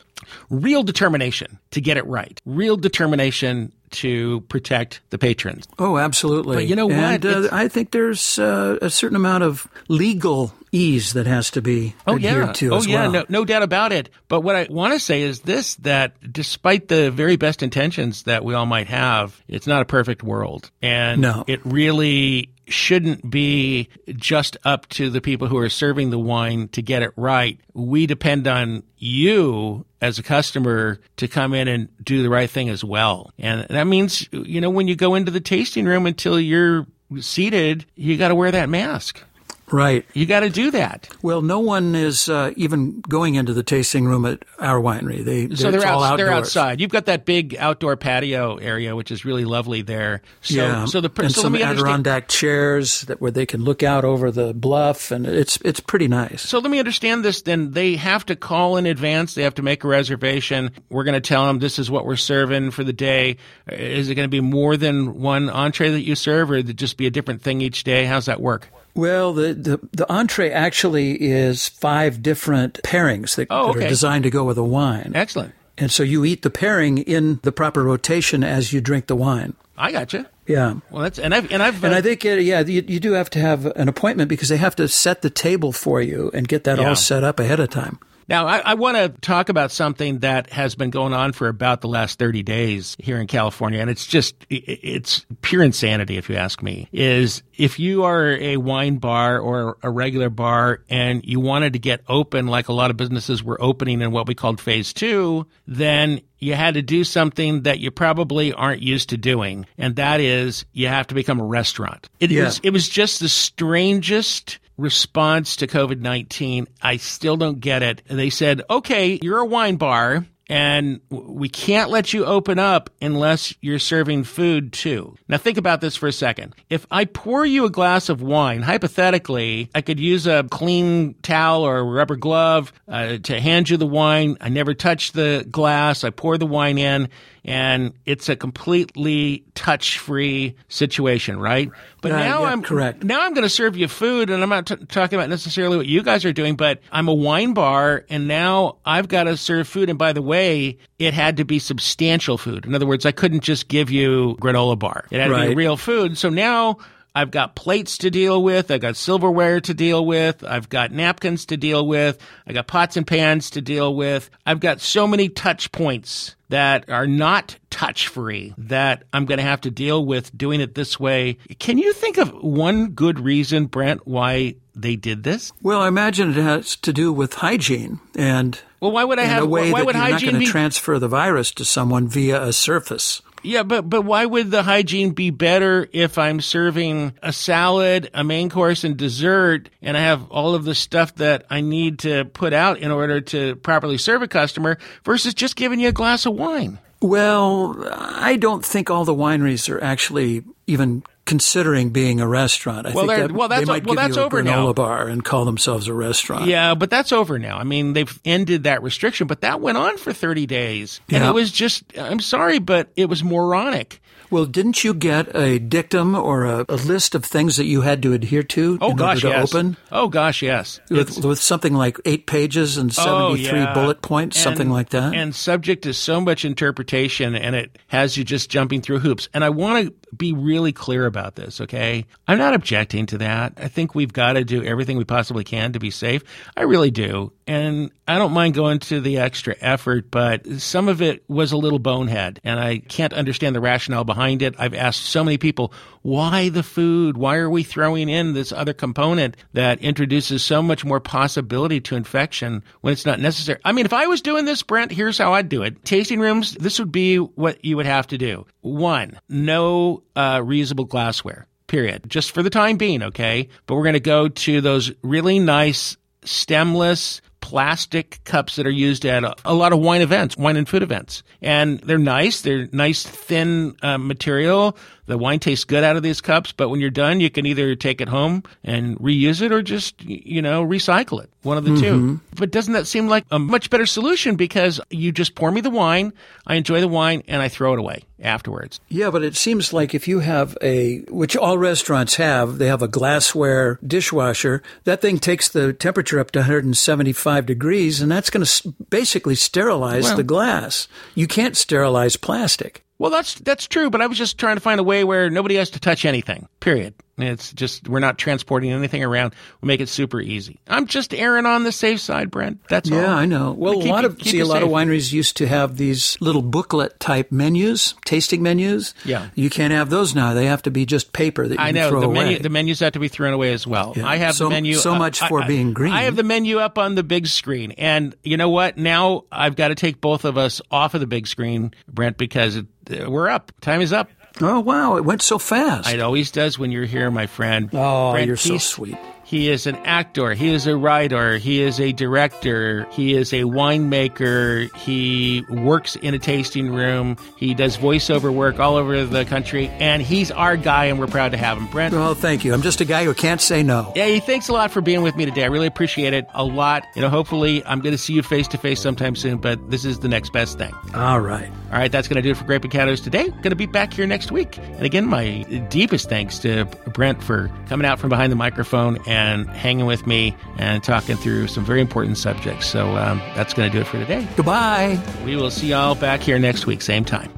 real 0.49 0.83
determination 0.83 1.59
to 1.71 1.81
get 1.81 1.97
it 1.97 2.05
right, 2.05 2.39
real 2.45 2.77
determination 2.77 3.73
to 3.91 4.41
protect 4.41 5.01
the 5.09 5.17
patrons. 5.17 5.67
Oh, 5.77 5.97
absolutely. 5.97 6.57
But 6.57 6.67
you 6.67 6.75
know 6.75 6.87
what? 6.87 6.95
And, 6.95 7.25
uh, 7.25 7.49
I 7.51 7.67
think 7.67 7.91
there's 7.91 8.39
uh, 8.39 8.77
a 8.81 8.89
certain 8.89 9.15
amount 9.15 9.43
of 9.43 9.67
legal 9.87 10.53
ease 10.71 11.13
that 11.13 11.25
has 11.27 11.51
to 11.51 11.61
be 11.61 11.95
Oh 12.07 12.15
adhered 12.15 12.47
yeah, 12.47 12.53
to 12.53 12.73
oh 12.73 12.81
yeah, 12.81 13.01
well. 13.03 13.11
no, 13.11 13.25
no 13.29 13.45
doubt 13.45 13.63
about 13.63 13.91
it. 13.91 14.09
But 14.27 14.41
what 14.41 14.55
I 14.55 14.67
want 14.69 14.93
to 14.93 14.99
say 14.99 15.21
is 15.21 15.41
this: 15.41 15.75
that 15.75 16.13
despite 16.31 16.87
the 16.87 17.11
very 17.11 17.35
best 17.37 17.63
intentions 17.63 18.23
that 18.23 18.43
we 18.45 18.53
all 18.53 18.65
might 18.65 18.87
have, 18.87 19.41
it's 19.47 19.67
not 19.67 19.81
a 19.81 19.85
perfect 19.85 20.23
world, 20.23 20.69
and 20.81 21.21
No. 21.21 21.43
it 21.47 21.59
really 21.65 22.51
shouldn't 22.67 23.27
be 23.29 23.89
just 24.15 24.55
up 24.63 24.87
to 24.89 25.09
the 25.09 25.21
people 25.21 25.47
who 25.47 25.57
are 25.57 25.69
serving 25.69 26.11
the 26.11 26.19
wine 26.19 26.67
to 26.67 26.83
get 26.83 27.01
it 27.01 27.11
right. 27.15 27.59
We 27.73 28.05
depend 28.05 28.47
on 28.47 28.83
you 28.97 29.85
as 30.01 30.19
a 30.19 30.23
customer 30.23 30.99
to 31.17 31.27
come 31.27 31.55
in 31.55 31.67
and 31.67 31.89
do 32.03 32.21
the 32.21 32.29
right 32.29 32.49
thing 32.49 32.69
as 32.69 32.83
well, 32.83 33.31
and 33.39 33.65
that 33.69 33.87
means 33.87 34.29
you 34.31 34.61
know 34.61 34.69
when 34.69 34.87
you 34.87 34.95
go 34.95 35.15
into 35.15 35.31
the 35.31 35.39
tasting 35.39 35.85
room 35.85 36.05
until 36.05 36.39
you're 36.39 36.85
seated, 37.21 37.85
you 37.95 38.17
got 38.17 38.27
to 38.27 38.35
wear 38.35 38.51
that 38.51 38.69
mask. 38.69 39.23
Right. 39.71 40.05
You 40.13 40.25
got 40.25 40.41
to 40.41 40.49
do 40.49 40.71
that. 40.71 41.09
Well, 41.21 41.41
no 41.41 41.59
one 41.59 41.95
is 41.95 42.29
uh, 42.29 42.51
even 42.55 43.01
going 43.01 43.35
into 43.35 43.53
the 43.53 43.63
tasting 43.63 44.05
room 44.05 44.25
at 44.25 44.43
our 44.59 44.79
winery. 44.81 45.23
They 45.23 45.55
So 45.55 45.71
they're, 45.71 45.81
it's 45.81 45.89
all 45.89 46.03
out, 46.03 46.17
they're 46.17 46.31
outside. 46.31 46.81
You've 46.81 46.91
got 46.91 47.05
that 47.05 47.25
big 47.25 47.55
outdoor 47.57 47.95
patio 47.97 48.57
area, 48.57 48.95
which 48.95 49.11
is 49.11 49.25
really 49.25 49.45
lovely 49.45 49.81
there. 49.81 50.21
So, 50.41 50.55
yeah, 50.55 50.85
so 50.85 51.01
the 51.01 51.11
and 51.21 51.31
so 51.33 51.41
some 51.41 51.53
let 51.53 51.59
me 51.59 51.63
understand. 51.63 51.89
Adirondack 51.89 52.27
chairs 52.27 53.01
that 53.01 53.21
where 53.21 53.31
they 53.31 53.45
can 53.45 53.63
look 53.63 53.83
out 53.83 54.05
over 54.05 54.31
the 54.31 54.53
bluff, 54.53 55.11
and 55.11 55.25
it's 55.25 55.57
it's 55.63 55.79
pretty 55.79 56.07
nice. 56.07 56.41
So 56.41 56.59
let 56.59 56.71
me 56.71 56.79
understand 56.79 57.23
this. 57.23 57.41
Then 57.41 57.71
they 57.71 57.95
have 57.95 58.25
to 58.27 58.35
call 58.35 58.77
in 58.77 58.85
advance. 58.85 59.35
They 59.35 59.43
have 59.43 59.55
to 59.55 59.61
make 59.61 59.83
a 59.83 59.87
reservation. 59.87 60.71
We're 60.89 61.03
going 61.03 61.13
to 61.13 61.21
tell 61.21 61.45
them 61.45 61.59
this 61.59 61.79
is 61.79 61.91
what 61.91 62.05
we're 62.05 62.15
serving 62.15 62.71
for 62.71 62.83
the 62.83 62.93
day. 62.93 63.37
Is 63.67 64.09
it 64.09 64.15
going 64.15 64.27
to 64.27 64.31
be 64.31 64.41
more 64.41 64.77
than 64.77 65.19
one 65.19 65.49
entree 65.49 65.89
that 65.91 66.01
you 66.01 66.15
serve, 66.15 66.51
or 66.51 66.55
it 66.55 66.75
just 66.75 66.97
be 66.97 67.07
a 67.07 67.11
different 67.11 67.41
thing 67.41 67.61
each 67.61 67.83
day? 67.83 68.05
How's 68.05 68.25
that 68.25 68.41
work? 68.41 68.67
Well, 68.95 69.33
the, 69.33 69.53
the, 69.53 69.79
the 69.91 70.11
entree 70.11 70.49
actually 70.51 71.21
is 71.21 71.67
five 71.69 72.21
different 72.21 72.81
pairings 72.83 73.35
that, 73.35 73.47
Oh, 73.49 73.73
that 73.73 73.85
are 73.85 73.87
designed 73.89 74.23
to 74.23 74.29
go 74.29 74.43
with 74.43 74.57
a 74.57 74.63
wine. 74.63 75.11
Excellent. 75.15 75.53
And 75.77 75.91
so 75.91 76.03
you 76.03 76.25
eat 76.25 76.41
the 76.41 76.49
pairing 76.49 76.97
in 76.97 77.39
the 77.43 77.51
proper 77.53 77.83
rotation 77.83 78.43
as 78.43 78.73
you 78.73 78.81
drink 78.81 79.07
the 79.07 79.15
wine. 79.15 79.53
I 79.77 79.93
got 79.93 80.11
you. 80.11 80.25
Yeah. 80.45 80.73
Well, 80.89 81.03
that's 81.03 81.19
and 81.19 81.33
I've 81.33 81.49
and 81.53 81.63
I've 81.63 81.81
And 81.83 81.93
uh, 81.93 81.97
I 81.97 82.01
think, 82.01 82.25
uh, 82.25 82.29
yeah, 82.31 82.59
you, 82.61 82.83
you 82.85 82.99
do 82.99 83.13
have 83.13 83.29
to 83.29 83.39
have 83.39 83.65
an 83.77 83.87
appointment 83.87 84.27
because 84.27 84.49
they 84.49 84.57
have 84.57 84.75
to 84.77 84.87
set 84.89 85.21
the 85.21 85.29
table 85.29 85.71
for 85.71 86.01
you 86.01 86.31
and 86.33 86.47
get 86.47 86.65
that 86.65 86.79
Yeah. 86.79 86.89
all 86.89 86.95
set 86.95 87.23
up 87.23 87.39
ahead 87.39 87.59
of 87.61 87.69
time. 87.69 87.99
Now, 88.29 88.45
I, 88.45 88.59
I 88.59 88.73
want 88.75 88.95
to 88.95 89.09
talk 89.21 89.49
about 89.49 89.71
something 89.71 90.19
that 90.19 90.51
has 90.51 90.75
been 90.75 90.91
going 90.91 91.13
on 91.13 91.33
for 91.33 91.47
about 91.47 91.81
the 91.81 91.87
last 91.87 92.19
30 92.19 92.43
days 92.43 92.95
here 92.99 93.17
in 93.19 93.25
California, 93.25 93.79
and 93.81 93.89
it's 93.89 94.05
just, 94.05 94.35
it's 94.51 95.25
pure 95.41 95.63
insanity, 95.63 96.15
if 96.15 96.29
you 96.29 96.35
ask 96.35 96.61
me. 96.61 96.87
Is 96.91 97.41
if 97.57 97.79
you 97.79 98.03
are 98.03 98.29
a 98.33 98.57
wine 98.57 98.97
bar 98.97 99.39
or 99.39 99.77
a 99.81 99.89
regular 99.89 100.29
bar 100.29 100.83
and 100.89 101.25
you 101.25 101.39
wanted 101.39 101.73
to 101.73 101.79
get 101.79 102.01
open 102.07 102.45
like 102.47 102.67
a 102.67 102.73
lot 102.73 102.91
of 102.91 102.97
businesses 102.97 103.43
were 103.43 103.59
opening 103.61 103.99
in 104.01 104.11
what 104.11 104.27
we 104.27 104.35
called 104.35 104.61
phase 104.61 104.93
two, 104.93 105.47
then 105.67 106.21
you 106.37 106.53
had 106.53 106.75
to 106.75 106.83
do 106.83 107.03
something 107.03 107.63
that 107.63 107.79
you 107.79 107.89
probably 107.89 108.53
aren't 108.53 108.81
used 108.83 109.09
to 109.09 109.17
doing, 109.17 109.65
and 109.79 109.95
that 109.95 110.19
is 110.21 110.65
you 110.71 110.87
have 110.87 111.07
to 111.07 111.15
become 111.15 111.39
a 111.39 111.45
restaurant. 111.45 112.07
It 112.19 112.29
Yeah. 112.29 112.45
was, 112.45 112.59
it 112.61 112.69
was 112.69 112.87
just 112.87 113.19
the 113.19 113.27
strangest 113.27 114.59
response 114.79 115.57
to 115.57 115.67
COVID 115.67 115.99
19. 115.99 116.67
I 116.81 116.97
still 116.97 117.37
don't 117.37 117.59
get 117.59 117.83
it. 117.83 118.01
They 118.07 118.29
said, 118.29 118.61
okay, 118.69 119.19
you're 119.21 119.39
a 119.39 119.45
wine 119.45 119.75
bar 119.75 120.25
and 120.49 120.99
we 121.09 121.47
can't 121.47 121.91
let 121.91 122.11
you 122.11 122.25
open 122.25 122.57
up 122.57 122.89
unless 123.01 123.53
you're 123.61 123.77
serving 123.77 124.23
food 124.23 124.73
too. 124.73 125.15
Now 125.27 125.37
think 125.37 125.59
about 125.59 125.79
this 125.79 125.95
for 125.95 126.07
a 126.07 126.11
second. 126.11 126.55
If 126.69 126.87
I 126.89 127.05
pour 127.05 127.45
you 127.45 127.65
a 127.65 127.69
glass 127.69 128.09
of 128.09 128.23
wine, 128.23 128.63
hypothetically, 128.63 129.69
I 129.75 129.81
could 129.81 129.99
use 129.99 130.25
a 130.25 130.43
clean 130.49 131.13
towel 131.21 131.61
or 131.61 131.77
a 131.77 131.83
rubber 131.83 132.15
glove 132.15 132.73
uh, 132.87 133.19
to 133.19 133.39
hand 133.39 133.69
you 133.69 133.77
the 133.77 133.85
wine. 133.85 134.37
I 134.41 134.49
never 134.49 134.73
touch 134.73 135.11
the 135.11 135.45
glass. 135.49 136.03
I 136.03 136.09
pour 136.09 136.37
the 136.39 136.47
wine 136.47 136.79
in 136.79 137.09
and 137.45 137.93
it's 138.05 138.27
a 138.27 138.35
completely 138.35 139.45
touch-free 139.55 140.55
situation, 140.67 141.39
right? 141.39 141.71
But 142.01 142.11
Uh, 142.11 142.19
now 142.19 142.41
yeah, 142.43 142.51
I'm 142.51 142.61
correct. 142.61 143.03
Now 143.03 143.21
I'm 143.21 143.33
going 143.33 143.43
to 143.43 143.49
serve 143.49 143.75
you 143.75 143.87
food, 143.87 144.29
and 144.29 144.41
I'm 144.41 144.49
not 144.49 144.67
t- 144.67 144.75
talking 144.87 145.19
about 145.19 145.29
necessarily 145.29 145.77
what 145.77 145.85
you 145.85 146.01
guys 146.01 146.23
are 146.25 146.33
doing, 146.33 146.55
but 146.55 146.79
I'm 146.91 147.07
a 147.07 147.13
wine 147.13 147.53
bar, 147.53 148.05
and 148.09 148.27
now 148.27 148.77
I've 148.85 149.07
got 149.07 149.23
to 149.23 149.35
serve 149.37 149.67
food. 149.67 149.89
And 149.89 149.99
by 149.99 150.13
the 150.13 150.21
way, 150.21 150.77
it 150.97 151.13
had 151.13 151.37
to 151.37 151.45
be 151.45 151.59
substantial 151.59 152.37
food. 152.37 152.65
In 152.65 152.73
other 152.73 152.85
words, 152.85 153.05
I 153.05 153.11
couldn't 153.11 153.41
just 153.41 153.67
give 153.67 153.89
you 153.91 154.37
granola 154.39 154.79
bar. 154.79 155.05
It 155.11 155.19
had 155.19 155.27
to 155.27 155.49
be 155.49 155.55
real 155.55 155.77
food. 155.77 156.17
So 156.17 156.29
now. 156.29 156.77
I've 157.15 157.31
got 157.31 157.55
plates 157.55 157.97
to 157.99 158.09
deal 158.11 158.41
with. 158.43 158.69
I've 158.71 158.81
got 158.81 158.95
silverware 158.95 159.59
to 159.61 159.73
deal 159.73 160.05
with. 160.05 160.43
I've 160.43 160.69
got 160.69 160.91
napkins 160.91 161.45
to 161.47 161.57
deal 161.57 161.85
with. 161.87 162.17
I've 162.47 162.53
got 162.55 162.67
pots 162.67 162.97
and 162.97 163.05
pans 163.05 163.49
to 163.51 163.61
deal 163.61 163.95
with. 163.95 164.29
I've 164.45 164.59
got 164.59 164.79
so 164.79 165.07
many 165.07 165.27
touch 165.29 165.71
points 165.71 166.35
that 166.49 166.89
are 166.89 167.07
not 167.07 167.57
touch 167.69 168.07
free 168.07 168.53
that 168.57 169.03
I'm 169.13 169.25
going 169.25 169.37
to 169.37 169.43
have 169.43 169.61
to 169.61 169.71
deal 169.71 170.05
with 170.05 170.35
doing 170.37 170.61
it 170.61 170.75
this 170.75 170.99
way. 170.99 171.37
Can 171.59 171.77
you 171.77 171.93
think 171.93 172.17
of 172.17 172.29
one 172.43 172.89
good 172.91 173.19
reason, 173.19 173.65
Brent, 173.67 174.07
why 174.07 174.55
they 174.75 174.95
did 174.95 175.23
this? 175.23 175.51
Well, 175.61 175.81
I 175.81 175.87
imagine 175.87 176.29
it 176.29 176.35
has 176.41 176.75
to 176.77 176.93
do 176.93 177.11
with 177.13 177.35
hygiene 177.35 177.99
and 178.15 178.59
Well, 178.79 178.91
why 178.91 179.03
would 179.03 179.19
I 179.19 179.25
have? 179.25 179.43
a 179.43 179.45
way 179.45 179.71
why 179.71 179.79
that 179.79 179.85
would 179.85 179.95
you're 179.95 180.09
not 180.09 180.21
going 180.21 180.39
be? 180.39 180.45
to 180.45 180.51
transfer 180.51 180.97
the 180.97 181.07
virus 181.07 181.51
to 181.51 181.65
someone 181.65 182.07
via 182.07 182.41
a 182.41 182.53
surface. 182.53 183.21
Yeah, 183.43 183.63
but 183.63 183.89
but 183.89 184.03
why 184.03 184.25
would 184.25 184.51
the 184.51 184.63
hygiene 184.63 185.11
be 185.11 185.29
better 185.29 185.87
if 185.91 186.17
I'm 186.17 186.41
serving 186.41 187.13
a 187.21 187.33
salad, 187.33 188.09
a 188.13 188.23
main 188.23 188.49
course, 188.49 188.83
and 188.83 188.97
dessert, 188.97 189.69
and 189.81 189.97
I 189.97 190.01
have 190.01 190.29
all 190.29 190.55
of 190.55 190.65
the 190.65 190.75
stuff 190.75 191.15
that 191.15 191.45
I 191.49 191.61
need 191.61 191.99
to 191.99 192.25
put 192.25 192.53
out 192.53 192.79
in 192.79 192.91
order 192.91 193.21
to 193.21 193.55
properly 193.57 193.97
serve 193.97 194.21
a 194.21 194.27
customer, 194.27 194.77
versus 195.03 195.33
just 195.33 195.55
giving 195.55 195.79
you 195.79 195.89
a 195.89 195.93
glass 195.93 196.25
of 196.25 196.33
wine? 196.33 196.79
Well, 197.01 197.77
I 197.91 198.35
don't 198.35 198.65
think 198.65 198.89
all 198.89 199.05
the 199.05 199.15
wineries 199.15 199.69
are 199.69 199.81
actually 199.81 200.43
even 200.67 201.03
considering 201.29 201.91
being 201.91 202.19
a 202.19 202.27
restaurant. 202.27 202.87
I 202.87 202.93
Well, 202.93 203.07
think 203.07 203.19
that 203.19 203.31
well, 203.31 203.47
that's 203.47 203.61
they 203.61 203.65
might 203.65 203.85
well, 203.85 203.95
give 203.95 204.03
that's 204.03 204.15
you 204.17 204.21
a 204.23 204.25
over 204.25 204.41
granola 204.41 204.45
now. 204.67 204.73
bar 204.73 205.07
and 205.07 205.23
call 205.23 205.45
themselves 205.45 205.87
a 205.87 205.93
restaurant. 205.93 206.45
Yeah, 206.47 206.73
but 206.75 206.89
that's 206.89 207.11
over 207.11 207.37
now. 207.39 207.57
I 207.57 207.63
mean, 207.63 207.93
they've 207.93 208.19
ended 208.25 208.63
that 208.63 208.81
restriction, 208.83 209.27
but 209.27 209.41
that 209.41 209.61
went 209.61 209.77
on 209.77 209.97
for 209.97 210.11
30 210.11 210.45
days. 210.47 210.99
And 211.09 211.23
Yeah. 211.23 211.29
it 211.29 211.33
was 211.33 211.51
just, 211.51 211.83
I'm 211.97 212.19
sorry, 212.19 212.59
but 212.59 212.89
it 212.95 213.05
was 213.05 213.23
moronic. 213.23 214.01
Well, 214.31 214.45
didn't 214.45 214.83
you 214.83 214.93
get 214.93 215.35
a 215.35 215.57
dictum 215.59 216.15
or 216.15 216.45
a, 216.45 216.65
a 216.69 216.75
list 216.75 217.15
of 217.15 217.25
things 217.25 217.57
that 217.57 217.65
you 217.65 217.81
had 217.81 218.01
to 218.03 218.13
adhere 218.13 218.43
to 218.43 218.77
Oh, 218.81 218.91
in 218.91 218.95
gosh, 218.95 219.23
order 219.23 219.35
to 219.35 219.39
yes. 219.41 219.53
open? 219.55 219.77
Oh, 219.91 220.07
gosh, 220.07 220.41
yes. 220.41 220.79
With, 220.89 221.23
with 221.25 221.39
something 221.39 221.73
like 221.73 221.97
eight 222.05 222.25
pages 222.27 222.77
and 222.77 222.91
Oh, 222.99 223.35
73 223.35 223.59
yeah. 223.59 223.73
bullet 223.73 224.01
points, 224.01 224.39
something 224.39 224.69
like 224.69 224.89
that? 224.89 225.13
And 225.15 225.33
subject 225.33 225.83
to 225.83 225.93
so 225.93 226.21
much 226.21 226.45
interpretation, 226.45 227.35
and 227.35 227.55
it 227.55 227.77
has 227.87 228.17
you 228.17 228.23
just 228.23 228.49
jumping 228.49 228.81
through 228.81 228.99
hoops. 228.99 229.29
And 229.33 229.43
I 229.43 229.49
want 229.49 229.87
to 229.87 229.93
be 230.15 230.33
really 230.33 230.71
clear 230.71 231.05
about 231.05 231.35
this, 231.35 231.61
okay? 231.61 232.05
I'm 232.27 232.37
not 232.37 232.53
objecting 232.53 233.05
to 233.07 233.17
that. 233.19 233.53
I 233.57 233.67
think 233.67 233.95
we've 233.95 234.13
got 234.13 234.33
to 234.33 234.43
do 234.43 234.63
everything 234.63 234.97
we 234.97 235.05
possibly 235.05 235.43
can 235.43 235.73
to 235.73 235.79
be 235.79 235.91
safe. 235.91 236.23
I 236.55 236.63
really 236.63 236.91
do. 236.91 237.31
And 237.47 237.91
I 238.07 238.17
don't 238.19 238.31
mind 238.33 238.53
going 238.53 238.77
to 238.79 239.01
the 239.01 239.17
extra 239.19 239.55
effort, 239.59 240.11
but 240.11 240.45
some 240.59 240.87
of 240.87 241.01
it 241.01 241.23
was 241.27 241.51
a 241.51 241.57
little 241.57 241.79
bonehead, 241.79 242.39
and 242.43 242.59
I 242.59 242.77
can't 242.79 243.13
understand 243.13 243.55
the 243.55 243.59
rationale 243.59 244.03
behind 244.03 244.18
it. 244.19 244.55
I've 244.57 244.73
asked 244.73 245.03
so 245.05 245.23
many 245.23 245.37
people, 245.37 245.73
why 246.01 246.49
the 246.49 246.63
food? 246.63 247.17
Why 247.17 247.37
are 247.37 247.49
we 247.49 247.63
throwing 247.63 248.09
in 248.09 248.33
this 248.33 248.51
other 248.51 248.73
component 248.73 249.37
that 249.53 249.81
introduces 249.81 250.43
so 250.43 250.61
much 250.61 250.85
more 250.85 250.99
possibility 250.99 251.79
to 251.81 251.95
infection 251.95 252.63
when 252.81 252.93
it's 252.93 253.05
not 253.05 253.19
necessary? 253.19 253.59
I 253.65 253.71
mean, 253.71 253.85
if 253.85 253.93
I 253.93 254.07
was 254.07 254.21
doing 254.21 254.45
this, 254.45 254.63
Brent, 254.63 254.91
here's 254.91 255.17
how 255.17 255.33
I'd 255.33 255.49
do 255.49 255.63
it. 255.63 255.83
Tasting 255.85 256.19
rooms, 256.19 256.53
this 256.55 256.79
would 256.79 256.91
be 256.91 257.17
what 257.17 257.63
you 257.63 257.77
would 257.77 257.85
have 257.85 258.07
to 258.07 258.17
do. 258.17 258.45
One, 258.61 259.19
no 259.27 260.03
uh, 260.15 260.39
reusable 260.39 260.87
glassware. 260.87 261.47
Period. 261.67 262.03
Just 262.07 262.31
for 262.31 262.41
the 262.41 262.49
time 262.49 262.77
being, 262.77 263.03
okay? 263.03 263.49
But 263.67 263.75
we're 263.75 263.83
going 263.83 263.93
to 263.93 263.99
go 263.99 264.27
to 264.27 264.61
those 264.61 264.91
really 265.03 265.37
nice 265.39 265.97
stemless 266.23 267.21
plastic 267.41 268.23
cups 268.23 268.55
that 268.55 268.67
are 268.67 268.71
used 268.71 269.05
at 269.05 269.23
a, 269.23 269.35
a 269.45 269.53
lot 269.53 269.73
of 269.73 269.79
wine 269.79 270.01
events, 270.01 270.37
wine 270.37 270.57
and 270.57 270.67
food 270.67 270.83
events. 270.83 271.23
And 271.41 271.79
they're 271.79 271.97
nice. 271.97 272.41
They're 272.41 272.67
nice, 272.71 273.03
thin 273.03 273.75
uh, 273.81 273.97
material. 273.97 274.77
The 275.09 275.17
wine 275.17 275.39
tastes 275.39 275.65
good 275.65 275.83
out 275.83 275.95
of 275.95 276.03
these 276.03 276.21
cups, 276.21 276.51
but 276.51 276.69
when 276.69 276.79
you're 276.79 276.91
done, 276.91 277.19
you 277.19 277.31
can 277.31 277.47
either 277.47 277.73
take 277.73 277.99
it 277.99 278.07
home 278.07 278.43
and 278.63 278.95
reuse 278.99 279.41
it 279.41 279.51
or 279.51 279.63
just, 279.63 280.03
you 280.03 280.39
know, 280.39 280.63
recycle 280.63 281.23
it. 281.23 281.31
One 281.41 281.57
of 281.57 281.63
the 281.63 281.75
two. 281.75 281.93
Mm-hmm. 281.93 282.15
But 282.35 282.51
doesn't 282.51 282.73
that 282.73 282.85
seem 282.85 283.07
like 283.07 283.25
a 283.31 283.39
much 283.39 283.71
better 283.71 283.87
solution 283.87 284.35
because 284.35 284.79
you 284.91 285.11
just 285.11 285.33
pour 285.33 285.51
me 285.51 285.61
the 285.61 285.71
wine, 285.71 286.13
I 286.45 286.55
enjoy 286.55 286.79
the 286.79 286.87
wine, 286.87 287.23
and 287.27 287.41
I 287.41 287.47
throw 287.47 287.73
it 287.73 287.79
away 287.79 288.03
afterwards? 288.21 288.79
Yeah, 288.87 289.09
but 289.09 289.23
it 289.23 289.35
seems 289.35 289.73
like 289.73 289.95
if 289.95 290.07
you 290.07 290.19
have 290.19 290.55
a, 290.61 290.99
which 291.09 291.35
all 291.35 291.57
restaurants 291.57 292.17
have, 292.17 292.59
they 292.59 292.67
have 292.67 292.83
a 292.83 292.87
glassware 292.87 293.79
dishwasher. 293.83 294.61
That 294.83 295.01
thing 295.01 295.17
takes 295.17 295.49
the 295.49 295.73
temperature 295.73 296.19
up 296.19 296.29
to 296.31 296.39
175 296.39 297.47
degrees, 297.47 297.99
and 297.99 298.11
that's 298.11 298.29
going 298.29 298.45
to 298.45 298.73
basically 298.91 299.33
sterilize 299.33 300.03
Well- 300.03 300.17
the 300.17 300.23
glass. 300.23 300.87
You 301.15 301.25
can't 301.25 301.57
sterilize 301.57 302.15
plastic. 302.15 302.83
Well, 302.99 303.09
that's 303.09 303.35
that's 303.35 303.67
true, 303.67 303.89
but 303.89 304.01
I 304.01 304.07
was 304.07 304.17
just 304.17 304.37
trying 304.37 304.57
to 304.57 304.61
find 304.61 304.79
a 304.79 304.83
way 304.83 305.03
where 305.03 305.29
nobody 305.29 305.55
has 305.55 305.69
to 305.71 305.79
touch 305.79 306.05
anything. 306.05 306.47
Period. 306.59 306.93
It's 307.21 307.51
just 307.53 307.87
we're 307.87 307.99
not 307.99 308.17
transporting 308.17 308.71
anything 308.71 309.03
around. 309.03 309.33
We 309.61 309.67
make 309.67 309.81
it 309.81 309.89
super 309.89 310.19
easy. 310.21 310.59
I'm 310.67 310.85
just 310.87 311.13
erring 311.13 311.45
on 311.45 311.63
the 311.63 311.71
safe 311.71 311.99
side, 311.99 312.31
Brent. 312.31 312.59
That's 312.69 312.91
all. 312.91 312.97
Yeah, 312.97 313.13
I 313.15 313.25
know. 313.25 313.51
Well, 313.51 313.73
a 313.73 313.83
lot 313.85 314.03
you- 314.03 314.09
of 314.09 314.21
see 314.21 314.39
a 314.39 314.45
lot 314.45 314.63
of 314.63 314.69
wineries 314.69 315.11
used 315.13 315.37
to 315.37 315.47
have 315.47 315.77
these 315.77 316.17
little 316.21 316.41
booklet 316.41 316.99
type 316.99 317.31
menus, 317.31 317.95
tasting 318.05 318.41
menus. 318.43 318.93
Yeah. 319.05 319.27
you 319.35 319.49
can't 319.49 319.73
have 319.73 319.89
those 319.89 320.15
now. 320.15 320.33
They 320.33 320.45
have 320.45 320.61
to 320.63 320.71
be 320.71 320.85
just 320.85 321.13
paper 321.13 321.47
that 321.47 321.55
you 321.55 321.59
I 321.63 321.67
can 321.67 321.75
know 321.75 321.89
throw 321.89 322.01
the 322.01 322.07
away. 322.07 322.23
menu. 322.25 322.39
The 322.39 322.49
menus 322.49 322.79
have 322.79 322.93
to 322.93 322.99
be 322.99 323.07
thrown 323.07 323.33
away 323.33 323.53
as 323.53 323.65
well. 323.67 323.93
Yeah. 323.95 324.07
I 324.07 324.17
have 324.17 324.35
So- 324.35 324.45
the 324.45 324.51
menu. 324.51 324.75
so 324.75 324.95
much 324.95 325.19
for 325.19 325.41
I- 325.43 325.47
being 325.47 325.73
green. 325.73 325.93
I 325.93 326.03
have 326.03 326.15
the 326.15 326.23
menu 326.23 326.59
up 326.59 326.77
on 326.77 326.95
the 326.95 327.03
big 327.03 327.27
screen, 327.27 327.71
and 327.77 328.15
you 328.23 328.37
know 328.37 328.49
what? 328.49 328.77
Now 328.77 329.23
I've 329.31 329.55
got 329.55 329.69
to 329.69 329.75
take 329.75 329.99
both 330.01 330.25
of 330.25 330.37
us 330.37 330.61
off 330.71 330.93
of 330.93 330.99
the 331.01 331.07
big 331.07 331.27
screen, 331.27 331.73
Brent, 331.91 332.17
because 332.17 332.55
it, 332.55 332.65
we're 333.07 333.27
up. 333.29 333.51
Time 333.61 333.81
is 333.81 333.93
up. 333.93 334.09
Oh 334.41 334.59
wow, 334.59 334.97
it 334.97 335.05
went 335.05 335.21
so 335.21 335.37
fast. 335.37 335.89
It 335.89 335.99
always 335.99 336.31
does 336.31 336.57
when 336.57 336.71
you're 336.71 336.85
here, 336.85 337.09
my 337.11 337.27
friend. 337.27 337.69
Oh, 337.73 338.11
Brent, 338.11 338.27
you're 338.27 338.37
so 338.37 338.57
sweet. 338.57 338.97
He 339.29 339.51
is 339.51 339.67
an 339.67 339.75
actor. 339.85 340.33
He 340.33 340.51
is 340.51 340.65
a 340.65 340.75
writer. 340.75 341.37
He 341.37 341.61
is 341.61 341.79
a 341.79 341.91
director. 341.91 342.87
He 342.89 343.13
is 343.13 343.31
a 343.31 343.41
winemaker. 343.43 344.75
He 344.75 345.45
works 345.49 345.95
in 345.95 346.15
a 346.15 346.19
tasting 346.19 346.71
room. 346.73 347.15
He 347.37 347.53
does 347.53 347.77
voiceover 347.77 348.33
work 348.33 348.59
all 348.59 348.75
over 348.75 349.05
the 349.05 349.25
country. 349.25 349.67
And 349.67 350.01
he's 350.01 350.31
our 350.31 350.57
guy, 350.57 350.85
and 350.85 350.97
we're 350.99 351.05
proud 351.05 351.33
to 351.33 351.37
have 351.37 351.59
him. 351.59 351.67
Brent, 351.67 351.93
Well, 351.93 352.15
thank 352.15 352.43
you. 352.43 352.55
I'm 352.55 352.63
just 352.63 352.81
a 352.81 352.85
guy 352.85 353.05
who 353.05 353.13
can't 353.13 353.39
say 353.39 353.61
no. 353.61 353.91
Hey, 353.93 354.19
thanks 354.19 354.47
a 354.47 354.53
lot 354.53 354.71
for 354.71 354.81
being 354.81 355.03
with 355.03 355.15
me 355.15 355.25
today. 355.25 355.43
I 355.43 355.47
really 355.47 355.67
appreciate 355.67 356.13
it 356.13 356.25
a 356.33 356.43
lot. 356.43 356.83
You 356.95 357.03
know, 357.03 357.09
hopefully 357.09 357.63
I'm 357.67 357.81
going 357.81 357.93
to 357.93 357.99
see 357.99 358.13
you 358.13 358.23
face 358.23 358.47
to 358.47 358.57
face 358.57 358.81
sometime 358.81 359.15
soon, 359.15 359.37
but 359.37 359.69
this 359.69 359.85
is 359.85 359.99
the 359.99 360.07
next 360.09 360.33
best 360.33 360.57
thing. 360.57 360.73
All 360.95 361.21
right. 361.21 361.51
All 361.71 361.77
right, 361.77 361.91
that's 361.91 362.07
going 362.07 362.15
to 362.15 362.23
do 362.23 362.31
it 362.31 362.37
for 362.37 362.45
Grape 362.45 362.65
Encounters 362.65 362.99
today. 362.99 363.29
Going 363.29 363.51
to 363.51 363.55
be 363.55 363.67
back 363.67 363.93
here 363.93 364.07
next 364.07 364.31
week. 364.31 364.57
And 364.57 364.81
again, 364.81 365.05
my 365.05 365.43
deepest 365.69 366.09
thanks 366.09 366.39
to 366.39 366.65
Brent 366.95 367.21
for 367.23 367.51
coming 367.67 367.85
out 367.85 367.99
from 367.99 368.09
behind 368.09 368.31
the 368.31 368.35
microphone 368.35 368.97
and 369.19 369.49
hanging 369.49 369.85
with 369.85 370.07
me 370.07 370.35
and 370.57 370.81
talking 370.83 371.17
through 371.17 371.47
some 371.47 371.65
very 371.65 371.81
important 371.81 372.17
subjects. 372.17 372.67
So 372.67 372.95
um, 372.95 373.19
that's 373.35 373.53
going 373.53 373.69
to 373.69 373.77
do 373.77 373.81
it 373.81 373.87
for 373.87 373.97
today. 373.97 374.25
Goodbye. 374.35 374.99
We 375.25 375.35
will 375.35 375.51
see 375.51 375.67
y'all 375.67 375.95
back 375.95 376.21
here 376.21 376.39
next 376.39 376.65
week, 376.65 376.81
same 376.81 377.03
time. 377.03 377.31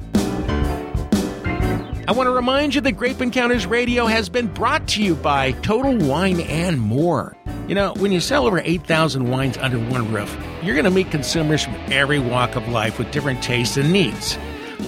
I 2.08 2.12
want 2.12 2.26
to 2.26 2.32
remind 2.32 2.74
you 2.74 2.80
that 2.82 2.92
Grape 2.92 3.20
Encounters 3.20 3.66
Radio 3.66 4.06
has 4.06 4.28
been 4.28 4.46
brought 4.48 4.86
to 4.88 5.02
you 5.02 5.14
by 5.14 5.52
Total 5.52 5.96
Wine 5.96 6.40
and 6.40 6.80
More. 6.80 7.36
You 7.68 7.74
know, 7.74 7.94
when 7.94 8.12
you 8.12 8.20
sell 8.20 8.46
over 8.46 8.60
8,000 8.60 9.30
wines 9.30 9.56
under 9.56 9.78
one 9.78 10.12
roof, 10.12 10.36
you're 10.62 10.74
going 10.74 10.84
to 10.84 10.90
meet 10.90 11.10
consumers 11.10 11.64
from 11.64 11.74
every 11.90 12.18
walk 12.18 12.56
of 12.56 12.68
life 12.68 12.98
with 12.98 13.10
different 13.12 13.42
tastes 13.42 13.76
and 13.76 13.92
needs. 13.92 14.36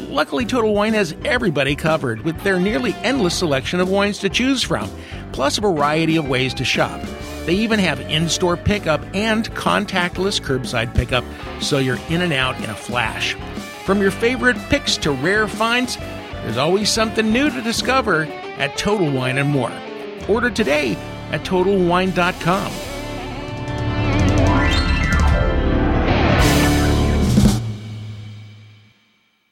Luckily, 0.09 0.45
Total 0.45 0.74
Wine 0.74 0.95
has 0.95 1.14
everybody 1.24 1.76
covered 1.76 2.22
with 2.22 2.40
their 2.42 2.59
nearly 2.59 2.95
endless 3.03 3.36
selection 3.36 3.80
of 3.80 3.88
wines 3.88 4.18
to 4.18 4.28
choose 4.28 4.62
from, 4.62 4.90
plus 5.35 5.59
a 5.59 5.61
variety 5.61 6.14
of 6.16 6.28
ways 6.28 6.55
to 6.55 6.64
shop. 6.64 7.01
They 7.45 7.55
even 7.55 7.80
have 7.80 8.01
in 8.03 8.28
store 8.28 8.57
pickup 8.57 9.03
and 9.14 9.51
contactless 9.51 10.41
curbside 10.41 10.95
pickup, 10.95 11.24
so 11.61 11.78
you're 11.78 11.99
in 12.09 12.22
and 12.22 12.32
out 12.32 12.57
in 12.62 12.70
a 12.70 12.74
flash. 12.74 13.35
From 13.85 14.01
your 14.01 14.12
favorite 14.12 14.57
picks 14.70 14.97
to 14.99 15.11
rare 15.11 15.49
finds, 15.49 15.97
there's 15.97 16.57
always 16.57 16.89
something 16.89 17.32
new 17.32 17.51
to 17.51 17.61
discover 17.62 18.26
at 18.59 18.78
Total 18.78 19.11
Wine 19.11 19.39
and 19.39 19.51
More. 19.51 19.72
Order 20.28 20.51
today 20.51 20.95
at 21.32 21.43
TotalWine.com. 21.43 22.93